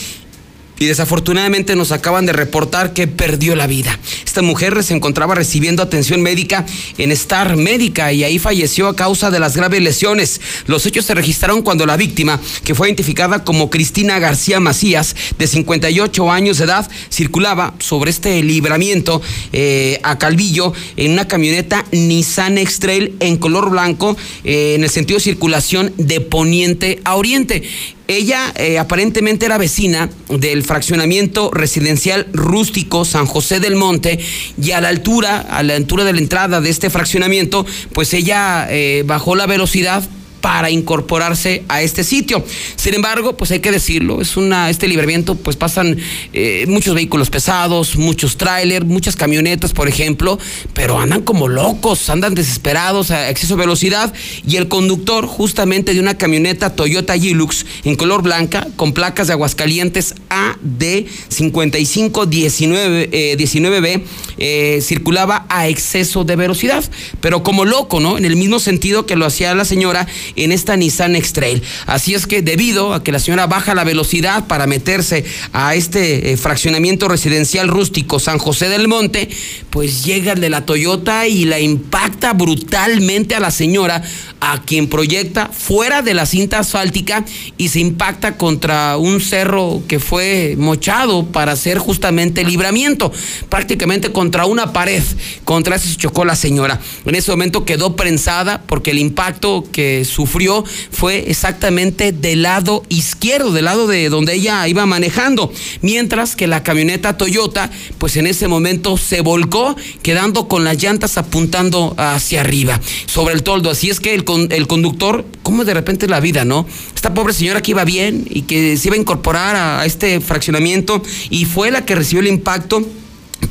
Y 0.78 0.86
desafortunadamente 0.86 1.74
nos 1.74 1.92
acaban 1.92 2.26
de 2.26 2.32
reportar 2.32 2.92
que 2.92 3.06
perdió 3.06 3.56
la 3.56 3.66
vida. 3.66 3.98
Esta 4.24 4.42
mujer 4.42 4.82
se 4.82 4.94
encontraba 4.94 5.34
recibiendo 5.34 5.82
atención 5.82 6.20
médica 6.20 6.66
en 6.98 7.12
Star 7.12 7.56
Médica 7.56 8.12
y 8.12 8.24
ahí 8.24 8.38
falleció 8.38 8.88
a 8.88 8.96
causa 8.96 9.30
de 9.30 9.40
las 9.40 9.56
graves 9.56 9.80
lesiones. 9.80 10.40
Los 10.66 10.84
hechos 10.84 11.06
se 11.06 11.14
registraron 11.14 11.62
cuando 11.62 11.86
la 11.86 11.96
víctima, 11.96 12.40
que 12.64 12.74
fue 12.74 12.88
identificada 12.88 13.44
como 13.44 13.70
Cristina 13.70 14.18
García 14.18 14.60
Macías, 14.60 15.16
de 15.38 15.46
58 15.46 16.30
años 16.30 16.58
de 16.58 16.64
edad, 16.64 16.90
circulaba 17.10 17.74
sobre 17.78 18.10
este 18.10 18.42
libramiento 18.42 19.22
eh, 19.52 20.00
a 20.02 20.18
Calvillo 20.18 20.72
en 20.96 21.12
una 21.12 21.28
camioneta 21.28 21.84
Nissan 21.92 22.58
X-Trail 22.58 23.16
en 23.20 23.36
color 23.38 23.70
blanco 23.70 24.16
eh, 24.44 24.74
en 24.74 24.84
el 24.84 24.90
sentido 24.90 25.18
de 25.18 25.24
circulación 25.24 25.92
de 25.96 26.20
poniente 26.20 27.00
a 27.04 27.16
oriente. 27.16 27.62
Ella 28.08 28.52
eh, 28.56 28.78
aparentemente 28.78 29.46
era 29.46 29.58
vecina 29.58 30.08
del 30.28 30.62
fraccionamiento 30.62 31.50
residencial 31.52 32.28
rústico 32.32 33.04
San 33.04 33.26
José 33.26 33.58
del 33.58 33.74
Monte 33.74 34.20
y 34.62 34.70
a 34.70 34.80
la 34.80 34.88
altura, 34.88 35.40
a 35.40 35.62
la 35.64 35.74
altura 35.74 36.04
de 36.04 36.12
la 36.12 36.20
entrada 36.20 36.60
de 36.60 36.70
este 36.70 36.88
fraccionamiento, 36.88 37.66
pues 37.92 38.14
ella 38.14 38.68
eh, 38.70 39.02
bajó 39.04 39.34
la 39.34 39.46
velocidad 39.46 40.04
para 40.46 40.70
incorporarse 40.70 41.64
a 41.66 41.82
este 41.82 42.04
sitio. 42.04 42.44
Sin 42.76 42.94
embargo, 42.94 43.36
pues 43.36 43.50
hay 43.50 43.58
que 43.58 43.72
decirlo, 43.72 44.20
es 44.20 44.36
una, 44.36 44.70
este 44.70 44.86
libramiento, 44.86 45.34
pues 45.34 45.56
pasan 45.56 45.98
eh, 46.32 46.66
muchos 46.68 46.94
vehículos 46.94 47.30
pesados, 47.30 47.96
muchos 47.96 48.36
trailers, 48.36 48.86
muchas 48.86 49.16
camionetas, 49.16 49.72
por 49.72 49.88
ejemplo, 49.88 50.38
pero 50.72 51.00
andan 51.00 51.22
como 51.22 51.48
locos, 51.48 52.08
andan 52.10 52.36
desesperados 52.36 53.10
a 53.10 53.28
exceso 53.28 53.56
de 53.56 53.62
velocidad 53.62 54.14
y 54.46 54.54
el 54.54 54.68
conductor 54.68 55.26
justamente 55.26 55.94
de 55.94 55.98
una 55.98 56.16
camioneta 56.16 56.76
Toyota 56.76 57.16
Hilux 57.16 57.66
en 57.82 57.96
color 57.96 58.22
blanca 58.22 58.68
con 58.76 58.92
placas 58.92 59.26
de 59.26 59.32
Aguascalientes 59.32 60.14
AD 60.28 61.06
5519 61.28 63.08
eh, 63.10 63.36
19B 63.36 64.02
eh, 64.38 64.78
circulaba 64.80 65.44
a 65.48 65.66
exceso 65.66 66.22
de 66.22 66.36
velocidad, 66.36 66.84
pero 67.20 67.42
como 67.42 67.64
loco, 67.64 67.98
¿no? 67.98 68.16
En 68.16 68.24
el 68.24 68.36
mismo 68.36 68.60
sentido 68.60 69.06
que 69.06 69.16
lo 69.16 69.26
hacía 69.26 69.52
la 69.56 69.64
señora 69.64 70.06
en 70.36 70.52
esta 70.52 70.76
Nissan 70.76 71.16
X-Trail. 71.16 71.62
Así 71.86 72.14
es 72.14 72.26
que 72.26 72.42
debido 72.42 72.94
a 72.94 73.02
que 73.02 73.12
la 73.12 73.18
señora 73.18 73.46
baja 73.46 73.74
la 73.74 73.84
velocidad 73.84 74.46
para 74.46 74.66
meterse 74.66 75.24
a 75.52 75.74
este 75.74 76.32
eh, 76.32 76.36
fraccionamiento 76.36 77.08
residencial 77.08 77.68
rústico 77.68 78.18
San 78.18 78.38
José 78.38 78.68
del 78.68 78.88
Monte, 78.88 79.28
pues 79.70 80.04
llega 80.04 80.32
el 80.32 80.40
de 80.40 80.50
la 80.50 80.64
Toyota 80.64 81.26
y 81.26 81.44
la 81.44 81.60
impacta 81.60 82.32
brutalmente 82.32 83.34
a 83.34 83.40
la 83.40 83.50
señora, 83.50 84.02
a 84.40 84.62
quien 84.62 84.88
proyecta 84.88 85.48
fuera 85.48 86.02
de 86.02 86.14
la 86.14 86.26
cinta 86.26 86.58
asfáltica 86.58 87.24
y 87.56 87.68
se 87.68 87.80
impacta 87.80 88.36
contra 88.36 88.96
un 88.96 89.20
cerro 89.20 89.82
que 89.88 89.98
fue 89.98 90.54
mochado 90.58 91.26
para 91.26 91.52
hacer 91.52 91.78
justamente 91.78 92.44
libramiento, 92.44 93.12
prácticamente 93.48 94.12
contra 94.12 94.46
una 94.46 94.72
pared. 94.72 95.02
Contra 95.44 95.76
eso 95.76 95.88
se 95.88 95.96
chocó 95.96 96.24
la 96.24 96.36
señora. 96.36 96.80
En 97.04 97.14
ese 97.14 97.30
momento 97.30 97.64
quedó 97.64 97.96
prensada 97.96 98.62
porque 98.66 98.90
el 98.90 98.98
impacto 98.98 99.64
que 99.72 100.04
sufrió 100.16 100.64
fue 100.90 101.30
exactamente 101.30 102.10
del 102.10 102.42
lado 102.42 102.82
izquierdo, 102.88 103.52
del 103.52 103.66
lado 103.66 103.86
de 103.86 104.08
donde 104.08 104.32
ella 104.32 104.66
iba 104.66 104.86
manejando, 104.86 105.52
mientras 105.82 106.36
que 106.36 106.46
la 106.46 106.62
camioneta 106.62 107.18
Toyota, 107.18 107.70
pues 107.98 108.16
en 108.16 108.26
ese 108.26 108.48
momento 108.48 108.96
se 108.96 109.20
volcó, 109.20 109.76
quedando 110.02 110.48
con 110.48 110.64
las 110.64 110.82
llantas 110.82 111.18
apuntando 111.18 111.94
hacia 111.98 112.40
arriba, 112.40 112.80
sobre 113.04 113.34
el 113.34 113.42
toldo. 113.42 113.68
Así 113.68 113.90
es 113.90 114.00
que 114.00 114.14
el, 114.14 114.24
el 114.50 114.66
conductor, 114.66 115.26
como 115.42 115.66
de 115.66 115.74
repente 115.74 116.08
la 116.08 116.20
vida, 116.20 116.46
¿no? 116.46 116.66
Esta 116.94 117.12
pobre 117.12 117.34
señora 117.34 117.60
que 117.60 117.72
iba 117.72 117.84
bien 117.84 118.24
y 118.30 118.42
que 118.42 118.78
se 118.78 118.88
iba 118.88 118.96
a 118.96 119.00
incorporar 119.00 119.54
a 119.56 119.84
este 119.84 120.20
fraccionamiento 120.20 121.02
y 121.28 121.44
fue 121.44 121.70
la 121.70 121.84
que 121.84 121.94
recibió 121.94 122.20
el 122.20 122.28
impacto 122.28 122.82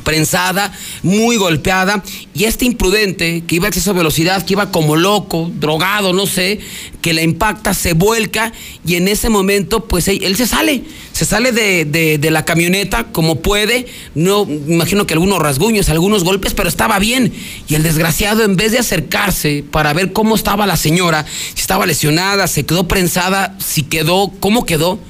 prensada, 0.06 0.72
muy 1.02 1.36
golpeada, 1.36 2.02
y 2.32 2.44
este 2.44 2.64
imprudente 2.64 3.42
que 3.44 3.56
iba 3.56 3.66
a 3.66 3.68
exceso 3.68 3.92
de 3.92 3.98
velocidad, 3.98 4.44
que 4.44 4.52
iba 4.52 4.70
como 4.70 4.94
loco, 4.94 5.50
drogado, 5.52 6.12
no 6.12 6.26
sé, 6.26 6.60
que 7.02 7.12
la 7.12 7.22
impacta, 7.22 7.74
se 7.74 7.92
vuelca, 7.92 8.52
y 8.86 8.94
en 8.94 9.08
ese 9.08 9.30
momento, 9.30 9.88
pues 9.88 10.06
él, 10.06 10.36
se 10.36 10.46
sale, 10.46 10.84
se 11.10 11.24
sale 11.24 11.50
de, 11.50 11.84
de, 11.84 12.30
la 12.30 12.44
camioneta 12.44 13.04
como 13.10 13.40
puede, 13.40 13.86
no, 14.14 14.46
imagino 14.48 15.06
que 15.06 15.14
algunos 15.14 15.40
rasguños, 15.40 15.88
algunos 15.88 16.22
golpes, 16.22 16.54
pero 16.54 16.68
estaba 16.68 17.00
bien, 17.00 17.32
y 17.66 17.74
el 17.74 17.82
desgraciado, 17.82 18.44
en 18.44 18.54
vez 18.54 18.70
de 18.70 18.78
acercarse 18.78 19.64
para 19.70 19.92
ver 19.92 20.12
cómo 20.12 20.36
estaba 20.36 20.66
la 20.66 20.76
señora, 20.76 21.26
si 21.54 21.60
estaba 21.60 21.84
lesionada, 21.84 22.46
se 22.46 22.64
quedó 22.64 22.86
prensada, 22.86 23.56
si 23.58 23.82
quedó, 23.82 24.32
cómo 24.38 24.66
quedó, 24.66 25.00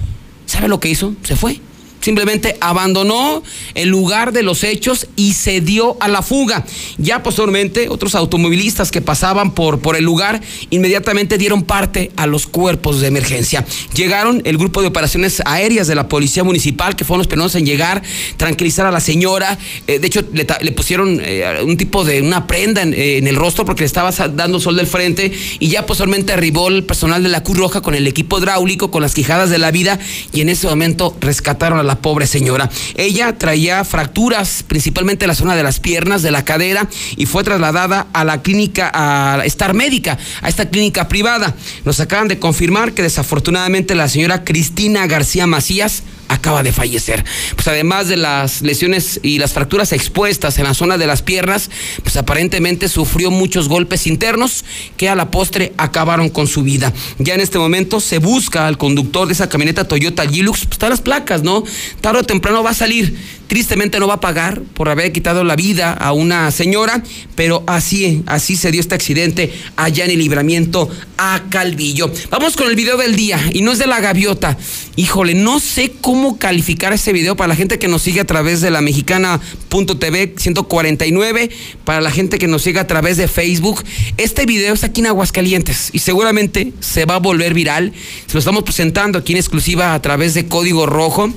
¿sabe 0.46 0.68
lo 0.68 0.80
que 0.80 0.88
hizo? 0.88 1.14
Se 1.22 1.36
fue 1.36 1.60
simplemente 2.06 2.56
abandonó 2.60 3.42
el 3.74 3.88
lugar 3.88 4.32
de 4.32 4.44
los 4.44 4.62
hechos 4.62 5.08
y 5.16 5.32
se 5.32 5.60
dio 5.60 5.96
a 5.98 6.06
la 6.06 6.22
fuga. 6.22 6.64
Ya 6.98 7.24
posteriormente, 7.24 7.88
otros 7.88 8.14
automovilistas 8.14 8.92
que 8.92 9.00
pasaban 9.00 9.54
por, 9.54 9.80
por 9.80 9.96
el 9.96 10.04
lugar 10.04 10.40
inmediatamente 10.70 11.36
dieron 11.36 11.64
parte 11.64 12.12
a 12.14 12.28
los 12.28 12.46
cuerpos 12.46 13.00
de 13.00 13.08
emergencia. 13.08 13.66
Llegaron 13.92 14.40
el 14.44 14.56
grupo 14.56 14.82
de 14.82 14.86
operaciones 14.86 15.42
aéreas 15.46 15.88
de 15.88 15.96
la 15.96 16.08
Policía 16.08 16.44
Municipal, 16.44 16.94
que 16.94 17.04
fueron 17.04 17.18
los 17.18 17.26
primeros 17.26 17.56
en 17.56 17.66
llegar, 17.66 18.04
tranquilizar 18.36 18.86
a 18.86 18.92
la 18.92 19.00
señora. 19.00 19.58
Eh, 19.88 19.98
de 19.98 20.06
hecho, 20.06 20.22
le, 20.32 20.44
pusieron 20.70 21.20
eh, 21.20 21.60
un 21.64 21.76
tipo 21.76 22.04
de 22.04 22.22
una 22.22 22.46
prenda 22.46 22.82
en, 22.82 22.94
eh, 22.94 23.18
en, 23.18 23.26
el 23.26 23.34
rostro 23.34 23.64
porque 23.64 23.80
le 23.80 23.86
estaba 23.86 24.12
dando 24.12 24.60
sol 24.60 24.76
del 24.76 24.86
frente. 24.86 25.32
Y 25.58 25.70
ya 25.70 25.86
posteriormente 25.86 26.32
arribó 26.32 26.68
el 26.68 26.84
personal 26.84 27.24
de 27.24 27.30
la 27.30 27.42
Cruz 27.42 27.58
Roja 27.58 27.80
con 27.80 27.96
el 27.96 28.06
equipo 28.06 28.38
hidráulico, 28.38 28.92
con 28.92 29.02
las 29.02 29.12
quijadas 29.12 29.50
de 29.50 29.58
la 29.58 29.72
vida. 29.72 29.98
Y 30.32 30.40
en 30.42 30.50
ese 30.50 30.68
momento 30.68 31.16
rescataron 31.20 31.80
a 31.80 31.82
la 31.82 31.95
pobre 31.96 32.26
señora. 32.26 32.70
Ella 32.96 33.36
traía 33.36 33.84
fracturas, 33.84 34.64
principalmente 34.66 35.24
en 35.24 35.28
la 35.28 35.34
zona 35.34 35.56
de 35.56 35.62
las 35.62 35.80
piernas, 35.80 36.22
de 36.22 36.30
la 36.30 36.44
cadera, 36.44 36.88
y 37.16 37.26
fue 37.26 37.44
trasladada 37.44 38.06
a 38.12 38.24
la 38.24 38.42
clínica, 38.42 38.90
a 38.92 39.44
Star 39.44 39.74
Médica, 39.74 40.18
a 40.42 40.48
esta 40.48 40.68
clínica 40.68 41.08
privada. 41.08 41.54
Nos 41.84 42.00
acaban 42.00 42.28
de 42.28 42.38
confirmar 42.38 42.92
que 42.92 43.02
desafortunadamente 43.02 43.94
la 43.94 44.08
señora 44.08 44.44
Cristina 44.44 45.06
García 45.06 45.46
Macías 45.46 46.02
acaba 46.28 46.62
de 46.62 46.72
fallecer. 46.72 47.24
Pues 47.54 47.68
además 47.68 48.08
de 48.08 48.16
las 48.16 48.62
lesiones 48.62 49.20
y 49.22 49.38
las 49.38 49.52
fracturas 49.52 49.92
expuestas 49.92 50.58
en 50.58 50.64
la 50.64 50.74
zona 50.74 50.98
de 50.98 51.06
las 51.06 51.22
piernas, 51.22 51.70
pues 52.02 52.16
aparentemente 52.16 52.88
sufrió 52.88 53.30
muchos 53.30 53.68
golpes 53.68 54.06
internos 54.06 54.64
que 54.96 55.08
a 55.08 55.14
la 55.14 55.30
postre 55.30 55.72
acabaron 55.76 56.28
con 56.28 56.46
su 56.46 56.62
vida. 56.62 56.92
Ya 57.18 57.34
en 57.34 57.40
este 57.40 57.58
momento 57.58 58.00
se 58.00 58.18
busca 58.18 58.66
al 58.66 58.78
conductor 58.78 59.26
de 59.26 59.34
esa 59.34 59.48
camioneta 59.48 59.88
Toyota 59.88 60.24
Hilux, 60.24 60.60
pues 60.60 60.72
están 60.72 60.90
las 60.90 61.00
placas, 61.00 61.42
¿no? 61.42 61.64
Tarde 62.00 62.20
o 62.20 62.24
temprano 62.24 62.62
va 62.62 62.70
a 62.70 62.74
salir 62.74 63.16
Tristemente 63.46 64.00
no 64.00 64.08
va 64.08 64.14
a 64.14 64.20
pagar 64.20 64.60
por 64.74 64.88
haber 64.88 65.12
quitado 65.12 65.44
la 65.44 65.54
vida 65.54 65.92
a 65.92 66.12
una 66.12 66.50
señora, 66.50 67.02
pero 67.36 67.62
así, 67.66 68.22
así 68.26 68.56
se 68.56 68.72
dio 68.72 68.80
este 68.80 68.96
accidente 68.96 69.52
allá 69.76 70.04
en 70.04 70.10
el 70.10 70.18
libramiento 70.18 70.90
a 71.16 71.42
Calvillo. 71.48 72.12
Vamos 72.30 72.56
con 72.56 72.68
el 72.68 72.74
video 72.74 72.96
del 72.96 73.14
día 73.14 73.40
y 73.52 73.62
no 73.62 73.70
es 73.70 73.78
de 73.78 73.86
la 73.86 74.00
gaviota. 74.00 74.58
Híjole, 74.98 75.34
no 75.34 75.60
sé 75.60 75.92
cómo 76.00 76.38
calificar 76.38 76.94
ese 76.94 77.12
video 77.12 77.36
para 77.36 77.48
la 77.48 77.54
gente 77.54 77.78
que 77.78 77.86
nos 77.86 78.00
sigue 78.00 78.20
a 78.20 78.24
través 78.24 78.62
de 78.62 78.70
la 78.70 78.80
mexicana.tv 78.80 80.34
149, 80.38 81.50
para 81.84 82.00
la 82.00 82.10
gente 82.10 82.38
que 82.38 82.46
nos 82.46 82.62
sigue 82.62 82.80
a 82.80 82.86
través 82.86 83.18
de 83.18 83.28
Facebook. 83.28 83.84
Este 84.16 84.46
video 84.46 84.72
está 84.72 84.86
aquí 84.86 85.02
en 85.02 85.08
Aguascalientes 85.08 85.90
y 85.92 85.98
seguramente 85.98 86.72
se 86.80 87.04
va 87.04 87.16
a 87.16 87.18
volver 87.18 87.52
viral. 87.52 87.92
Se 88.26 88.32
lo 88.32 88.38
estamos 88.38 88.62
presentando 88.62 89.18
aquí 89.18 89.32
en 89.32 89.38
exclusiva 89.38 89.92
a 89.92 90.00
través 90.00 90.32
de 90.32 90.46
Código 90.46 90.86
Rojo. 90.86 91.30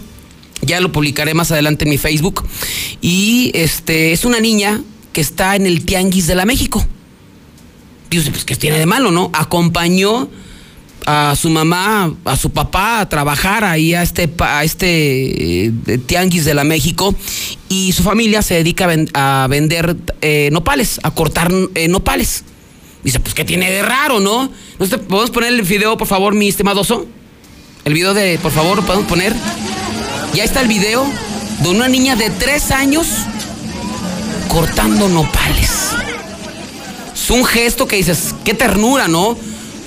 Ya 0.62 0.80
lo 0.80 0.94
publicaré 0.94 1.34
más 1.34 1.52
adelante 1.52 1.84
en 1.84 1.90
mi 1.90 1.98
Facebook. 1.98 2.46
Y 3.02 3.52
este 3.54 4.14
es 4.14 4.24
una 4.24 4.40
niña 4.40 4.82
que 5.12 5.20
está 5.20 5.58
en 5.58 5.66
el 5.66 5.84
Tianguis 5.84 6.28
de 6.28 6.36
la 6.36 6.46
México. 6.46 6.86
Dios, 8.10 8.30
pues, 8.30 8.46
¿qué 8.46 8.56
tiene 8.56 8.80
de 8.80 8.86
malo, 8.86 9.12
no? 9.12 9.30
Acompañó 9.34 10.30
a 11.06 11.36
su 11.36 11.50
mamá, 11.50 12.14
a 12.26 12.38
su 12.38 12.52
papá 12.52 13.02
a 13.02 13.10
trabajar 13.10 13.64
ahí 13.64 13.94
a 13.94 14.04
este, 14.04 14.30
a 14.40 14.64
este 14.64 15.66
eh, 15.66 15.72
Tianguis 16.06 16.46
de 16.46 16.54
la 16.54 16.64
México 16.64 17.16
y 17.68 17.92
su 17.92 18.04
familia 18.04 18.42
se 18.42 18.56
dedica 18.56 18.88
a, 19.14 19.48
vender 19.50 19.96
eh, 20.22 20.50
nopales, 20.52 21.00
a 21.04 21.12
cortar 21.12 21.52
eh, 21.76 21.88
nopales. 21.88 22.44
Dice, 23.04 23.20
pues, 23.20 23.34
¿qué 23.34 23.46
tiene 23.46 23.72
de 23.72 23.82
raro, 23.82 24.20
no? 24.20 24.52
¿Podemos 24.78 25.30
poner 25.30 25.54
el 25.54 25.62
video, 25.62 25.98
por 25.98 26.08
favor, 26.08 26.34
mi 26.34 26.50
estimadoso? 26.50 27.08
El 27.86 27.94
video 27.94 28.14
de, 28.14 28.38
por 28.40 28.52
favor, 28.52 28.84
podemos 28.84 29.08
poner? 29.08 29.34
Ya 30.34 30.44
está 30.44 30.62
el 30.62 30.68
video 30.68 31.06
de 31.62 31.70
una 31.70 31.88
niña 31.88 32.16
de 32.16 32.30
tres 32.30 32.72
años 32.72 33.08
cortando 34.50 35.08
nopales. 35.08 35.92
Es 37.14 37.30
un 37.30 37.46
gesto 37.46 37.88
que 37.88 37.96
dices, 37.96 38.36
qué 38.44 38.54
ternura, 38.54 39.08
¿no? 39.08 39.38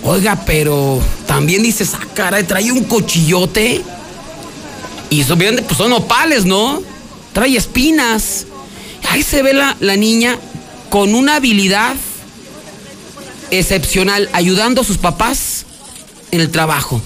Oiga, 0.04 0.42
pero 0.44 1.00
también 1.26 1.62
dices, 1.62 1.92
ah, 1.94 2.06
cara, 2.14 2.44
trae 2.44 2.72
un 2.72 2.84
cochillote. 2.84 3.82
Y 5.10 5.22
bien, 5.34 5.62
pues 5.66 5.76
son 5.76 5.90
nopales, 5.90 6.44
¿no? 6.44 6.82
Trae 7.32 7.56
espinas. 7.56 8.46
Ahí 9.10 9.22
se 9.22 9.42
ve 9.42 9.52
la, 9.52 9.76
la 9.80 9.96
niña 9.96 10.38
con 10.90 11.14
una 11.14 11.36
habilidad 11.36 11.94
excepcional, 13.50 14.28
ayudando 14.32 14.80
a 14.80 14.84
sus 14.84 14.98
papás 14.98 15.66
en 16.30 16.40
el 16.40 16.50
trabajo. 16.50 17.00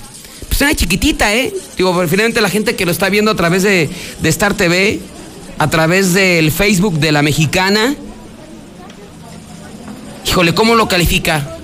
Pues 0.49 0.61
una 0.61 0.74
chiquitita, 0.74 1.34
¿eh? 1.34 1.53
Digo, 1.76 1.92
finalmente 2.09 2.40
la 2.40 2.49
gente 2.49 2.76
que 2.76 2.86
lo 2.86 2.92
está 2.92 3.11
viendo 3.11 3.30
a 3.30 3.34
través 3.34 3.62
de, 3.62 3.90
Star 4.22 4.55
TV, 4.55 5.01
a 5.59 5.68
través 5.68 6.14
del 6.14 6.51
Facebook 6.51 6.99
de 6.99 7.12
la 7.12 7.22
mexicana. 7.22 7.94
Híjole, 10.26 10.55
¿cómo 10.55 10.74
lo 10.74 10.88
califica? 10.88 11.55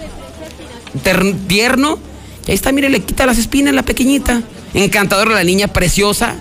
Tierno. 1.47 1.99
Y 2.47 2.51
ahí 2.51 2.55
está, 2.55 2.73
mire, 2.73 2.89
le 2.89 3.01
quita 3.01 3.27
las 3.27 3.39
espinas 3.39 3.75
la 3.75 3.83
pequeñita. 3.83 4.43
Encantadora 4.75 5.35
la 5.35 5.45
niña, 5.45 5.69
preciosa. 5.69 6.37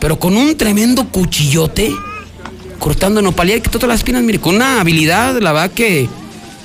Pero 0.00 0.18
con 0.18 0.36
un 0.36 0.56
tremendo 0.56 1.08
cuchillote. 1.08 1.94
Cortando 2.78 3.22
nopalía 3.22 3.60
quitó 3.60 3.78
todas 3.78 3.88
las 3.88 4.00
espinas, 4.00 4.22
mire, 4.22 4.40
con 4.40 4.56
una 4.56 4.80
habilidad, 4.80 5.40
la 5.40 5.52
verdad 5.52 5.70
que 5.70 6.08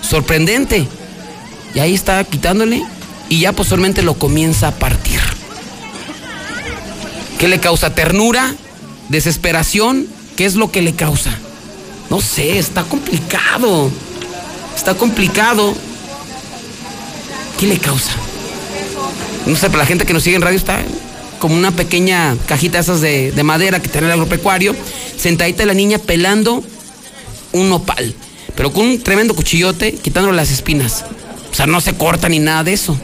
sorprendente. 0.02 0.86
Y 1.74 1.80
ahí 1.80 1.94
está 1.94 2.24
quitándole 2.24 2.84
y 3.30 3.40
ya 3.40 3.54
posteriormente 3.54 4.02
lo 4.02 4.16
comienza 4.16 4.70
a 4.70 4.72
partir. 4.72 5.20
¿Qué 7.38 7.48
le 7.48 7.60
causa? 7.60 7.94
¿Ternura? 7.94 8.54
¿Desesperación? 9.08 10.08
¿Qué 10.36 10.46
es 10.46 10.56
lo 10.56 10.72
que 10.72 10.82
le 10.82 10.94
causa? 10.94 11.32
No 12.10 12.20
sé, 12.22 12.58
está 12.58 12.84
complicado. 12.84 13.90
Está 14.76 14.96
complicado. 14.96 15.74
¿Qué 17.60 17.68
le 17.68 17.78
causa? 17.78 18.12
No 19.46 19.56
sé, 19.56 19.68
pero 19.68 19.80
la 19.80 19.86
gente 19.86 20.06
que 20.06 20.14
nos 20.14 20.24
sigue 20.24 20.36
en 20.36 20.42
radio 20.42 20.58
está 20.58 20.82
como 21.40 21.56
una 21.56 21.72
pequeña 21.72 22.36
cajita 22.46 22.80
esas 22.80 23.02
de, 23.02 23.32
de 23.32 23.44
madera 23.44 23.82
que 23.82 23.88
tiene 23.88 24.08
el 24.08 24.14
agropecuario, 24.14 24.76
sentadita 25.18 25.66
la 25.66 25.74
niña 25.74 25.98
pelando 25.98 26.64
un 27.54 27.70
nopal, 27.70 28.14
pero 28.56 28.72
con 28.72 28.86
un 28.86 29.02
tremendo 29.02 29.34
cuchillote 29.36 29.94
quitándole 29.94 30.36
las 30.36 30.52
espinas. 30.52 31.06
O 31.52 31.56
sea, 31.56 31.66
no 31.66 31.82
se 31.82 31.94
corta 31.94 32.30
ni 32.30 32.40
nada 32.40 32.64
de 32.64 32.74
eso. 32.74 32.98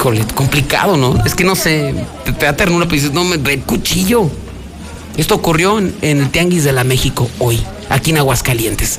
híjole, 0.00 0.24
complicado, 0.34 0.96
¿no? 0.96 1.22
Es 1.26 1.34
que 1.34 1.44
no 1.44 1.54
sé, 1.54 1.94
te, 2.24 2.46
da 2.46 2.56
ternura, 2.56 2.86
pero 2.86 2.94
dices, 2.94 3.12
no, 3.12 3.22
me 3.24 3.36
el 3.36 3.60
cuchillo. 3.60 4.30
Esto 5.18 5.34
ocurrió 5.34 5.78
en, 5.78 5.94
el 6.00 6.30
Tianguis 6.30 6.64
de 6.64 6.72
la 6.72 6.84
México 6.84 7.28
hoy, 7.38 7.60
aquí 7.90 8.10
en 8.10 8.16
Aguascalientes. 8.16 8.98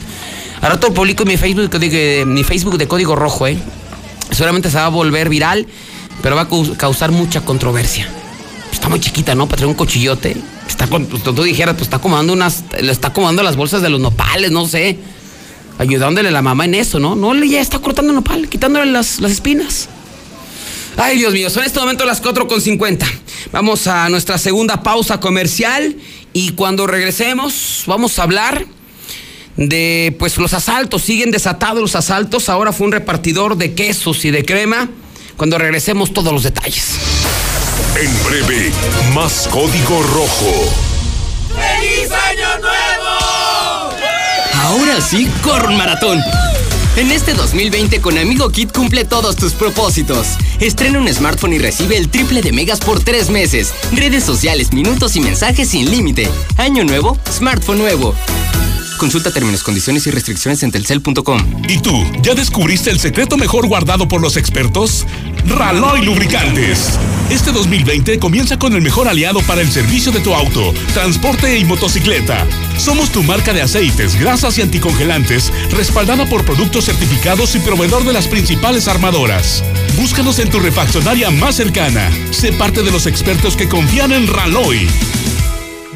Ahora 0.62 0.80
todo 0.80 0.93
publico 0.93 1.26
mi 1.26 1.38
Facebook, 1.38 1.72
de, 1.72 2.24
mi 2.26 2.43
Facebook 2.43 2.78
de 2.78 2.88
código 2.88 3.16
rojo, 3.16 3.47
¿eh? 3.47 3.57
Seguramente 4.30 4.70
se 4.70 4.78
va 4.78 4.86
a 4.86 4.89
volver 4.89 5.28
viral, 5.28 5.66
pero 6.22 6.36
va 6.36 6.43
a 6.43 6.78
causar 6.78 7.12
mucha 7.12 7.41
controversia. 7.41 8.07
Está 8.72 8.88
muy 8.88 8.99
chiquita, 8.99 9.34
¿no? 9.34 9.47
Para 9.47 9.57
tener 9.57 9.70
un 9.70 9.76
cochillote. 9.76 10.38
Está 10.68 10.88
con, 10.88 11.07
tú 11.07 11.43
dijeras, 11.43 11.74
pues 11.74 11.84
está 11.88 11.97
acomodando 11.97 12.34
unas, 12.34 12.64
le 12.80 12.91
está 12.91 13.09
acomodando 13.09 13.41
las 13.43 13.55
bolsas 13.55 13.82
de 13.82 13.89
los 13.89 13.99
nopales, 13.99 14.51
no 14.51 14.68
sé. 14.68 14.99
Ayudándole 15.80 16.30
a 16.30 16.32
la 16.32 16.43
mamá 16.43 16.66
en 16.66 16.76
eso, 16.76 16.99
¿no? 16.99 17.16
No, 17.16 17.34
ya 17.43 17.59
está 17.59 17.80
cortando 17.80 18.14
nopal, 18.14 18.47
quitándole 18.47 18.91
las, 18.91 19.20
las 19.20 19.32
espinas. 19.32 19.89
Ay, 20.95 21.18
Dios 21.18 21.34
mío, 21.34 21.49
son 21.49 21.64
en 21.64 21.68
este 21.68 21.80
momento 21.80 22.05
las 22.05 22.22
4.50. 22.22 23.05
Vamos 23.51 23.88
a 23.88 24.09
nuestra 24.09 24.38
segunda 24.38 24.84
pausa 24.84 25.20
comercial 25.20 25.95
y 26.34 26.51
cuando 26.51 26.86
regresemos 26.86 27.84
vamos 27.88 28.20
a 28.20 28.24
hablar 28.24 28.66
de 29.57 30.15
pues 30.17 30.37
los 30.37 30.53
asaltos, 30.53 31.01
siguen 31.01 31.31
desatados 31.31 31.81
los 31.81 31.95
asaltos, 31.95 32.49
ahora 32.49 32.71
fue 32.71 32.87
un 32.87 32.93
repartidor 32.93 33.57
de 33.57 33.73
quesos 33.73 34.23
y 34.25 34.31
de 34.31 34.45
crema. 34.45 34.89
Cuando 35.37 35.57
regresemos 35.57 36.13
todos 36.13 36.31
los 36.31 36.43
detalles. 36.43 36.97
En 37.99 38.23
breve, 38.23 38.71
más 39.13 39.47
código 39.49 40.03
rojo. 40.03 40.71
¡Feliz 41.49 42.11
año 42.11 42.59
nuevo! 42.59 42.91
Ahora 44.53 45.01
sí, 45.01 45.27
corre 45.43 45.69
un 45.69 45.77
maratón. 45.77 46.21
En 46.95 47.09
este 47.09 47.33
2020 47.33 48.01
con 48.01 48.17
Amigo 48.17 48.49
Kit 48.49 48.71
cumple 48.71 49.05
todos 49.05 49.35
tus 49.35 49.53
propósitos. 49.53 50.27
Estrena 50.59 50.99
un 50.99 51.11
smartphone 51.11 51.53
y 51.53 51.57
recibe 51.57 51.97
el 51.97 52.09
triple 52.09 52.41
de 52.41 52.51
megas 52.51 52.79
por 52.79 53.01
tres 53.01 53.29
meses. 53.29 53.73
Redes 53.93 54.23
sociales, 54.23 54.73
minutos 54.73 55.15
y 55.15 55.21
mensajes 55.21 55.69
sin 55.69 55.89
límite. 55.89 56.29
Año 56.57 56.83
nuevo, 56.83 57.17
smartphone 57.31 57.79
nuevo. 57.79 58.13
Consulta 59.01 59.31
términos, 59.31 59.63
condiciones 59.63 60.05
y 60.05 60.11
restricciones 60.11 60.61
en 60.61 60.69
telcel.com. 60.69 61.63
¿Y 61.67 61.79
tú, 61.79 61.91
ya 62.21 62.35
descubriste 62.35 62.91
el 62.91 62.99
secreto 62.99 63.35
mejor 63.35 63.65
guardado 63.65 64.07
por 64.07 64.21
los 64.21 64.37
expertos? 64.37 65.07
Raloy 65.47 66.05
Lubricantes. 66.05 66.99
Este 67.31 67.51
2020 67.51 68.19
comienza 68.19 68.59
con 68.59 68.75
el 68.75 68.83
mejor 68.83 69.07
aliado 69.07 69.41
para 69.47 69.61
el 69.61 69.71
servicio 69.71 70.11
de 70.11 70.19
tu 70.19 70.35
auto, 70.35 70.71
transporte 70.93 71.57
y 71.57 71.65
motocicleta. 71.65 72.45
Somos 72.77 73.09
tu 73.09 73.23
marca 73.23 73.53
de 73.53 73.63
aceites, 73.63 74.19
grasas 74.19 74.59
y 74.59 74.61
anticongelantes, 74.61 75.51
respaldada 75.71 76.27
por 76.27 76.45
productos 76.45 76.85
certificados 76.85 77.55
y 77.55 77.59
proveedor 77.59 78.03
de 78.03 78.13
las 78.13 78.27
principales 78.27 78.87
armadoras. 78.87 79.63
Búscanos 79.97 80.37
en 80.37 80.51
tu 80.51 80.59
refaccionaria 80.59 81.31
más 81.31 81.55
cercana. 81.55 82.11
Sé 82.29 82.53
parte 82.53 82.83
de 82.83 82.91
los 82.91 83.07
expertos 83.07 83.55
que 83.55 83.67
confían 83.67 84.11
en 84.11 84.27
Raloy. 84.27 84.87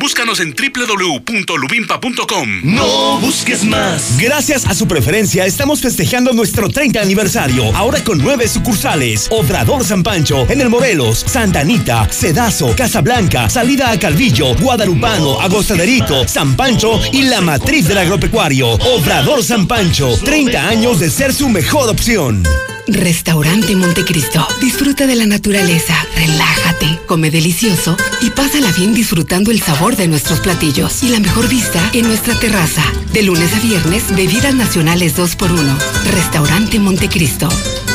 Búscanos 0.06 0.40
en 0.40 0.54
www.lubimpa.com. 0.54 2.50
No 2.62 3.20
busques 3.22 3.64
más. 3.64 4.20
Gracias 4.20 4.68
a 4.68 4.76
su 4.76 4.88
preferencia, 4.88 5.48
estamos 5.48 5.82
festejando 5.82 6.32
nuestro 6.32 6.70
30 6.70 7.02
aniversario. 7.02 7.76
Ahora 7.76 8.04
con 8.04 8.20
nueve 8.20 8.48
sucursales: 8.48 9.28
Obrador 9.32 9.84
San 9.84 10.04
Pancho, 10.04 10.46
en 10.48 10.62
el 10.62 10.70
Morelos, 10.70 11.24
Santa 11.26 11.62
Anita, 11.62 12.08
Cedazo, 12.12 12.76
Casablanca, 12.76 13.50
Salida 13.50 13.90
a 13.90 13.98
Calvillo, 13.98 14.54
Guadalupano, 14.54 15.42
Agostaderito, 15.42 16.28
San 16.28 16.56
Pancho 16.56 17.00
y 17.12 17.24
la 17.24 17.42
matriz 17.42 17.88
del 17.88 17.98
agropecuario. 17.98 18.74
Obrador 18.74 19.44
San 19.44 19.66
Pancho, 19.66 20.16
30 20.24 20.68
años 20.68 21.00
de 21.00 21.10
ser 21.10 21.34
su 21.34 21.50
mejor 21.50 21.90
opción. 21.90 22.44
Restaurante 22.88 23.76
Montecristo. 23.76 24.48
Disfruta 24.62 25.08
de 25.08 25.16
la 25.16 25.26
naturaleza, 25.26 25.96
relájate, 26.16 27.00
come 27.08 27.32
delicioso 27.32 27.98
y 28.22 28.30
pásala 28.30 28.72
bien 28.72 28.94
disfrutando 28.94 29.52
el 29.52 29.62
sabor 29.62 29.96
de 29.96 30.08
nuestros 30.08 30.40
platillos 30.40 31.02
y 31.04 31.10
la 31.10 31.20
mejor 31.20 31.48
vista 31.48 31.80
en 31.94 32.08
nuestra 32.08 32.36
terraza. 32.40 32.84
De 33.12 33.24
lunes 33.24 33.54
a 33.54 33.60
viernes, 33.60 34.16
bebidas 34.16 34.54
nacionales 34.54 35.18
2x1. 35.18 35.78
Restaurante 36.12 36.80
Montecristo. 36.80 37.50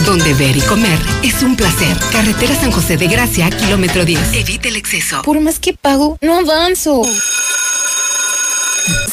Donde 0.05 0.34
ver 0.34 0.57
y 0.57 0.61
comer 0.62 0.99
es 1.22 1.43
un 1.43 1.57
placer. 1.57 1.97
Carretera 2.11 2.55
San 2.55 2.72
José 2.72 2.97
de 2.97 3.07
Gracia, 3.07 3.51
kilómetro 3.51 4.05
10. 4.05 4.32
Evite 4.34 4.68
el 4.68 4.76
exceso. 4.76 5.22
Por 5.22 5.41
más 5.41 5.61
que 5.61 5.74
pago, 5.74 6.18
no 6.20 6.38
avanzo. 6.38 7.03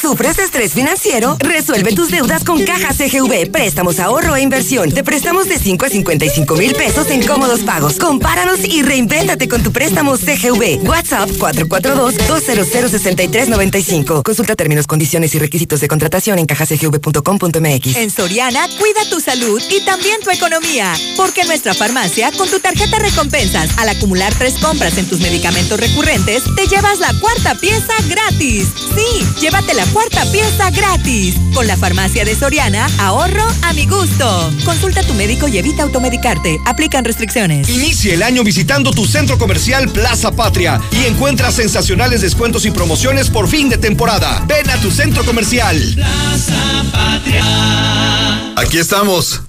¿Sufres 0.08 0.40
estrés 0.40 0.74
financiero? 0.74 1.36
Resuelve 1.38 1.92
tus 1.92 2.10
deudas 2.10 2.46
con 2.46 2.64
Caja 2.64 2.94
CGV. 2.94 3.52
Préstamos, 3.52 4.00
ahorro 4.00 4.38
e 4.38 4.42
inversión. 4.42 4.90
Te 4.90 5.04
prestamos 5.04 5.50
de 5.50 5.60
5 5.60 5.86
a 5.86 5.90
55 5.90 6.56
mil 6.56 6.74
pesos 6.76 7.10
en 7.10 7.28
cómodos 7.28 7.60
pagos. 7.60 7.98
Compáranos 7.98 8.64
y 8.64 8.84
reinvéntate 8.84 9.50
con 9.50 9.62
tu 9.64 9.74
préstamo 9.74 10.16
CGV. 10.16 10.88
WhatsApp 10.88 11.30
442-200-6395. 11.32 14.24
Consulta 14.24 14.56
términos, 14.56 14.88
condiciones 14.88 15.36
y 15.36 15.40
requisitos 15.40 15.82
de 15.82 15.90
contratación 15.90 16.40
en 16.40 16.46
cajacgv.com.mx. 16.46 17.98
En 17.98 18.10
Soriana, 18.10 18.66
cuida 18.80 19.10
tu 19.10 19.20
salud 19.20 19.62
y 19.70 19.84
también 19.84 20.22
tu 20.22 20.30
economía. 20.30 20.94
Porque 21.18 21.44
nuestra 21.44 21.74
farmacia, 21.74 22.32
con 22.32 22.50
tu 22.50 22.62
tarjeta 22.62 22.98
recompensas, 22.98 23.78
al 23.78 23.90
acumular 23.90 24.34
tres 24.36 24.54
compras 24.62 24.98
en 24.98 25.10
tus 25.10 25.20
medicamentos 25.20 25.78
recurrentes, 25.78 26.44
te 26.56 26.66
llevas 26.68 27.00
la 27.00 27.14
cuarta 27.20 27.56
pieza 27.56 27.92
gratis. 28.08 28.68
Sí, 28.96 29.28
llévate 29.42 29.74
la 29.74 29.86
cuarta 29.98 30.32
pieza 30.32 30.70
gratis. 30.70 31.34
Con 31.56 31.66
la 31.66 31.76
farmacia 31.76 32.24
de 32.24 32.36
Soriana, 32.36 32.88
ahorro 33.00 33.44
a 33.64 33.74
mi 33.74 33.88
gusto. 33.88 34.54
Consulta 34.64 35.00
a 35.00 35.04
tu 35.04 35.16
médico 35.16 35.48
y 35.48 35.58
evita 35.58 35.82
automedicarte. 35.82 36.60
Aplican 36.66 37.04
restricciones. 37.04 37.68
Inicia 37.68 38.14
el 38.14 38.22
año 38.22 38.44
visitando 38.44 38.92
tu 38.92 39.08
centro 39.08 39.40
comercial 39.40 39.90
Plaza 39.90 40.32
Patria 40.32 40.80
y 40.92 41.06
encuentra 41.06 41.52
sensacionales 41.52 42.22
descuentos 42.22 42.66
y 42.66 42.72
promociones 42.72 43.32
por 43.32 43.48
fin 43.48 43.70
de 43.70 43.80
temporada. 43.80 44.44
Ven 44.46 44.70
a 44.70 44.80
tu 44.80 44.92
centro 44.92 45.26
comercial. 45.26 45.82
Plaza 45.96 46.86
Patria. 46.92 48.54
Aquí 48.56 48.78
estamos. 48.78 49.42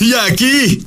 Y 0.00 0.14
aquí. 0.14 0.86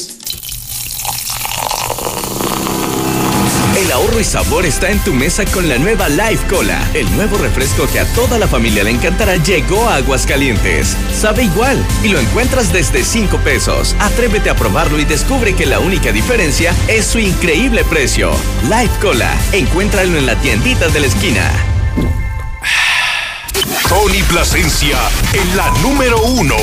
El 3.91 3.97
ahorro 3.97 4.21
y 4.21 4.23
sabor 4.23 4.65
está 4.65 4.89
en 4.89 5.03
tu 5.03 5.13
mesa 5.13 5.43
con 5.43 5.67
la 5.67 5.77
nueva 5.77 6.07
Life 6.07 6.47
Cola. 6.47 6.81
El 6.93 7.13
nuevo 7.17 7.37
refresco 7.37 7.87
que 7.91 7.99
a 7.99 8.05
toda 8.13 8.39
la 8.39 8.47
familia 8.47 8.85
le 8.85 8.91
encantará 8.91 9.35
llegó 9.35 9.89
a 9.89 9.95
Aguascalientes. 9.95 10.95
Sabe 11.13 11.43
igual 11.43 11.85
y 12.01 12.07
lo 12.07 12.17
encuentras 12.17 12.71
desde 12.71 13.03
5 13.03 13.39
pesos. 13.39 13.93
Atrévete 13.99 14.49
a 14.49 14.55
probarlo 14.55 14.97
y 14.97 15.03
descubre 15.03 15.57
que 15.57 15.65
la 15.65 15.81
única 15.81 16.13
diferencia 16.13 16.73
es 16.87 17.05
su 17.05 17.19
increíble 17.19 17.83
precio. 17.83 18.31
Life 18.69 18.93
Cola. 19.01 19.37
Encuéntralo 19.51 20.17
en 20.17 20.25
la 20.25 20.37
tiendita 20.39 20.87
de 20.87 20.99
la 21.01 21.07
esquina. 21.07 21.51
Tony 23.89 24.23
Plasencia 24.29 24.99
en 25.33 25.57
la 25.57 25.69
número 25.81 26.23
uno. 26.23 26.55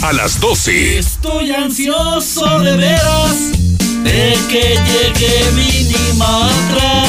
A 0.00 0.14
las 0.14 0.40
12. 0.40 1.00
Estoy 1.00 1.50
ansioso 1.52 2.60
de 2.60 2.76
veras 2.78 3.61
de 4.02 4.38
que 4.48 4.78
llegue 4.86 5.52
Minimatra 5.52 7.04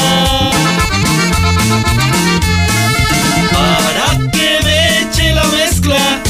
para 3.52 4.30
que 4.30 4.60
me 4.64 5.00
eche 5.00 5.32
la 5.32 5.44
mezcla 5.46 6.22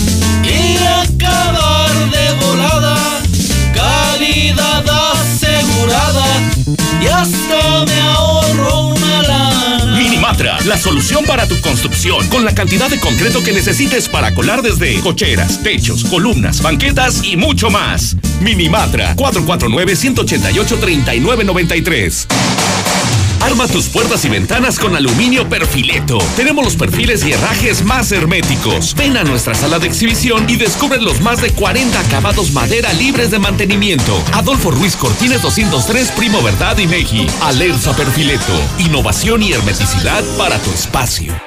y 0.42 0.76
acabar 0.76 1.92
de 2.10 2.26
volada. 2.44 2.96
Calidad 3.74 4.84
asegurada 5.12 6.26
y 7.00 7.06
hasta 7.06 7.84
me 7.86 8.00
ahorro 8.00 8.88
una 8.88 9.22
lana 9.22 9.53
Minimatra, 10.24 10.58
la 10.64 10.78
solución 10.78 11.22
para 11.26 11.46
tu 11.46 11.60
construcción 11.60 12.26
con 12.28 12.46
la 12.46 12.54
cantidad 12.54 12.88
de 12.88 12.98
concreto 12.98 13.44
que 13.44 13.52
necesites 13.52 14.08
para 14.08 14.34
colar 14.34 14.62
desde 14.62 14.98
cocheras, 15.00 15.62
techos, 15.62 16.02
columnas, 16.04 16.62
banquetas 16.62 17.22
y 17.22 17.36
mucho 17.36 17.68
más. 17.68 18.16
Minimatra 18.40 19.16
449 19.16 19.94
188 19.94 20.78
3993. 20.78 22.26
Arma 23.44 23.68
tus 23.68 23.90
puertas 23.90 24.24
y 24.24 24.30
ventanas 24.30 24.78
con 24.78 24.96
aluminio 24.96 25.46
perfileto. 25.46 26.16
Tenemos 26.34 26.64
los 26.64 26.76
perfiles 26.76 27.22
y 27.26 27.32
herrajes 27.32 27.84
más 27.84 28.10
herméticos. 28.10 28.94
Ven 28.94 29.18
a 29.18 29.22
nuestra 29.22 29.54
sala 29.54 29.78
de 29.78 29.86
exhibición 29.86 30.48
y 30.48 30.56
descubre 30.56 30.98
los 30.98 31.20
más 31.20 31.42
de 31.42 31.50
40 31.50 32.00
acabados 32.00 32.52
madera 32.52 32.90
libres 32.94 33.30
de 33.30 33.38
mantenimiento. 33.38 34.18
Adolfo 34.32 34.70
Ruiz 34.70 34.96
Cortines 34.96 35.42
203, 35.42 36.12
Primo 36.12 36.42
Verdad 36.42 36.78
y 36.78 36.86
Meji. 36.86 37.26
Alerza 37.42 37.94
Perfileto. 37.94 38.54
Innovación 38.78 39.42
y 39.42 39.52
hermeticidad 39.52 40.24
para 40.38 40.58
tu 40.60 40.70
espacio. 40.70 41.38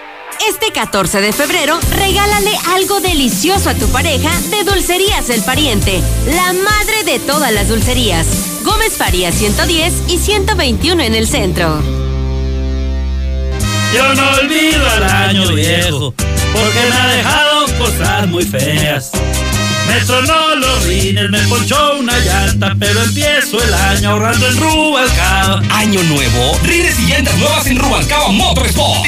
Este 0.48 0.72
14 0.72 1.20
de 1.20 1.34
febrero, 1.34 1.80
regálale 1.96 2.52
algo 2.76 3.00
delicioso 3.02 3.72
a 3.72 3.74
tu 3.74 3.88
pareja 3.88 4.30
de 4.52 4.64
Dulcerías 4.64 5.32
El 5.32 5.42
Pariente, 5.42 6.04
la 6.28 6.54
madre 6.54 7.04
de 7.06 7.18
todas 7.18 7.52
las 7.52 7.70
dulcerías. 7.70 8.57
Gómez 8.68 8.98
Faría 8.98 9.32
110 9.32 9.94
y 10.10 10.18
121 10.18 11.02
en 11.02 11.16
el 11.16 11.26
centro. 11.26 11.82
Yo 13.96 14.14
no 14.14 14.30
olvido 14.42 14.90
al 14.90 15.04
año 15.04 15.54
viejo, 15.54 16.14
porque 16.14 16.80
me 16.90 16.96
ha 16.96 17.08
dejado 17.08 17.66
cosas 17.78 18.28
muy 18.28 18.44
feas. 18.44 19.12
Me 19.88 20.04
sonó 20.04 20.56
los 20.56 20.84
rines, 20.86 21.30
me 21.30 21.40
ponchó 21.48 21.98
una 21.98 22.20
llanta, 22.20 22.76
pero 22.78 23.02
empiezo 23.04 23.64
el 23.64 23.74
año 23.74 24.10
ahorrando 24.12 24.46
en 24.46 24.58
Rubalcaba. 24.58 25.64
¿Año 25.70 26.04
nuevo? 26.04 26.60
Rines 26.64 27.00
y 27.00 27.08
llantas 27.08 27.38
nuevas 27.38 27.66
en 27.68 27.80
Rubalcaba 27.80 28.28
Motorsport. 28.32 29.06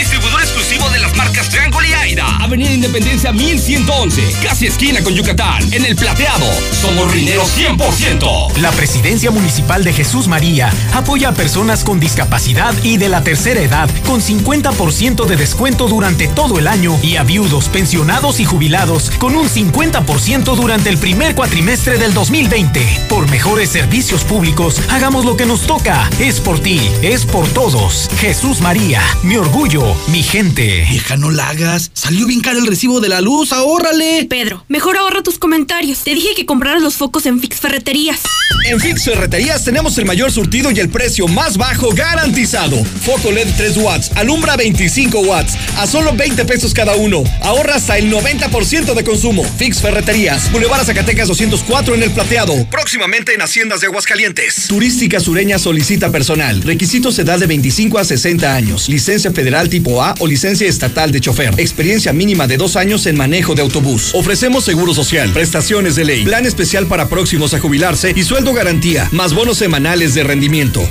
De 0.92 1.00
las 1.00 1.16
marcas 1.16 1.50
Triangle 1.50 1.88
y 1.88 1.94
Aira. 1.94 2.26
Avenida 2.38 2.72
Independencia 2.72 3.32
1111, 3.32 4.36
casi 4.44 4.68
esquina 4.68 5.04
con 5.04 5.14
Yucatán. 5.14 5.62
En 5.72 5.86
el 5.86 5.96
plateado, 5.96 6.46
somos 6.72 7.12
rineros 7.12 7.50
100%. 7.58 8.58
La 8.58 8.72
Presidencia 8.72 9.30
Municipal 9.30 9.84
de 9.84 9.94
Jesús 9.94 10.28
María 10.28 10.72
apoya 10.94 11.30
a 11.30 11.34
personas 11.34 11.84
con 11.84 12.00
discapacidad 12.00 12.74
y 12.84 12.98
de 12.98 13.10
la 13.10 13.24
tercera 13.24 13.62
edad 13.62 13.90
con 14.08 14.22
50% 14.22 15.26
de 15.26 15.36
descuento 15.36 15.88
durante 15.88 16.28
todo 16.28 16.58
el 16.58 16.68
año 16.68 17.00
y 17.04 17.18
a 17.18 17.24
viudos, 17.24 17.70
pensionados 17.70 18.40
y 18.40 18.46
jubilados 18.46 19.12
con 19.20 19.36
un 19.36 19.48
50% 19.48 20.56
durante 20.56 20.90
el 20.90 20.98
primer 20.98 21.36
cuatrimestre 21.36 21.98
del 21.98 22.14
2020. 22.14 23.06
Por 23.10 23.30
mejores 23.30 23.70
servicios 23.70 24.24
públicos, 24.24 24.82
hagamos 24.90 25.26
lo 25.26 25.38
que 25.38 25.46
nos 25.46 25.62
toca. 25.62 26.10
Es 26.20 26.40
por 26.40 26.60
ti, 26.60 26.82
es 27.02 27.26
por 27.26 27.48
todos. 27.50 28.10
Jesús 28.20 28.62
María, 28.62 29.02
mi 29.24 29.36
orgullo, 29.38 29.96
mi 30.08 30.24
gente. 30.24 30.78
Vieja, 30.82 31.17
no 31.17 31.32
la 31.32 31.49
hagas. 31.49 31.91
Salió 31.93 32.25
bien 32.25 32.41
caro 32.41 32.59
el 32.59 32.67
recibo 32.67 32.99
de 32.99 33.09
la 33.09 33.21
luz, 33.21 33.51
ahórrale. 33.53 34.25
Pedro, 34.30 34.65
mejor 34.67 34.97
ahorra 34.97 35.23
tus 35.23 35.38
comentarios. 35.38 35.99
Te 35.99 36.15
dije 36.15 36.30
que 36.36 36.45
compraras 36.45 36.82
los 36.82 36.95
focos 36.95 37.25
en 37.25 37.39
Fix 37.39 37.59
Ferreterías. 37.59 38.21
En 38.65 38.80
Fix 38.80 39.05
Ferreterías 39.05 39.63
tenemos 39.63 39.97
el 39.97 40.05
mayor 40.05 40.32
surtido 40.32 40.71
y 40.71 40.80
el 40.80 40.89
precio 40.89 41.27
más 41.27 41.57
bajo 41.57 41.91
garantizado. 41.91 42.84
Foco 42.84 43.32
LED 43.32 43.47
3 43.57 43.77
watts, 43.77 44.11
alumbra 44.15 44.55
25 44.55 45.19
watts, 45.19 45.55
a 45.77 45.88
solo 45.88 46.13
20 46.13 46.45
pesos 46.45 46.73
cada 46.73 46.95
uno. 46.95 47.23
Ahorra 47.41 47.75
hasta 47.75 47.97
el 47.97 48.11
90% 48.11 48.93
de 48.93 49.03
consumo. 49.03 49.43
Fix 49.57 49.82
Ferreterías, 49.82 50.51
Boulevard 50.51 50.86
Zacatecas 50.86 51.27
204 51.27 51.95
en 51.95 52.03
el 52.03 52.11
Plateado. 52.11 52.67
Próximamente 52.69 53.34
en 53.34 53.41
Haciendas 53.41 53.82
de 53.82 53.88
Aguascalientes. 53.88 54.67
Turística 54.67 55.19
Sureña 55.19 55.59
solicita 55.59 56.11
personal. 56.11 56.61
Requisitos 56.61 57.17
edad 57.19 57.39
de 57.39 57.47
25 57.47 57.97
a 57.97 58.03
60 58.03 58.55
años. 58.55 58.89
Licencia 58.89 59.32
federal 59.32 59.69
tipo 59.69 60.03
A 60.03 60.15
o 60.19 60.27
licencia 60.27 60.59
estatal 60.68 61.12
de 61.12 61.22
chofer. 61.22 61.53
Experiencia 61.57 62.14
mínima 62.14 62.47
de 62.47 62.57
dos 62.57 62.76
años 62.76 63.05
en 63.05 63.18
manejo 63.18 63.55
de 63.55 63.62
autobús. 63.62 64.12
Ofrecemos 64.14 64.64
seguro 64.64 64.93
social, 64.93 65.32
prestaciones 65.32 65.95
de 65.95 66.05
ley, 66.05 66.24
plan 66.24 66.45
especial 66.45 66.88
para 66.88 67.10
próximos 67.10 67.53
a 67.53 67.60
jubilarse 67.60 68.14
y 68.16 68.24
sueldo 68.24 68.53
garantía, 68.53 69.07
más 69.12 69.34
bonos 69.34 69.57
semanales 69.57 70.14
de 70.14 70.24
rendimiento. 70.24 70.82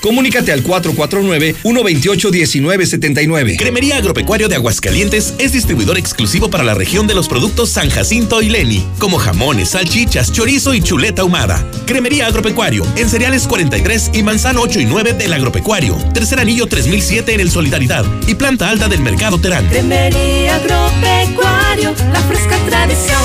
Comunícate 0.00 0.52
al 0.52 0.64
449-128-1979. 0.64 3.56
Cremería 3.56 3.96
Agropecuario 3.96 4.48
de 4.48 4.56
Aguascalientes 4.56 5.34
es 5.38 5.52
distribuidor 5.52 5.98
exclusivo 5.98 6.50
para 6.50 6.64
la 6.64 6.74
región 6.74 7.06
de 7.06 7.14
los 7.14 7.28
productos 7.28 7.70
San 7.70 7.90
Jacinto 7.90 8.42
y 8.42 8.48
Leni, 8.48 8.86
como 8.98 9.18
jamones, 9.18 9.70
salchichas, 9.70 10.32
chorizo 10.32 10.74
y 10.74 10.80
chuleta 10.80 11.22
ahumada. 11.22 11.64
Cremería 11.86 12.26
Agropecuario, 12.26 12.84
en 12.96 13.08
cereales 13.08 13.46
43 13.46 14.10
y 14.14 14.22
manzano 14.22 14.62
8 14.62 14.80
y 14.80 14.86
9 14.86 15.12
del 15.14 15.32
Agropecuario. 15.32 15.96
Tercer 16.14 16.40
anillo 16.40 16.66
3007 16.66 17.34
en 17.34 17.40
el 17.40 17.50
Solidaridad 17.50 18.04
y 18.26 18.34
planta 18.34 18.68
alta 18.68 18.88
del 18.88 19.00
Mercado 19.00 19.40
Terán. 19.40 19.66
Cremería 19.68 20.56
Agropecuario, 20.56 21.94
la 22.12 22.20
fresca 22.22 22.56
tradición. 22.66 23.18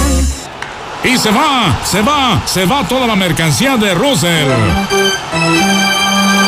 Y 1.03 1.17
se 1.17 1.31
va, 1.31 1.81
se 1.85 2.01
va, 2.01 2.43
se 2.47 2.65
va 2.65 2.87
toda 2.87 3.05
la 3.05 3.15
mercancía 3.15 3.75
de 3.75 3.93
Russell. 3.93 4.47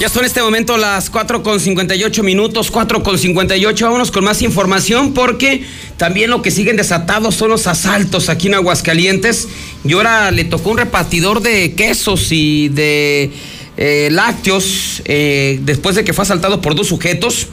Ya 0.00 0.08
son 0.08 0.22
en 0.22 0.28
este 0.28 0.40
momento 0.40 0.78
las 0.78 1.10
4 1.10 1.42
con 1.42 1.60
58 1.60 2.22
minutos, 2.22 2.70
4 2.70 3.02
con 3.02 3.18
58. 3.18 3.84
Vámonos 3.84 4.10
con 4.10 4.24
más 4.24 4.40
información 4.40 5.12
porque 5.12 5.62
también 5.98 6.30
lo 6.30 6.40
que 6.40 6.50
siguen 6.50 6.76
desatados 6.76 7.34
son 7.34 7.50
los 7.50 7.66
asaltos 7.66 8.30
aquí 8.30 8.46
en 8.46 8.54
Aguascalientes. 8.54 9.48
Y 9.84 9.92
ahora 9.92 10.30
le 10.30 10.44
tocó 10.44 10.70
un 10.70 10.78
repartidor 10.78 11.42
de 11.42 11.74
quesos 11.74 12.32
y 12.32 12.70
de 12.70 13.30
eh, 13.76 14.08
lácteos 14.10 15.02
eh, 15.04 15.60
después 15.64 15.96
de 15.96 16.02
que 16.02 16.14
fue 16.14 16.22
asaltado 16.22 16.62
por 16.62 16.74
dos 16.74 16.86
sujetos 16.86 17.48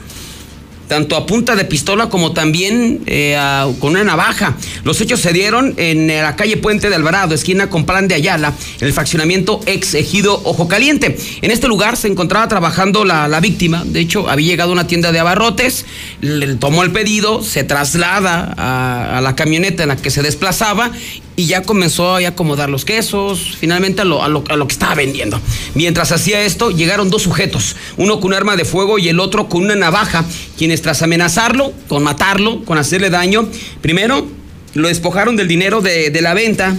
tanto 0.88 1.16
a 1.16 1.26
punta 1.26 1.54
de 1.54 1.64
pistola 1.64 2.08
como 2.08 2.32
también 2.32 3.02
eh, 3.06 3.38
con 3.78 3.90
una 3.92 4.04
navaja. 4.04 4.56
Los 4.84 5.00
hechos 5.00 5.20
se 5.20 5.32
dieron 5.32 5.74
en 5.76 6.08
la 6.08 6.34
calle 6.34 6.56
Puente 6.56 6.88
de 6.88 6.96
Alvarado, 6.96 7.34
esquina 7.34 7.70
con 7.70 7.84
Plan 7.84 8.08
de 8.08 8.14
Ayala, 8.14 8.54
en 8.80 8.86
el 8.86 8.92
fraccionamiento 8.92 9.60
ex 9.66 9.94
ejido 9.94 10.40
Ojo 10.44 10.66
Caliente. 10.66 11.16
En 11.42 11.50
este 11.50 11.68
lugar 11.68 11.96
se 11.96 12.08
encontraba 12.08 12.48
trabajando 12.48 13.04
la, 13.04 13.28
la 13.28 13.40
víctima. 13.40 13.84
De 13.84 14.00
hecho, 14.00 14.28
había 14.28 14.48
llegado 14.48 14.70
a 14.70 14.72
una 14.72 14.86
tienda 14.86 15.12
de 15.12 15.18
abarrotes, 15.18 15.84
le 16.20 16.56
tomó 16.56 16.82
el 16.82 16.90
pedido, 16.90 17.42
se 17.42 17.64
traslada 17.64 18.54
a 18.56 19.20
la 19.20 19.36
camioneta 19.36 19.82
en 19.82 19.90
la 19.90 19.96
que 19.96 20.10
se 20.10 20.22
desplazaba 20.22 20.90
y 21.38 21.46
ya 21.46 21.62
comenzó 21.62 22.16
a 22.16 22.18
acomodar 22.26 22.68
los 22.68 22.84
quesos, 22.84 23.56
finalmente 23.60 24.02
a 24.02 24.04
lo, 24.04 24.24
a, 24.24 24.28
lo, 24.28 24.42
a 24.48 24.56
lo, 24.56 24.66
que 24.66 24.72
estaba 24.72 24.96
vendiendo. 24.96 25.40
Mientras 25.76 26.10
hacía 26.10 26.42
esto, 26.42 26.72
llegaron 26.72 27.10
dos 27.10 27.22
sujetos, 27.22 27.76
uno 27.96 28.18
con 28.18 28.32
un 28.32 28.34
arma 28.34 28.56
de 28.56 28.64
fuego 28.64 28.98
y 28.98 29.08
el 29.08 29.20
otro 29.20 29.48
con 29.48 29.62
una 29.62 29.76
navaja, 29.76 30.24
quienes 30.56 30.82
tras 30.82 31.00
amenazarlo, 31.02 31.72
con 31.86 32.02
matarlo, 32.02 32.64
con 32.64 32.76
hacerle 32.76 33.08
daño, 33.08 33.48
primero 33.80 34.26
lo 34.74 34.88
despojaron 34.88 35.36
del 35.36 35.46
dinero 35.46 35.80
de, 35.80 36.10
de 36.10 36.22
la 36.22 36.34
venta 36.34 36.74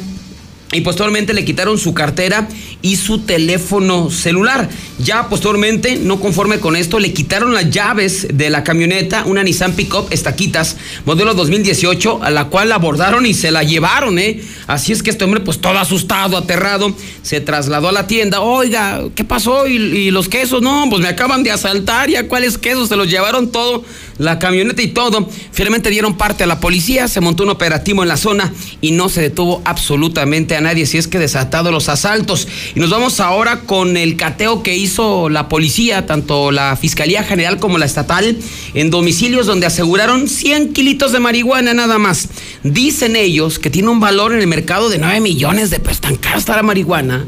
y 0.74 0.82
posteriormente 0.82 1.34
le 1.34 1.46
quitaron 1.46 1.78
su 1.78 1.94
cartera 1.94 2.50
y 2.82 2.96
su 2.96 3.20
teléfono 3.20 4.10
celular. 4.10 4.70
Ya 5.00 5.28
posteriormente, 5.30 5.98
no 5.98 6.20
conforme 6.20 6.60
con 6.60 6.76
esto, 6.76 7.00
le 7.00 7.14
quitaron 7.14 7.54
las 7.54 7.70
llaves 7.70 8.28
de 8.34 8.50
la 8.50 8.64
camioneta, 8.64 9.24
una 9.26 9.44
Nissan 9.44 9.74
Pickup 9.74 10.12
Estaquitas, 10.12 10.78
modelo 11.06 11.34
2018, 11.34 12.24
a 12.24 12.30
la 12.30 12.46
cual 12.46 12.70
la 12.70 12.76
abordaron 12.76 13.26
y 13.26 13.34
se 13.34 13.52
la 13.52 13.64
llevaron, 13.64 14.20
¿eh? 14.20 14.42
Así 14.68 14.92
es 14.92 15.04
que 15.04 15.10
este 15.10 15.24
hombre, 15.24 15.42
pues 15.42 15.60
todo 15.60 15.78
asustado, 15.78 16.38
aterrado, 16.38 16.94
se 17.22 17.42
trasladó 17.42 17.90
a 17.90 17.92
la 17.92 18.08
tienda. 18.08 18.42
Oiga, 18.42 19.04
¿qué 19.16 19.24
pasó? 19.24 19.68
¿Y, 19.68 19.76
y 19.76 20.12
los 20.12 20.30
quesos? 20.30 20.62
No, 20.62 20.86
pues 20.90 21.02
me 21.02 21.08
acaban 21.08 21.44
de 21.44 21.52
asaltar, 21.52 22.10
¿ya 22.10 22.28
cuáles 22.28 22.58
quesos? 22.58 22.90
Se 22.90 22.96
los 22.96 23.10
llevaron 23.10 23.52
todo, 23.52 23.84
la 24.18 24.40
camioneta 24.40 24.82
y 24.82 24.88
todo. 24.88 25.30
Finalmente 25.52 25.90
dieron 25.90 26.18
parte 26.18 26.44
a 26.44 26.48
la 26.48 26.60
policía, 26.60 27.08
se 27.08 27.22
montó 27.22 27.44
un 27.44 27.50
operativo 27.50 28.04
en 28.04 28.10
la 28.10 28.18
zona 28.18 28.54
y 28.82 28.92
no 28.92 29.10
se 29.10 29.22
detuvo 29.22 29.62
absolutamente 29.66 30.56
a 30.56 30.62
nadie, 30.62 30.86
si 30.86 30.98
es 30.98 31.08
que 31.08 31.20
desatado 31.20 31.72
los 31.72 31.90
asaltos. 31.90 32.48
Y 32.76 32.80
nos 32.80 32.90
vamos 32.90 33.20
ahora 33.20 33.62
con 33.62 33.98
el 33.98 34.16
cateo 34.16 34.64
que 34.64 34.76
hizo 34.76 35.30
la 35.30 35.50
policía, 35.50 36.06
tanto 36.06 36.52
la 36.52 36.76
Fiscalía 36.76 37.24
General 37.24 37.60
como 37.60 37.78
la 37.78 37.86
estatal, 37.86 38.38
en 38.74 38.90
domicilios 38.90 39.48
donde 39.48 39.66
aseguraron 39.66 40.28
100 40.28 40.74
kilitos 40.74 41.12
de 41.12 41.20
marihuana 41.20 41.74
nada 41.74 41.98
más. 41.98 42.30
Dicen 42.64 43.16
ellos 43.16 43.60
que 43.60 43.70
tiene 43.70 43.90
un 43.90 44.00
valor 44.00 44.34
en 44.34 44.40
el 44.40 44.48
mercado 44.48 44.90
de 44.90 44.98
9 45.00 45.20
millones 45.22 45.70
de 45.70 45.80
pesos. 45.80 46.02
Tan 46.02 46.16
cara 46.16 46.38
está 46.38 46.56
la 46.56 46.64
marihuana. 46.64 47.26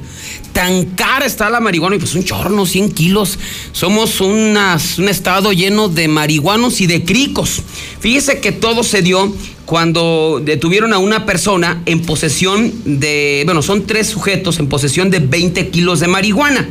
Tan 0.54 0.86
cara 0.86 1.26
está 1.26 1.50
la 1.50 1.60
marihuana 1.60 1.96
y 1.96 2.00
pues 2.00 2.14
un 2.16 2.26
chorno, 2.26 2.66
100 2.66 2.92
kilos. 2.92 3.40
Somos 3.72 4.20
unas, 4.20 5.00
un 5.00 5.08
estado 5.08 5.54
lleno 5.54 5.88
de 5.88 6.08
marihuanos 6.08 6.82
y 6.82 6.88
de 6.88 7.04
cricos. 7.06 7.62
Fíjese 8.00 8.40
que 8.42 8.52
todo 8.52 8.84
se 8.84 9.02
dio 9.02 9.34
cuando 9.66 10.42
detuvieron 10.44 10.92
a 10.92 10.98
una 10.98 11.26
persona 11.26 11.82
en 11.86 12.02
posesión 12.02 12.74
de, 12.84 13.44
bueno, 13.46 13.62
son 13.62 13.86
tres 13.86 14.08
sujetos 14.08 14.60
en 14.60 14.68
posesión 14.68 15.10
de 15.10 15.20
20 15.20 15.70
kilos 15.70 16.02
de 16.02 16.08
marihuana. 16.08 16.68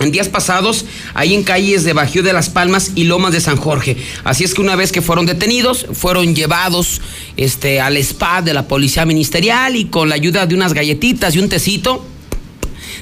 en 0.00 0.12
días 0.12 0.28
pasados 0.28 0.84
ahí 1.14 1.34
en 1.34 1.42
calles 1.42 1.84
de 1.84 1.94
Bajío 1.94 2.22
de 2.22 2.34
las 2.34 2.50
Palmas 2.50 2.92
y 2.94 3.04
Lomas 3.04 3.32
de 3.32 3.40
San 3.40 3.56
Jorge. 3.56 3.96
Así 4.24 4.44
es 4.44 4.52
que 4.52 4.60
una 4.60 4.76
vez 4.76 4.92
que 4.92 5.00
fueron 5.00 5.24
detenidos, 5.24 5.86
fueron 5.92 6.34
llevados 6.34 7.00
este, 7.38 7.80
al 7.80 7.96
spa 7.96 8.42
de 8.42 8.52
la 8.52 8.68
policía 8.68 9.06
ministerial 9.06 9.74
y 9.74 9.86
con 9.86 10.10
la 10.10 10.14
ayuda 10.14 10.44
de 10.44 10.54
unas 10.54 10.74
galletitas 10.74 11.34
y 11.34 11.38
un 11.38 11.48
tecito, 11.48 12.04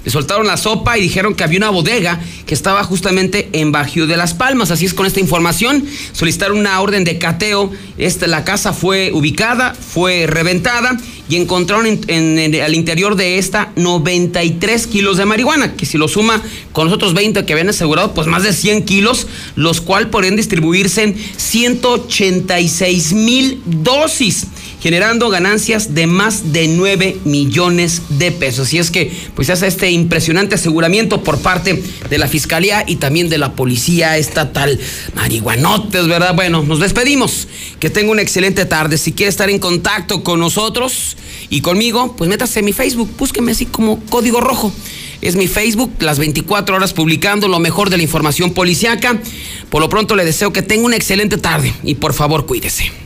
le 0.06 0.12
soltaron 0.12 0.46
la 0.46 0.56
sopa 0.56 0.96
y 0.96 1.00
dijeron 1.00 1.34
que 1.34 1.42
había 1.42 1.58
una 1.58 1.70
bodega 1.70 2.20
que 2.46 2.54
estaba 2.54 2.84
justamente 2.84 3.48
en 3.50 3.72
Bajío 3.72 4.06
de 4.06 4.16
las 4.16 4.34
Palmas. 4.34 4.70
Así 4.70 4.86
es 4.86 4.94
con 4.94 5.04
esta 5.04 5.18
información, 5.18 5.84
solicitaron 6.12 6.58
una 6.58 6.80
orden 6.80 7.02
de 7.02 7.18
cateo. 7.18 7.72
Este, 7.98 8.28
la 8.28 8.44
casa 8.44 8.72
fue 8.72 9.10
ubicada, 9.12 9.74
fue 9.74 10.28
reventada 10.28 10.96
y 11.28 11.34
encontraron 11.34 11.86
en, 12.06 12.62
al 12.62 12.74
interior 12.76 13.16
de 13.16 13.38
esta 13.38 13.72
93 13.74 14.86
kilos 14.86 15.16
de 15.16 15.24
marihuana, 15.24 15.74
que 15.74 15.86
si 15.86 15.98
lo 15.98 16.06
suma 16.06 16.40
con 16.70 16.84
los 16.86 16.94
otros 16.94 17.12
20 17.12 17.44
que 17.44 17.52
habían 17.52 17.70
asegurado, 17.70 18.14
pues 18.14 18.28
más 18.28 18.44
de 18.44 18.52
100 18.52 18.84
kilos, 18.84 19.26
los 19.56 19.80
cuales 19.80 20.08
podrían 20.08 20.36
distribuirse 20.36 21.02
en 21.02 21.16
186 21.36 23.12
mil 23.12 23.60
dosis 23.64 24.46
generando 24.86 25.30
ganancias 25.30 25.94
de 25.96 26.06
más 26.06 26.52
de 26.52 26.68
9 26.68 27.18
millones 27.24 28.02
de 28.08 28.30
pesos. 28.30 28.72
Y 28.72 28.78
es 28.78 28.92
que 28.92 29.10
pues 29.34 29.50
hace 29.50 29.66
este 29.66 29.90
impresionante 29.90 30.54
aseguramiento 30.54 31.24
por 31.24 31.40
parte 31.40 31.82
de 32.08 32.18
la 32.18 32.28
Fiscalía 32.28 32.84
y 32.86 32.94
también 32.94 33.28
de 33.28 33.36
la 33.36 33.56
Policía 33.56 34.16
Estatal. 34.16 34.78
Marihuanotes, 35.16 36.06
¿verdad? 36.06 36.36
Bueno, 36.36 36.62
nos 36.62 36.78
despedimos. 36.78 37.48
Que 37.80 37.90
tenga 37.90 38.12
una 38.12 38.22
excelente 38.22 38.64
tarde. 38.64 38.96
Si 38.96 39.10
quiere 39.10 39.28
estar 39.28 39.50
en 39.50 39.58
contacto 39.58 40.22
con 40.22 40.38
nosotros 40.38 41.16
y 41.50 41.62
conmigo, 41.62 42.14
pues 42.16 42.30
métase 42.30 42.60
en 42.60 42.66
mi 42.66 42.72
Facebook, 42.72 43.10
búsqueme 43.18 43.50
así 43.50 43.66
como 43.66 43.98
código 44.04 44.40
rojo. 44.40 44.72
Es 45.20 45.34
mi 45.34 45.48
Facebook, 45.48 45.94
las 45.98 46.20
24 46.20 46.76
horas 46.76 46.92
publicando 46.92 47.48
lo 47.48 47.58
mejor 47.58 47.90
de 47.90 47.96
la 47.96 48.04
información 48.04 48.52
policiaca. 48.52 49.20
Por 49.68 49.80
lo 49.80 49.88
pronto 49.88 50.14
le 50.14 50.24
deseo 50.24 50.52
que 50.52 50.62
tenga 50.62 50.86
una 50.86 50.94
excelente 50.94 51.38
tarde 51.38 51.74
y 51.82 51.96
por 51.96 52.14
favor 52.14 52.46
cuídese. 52.46 53.05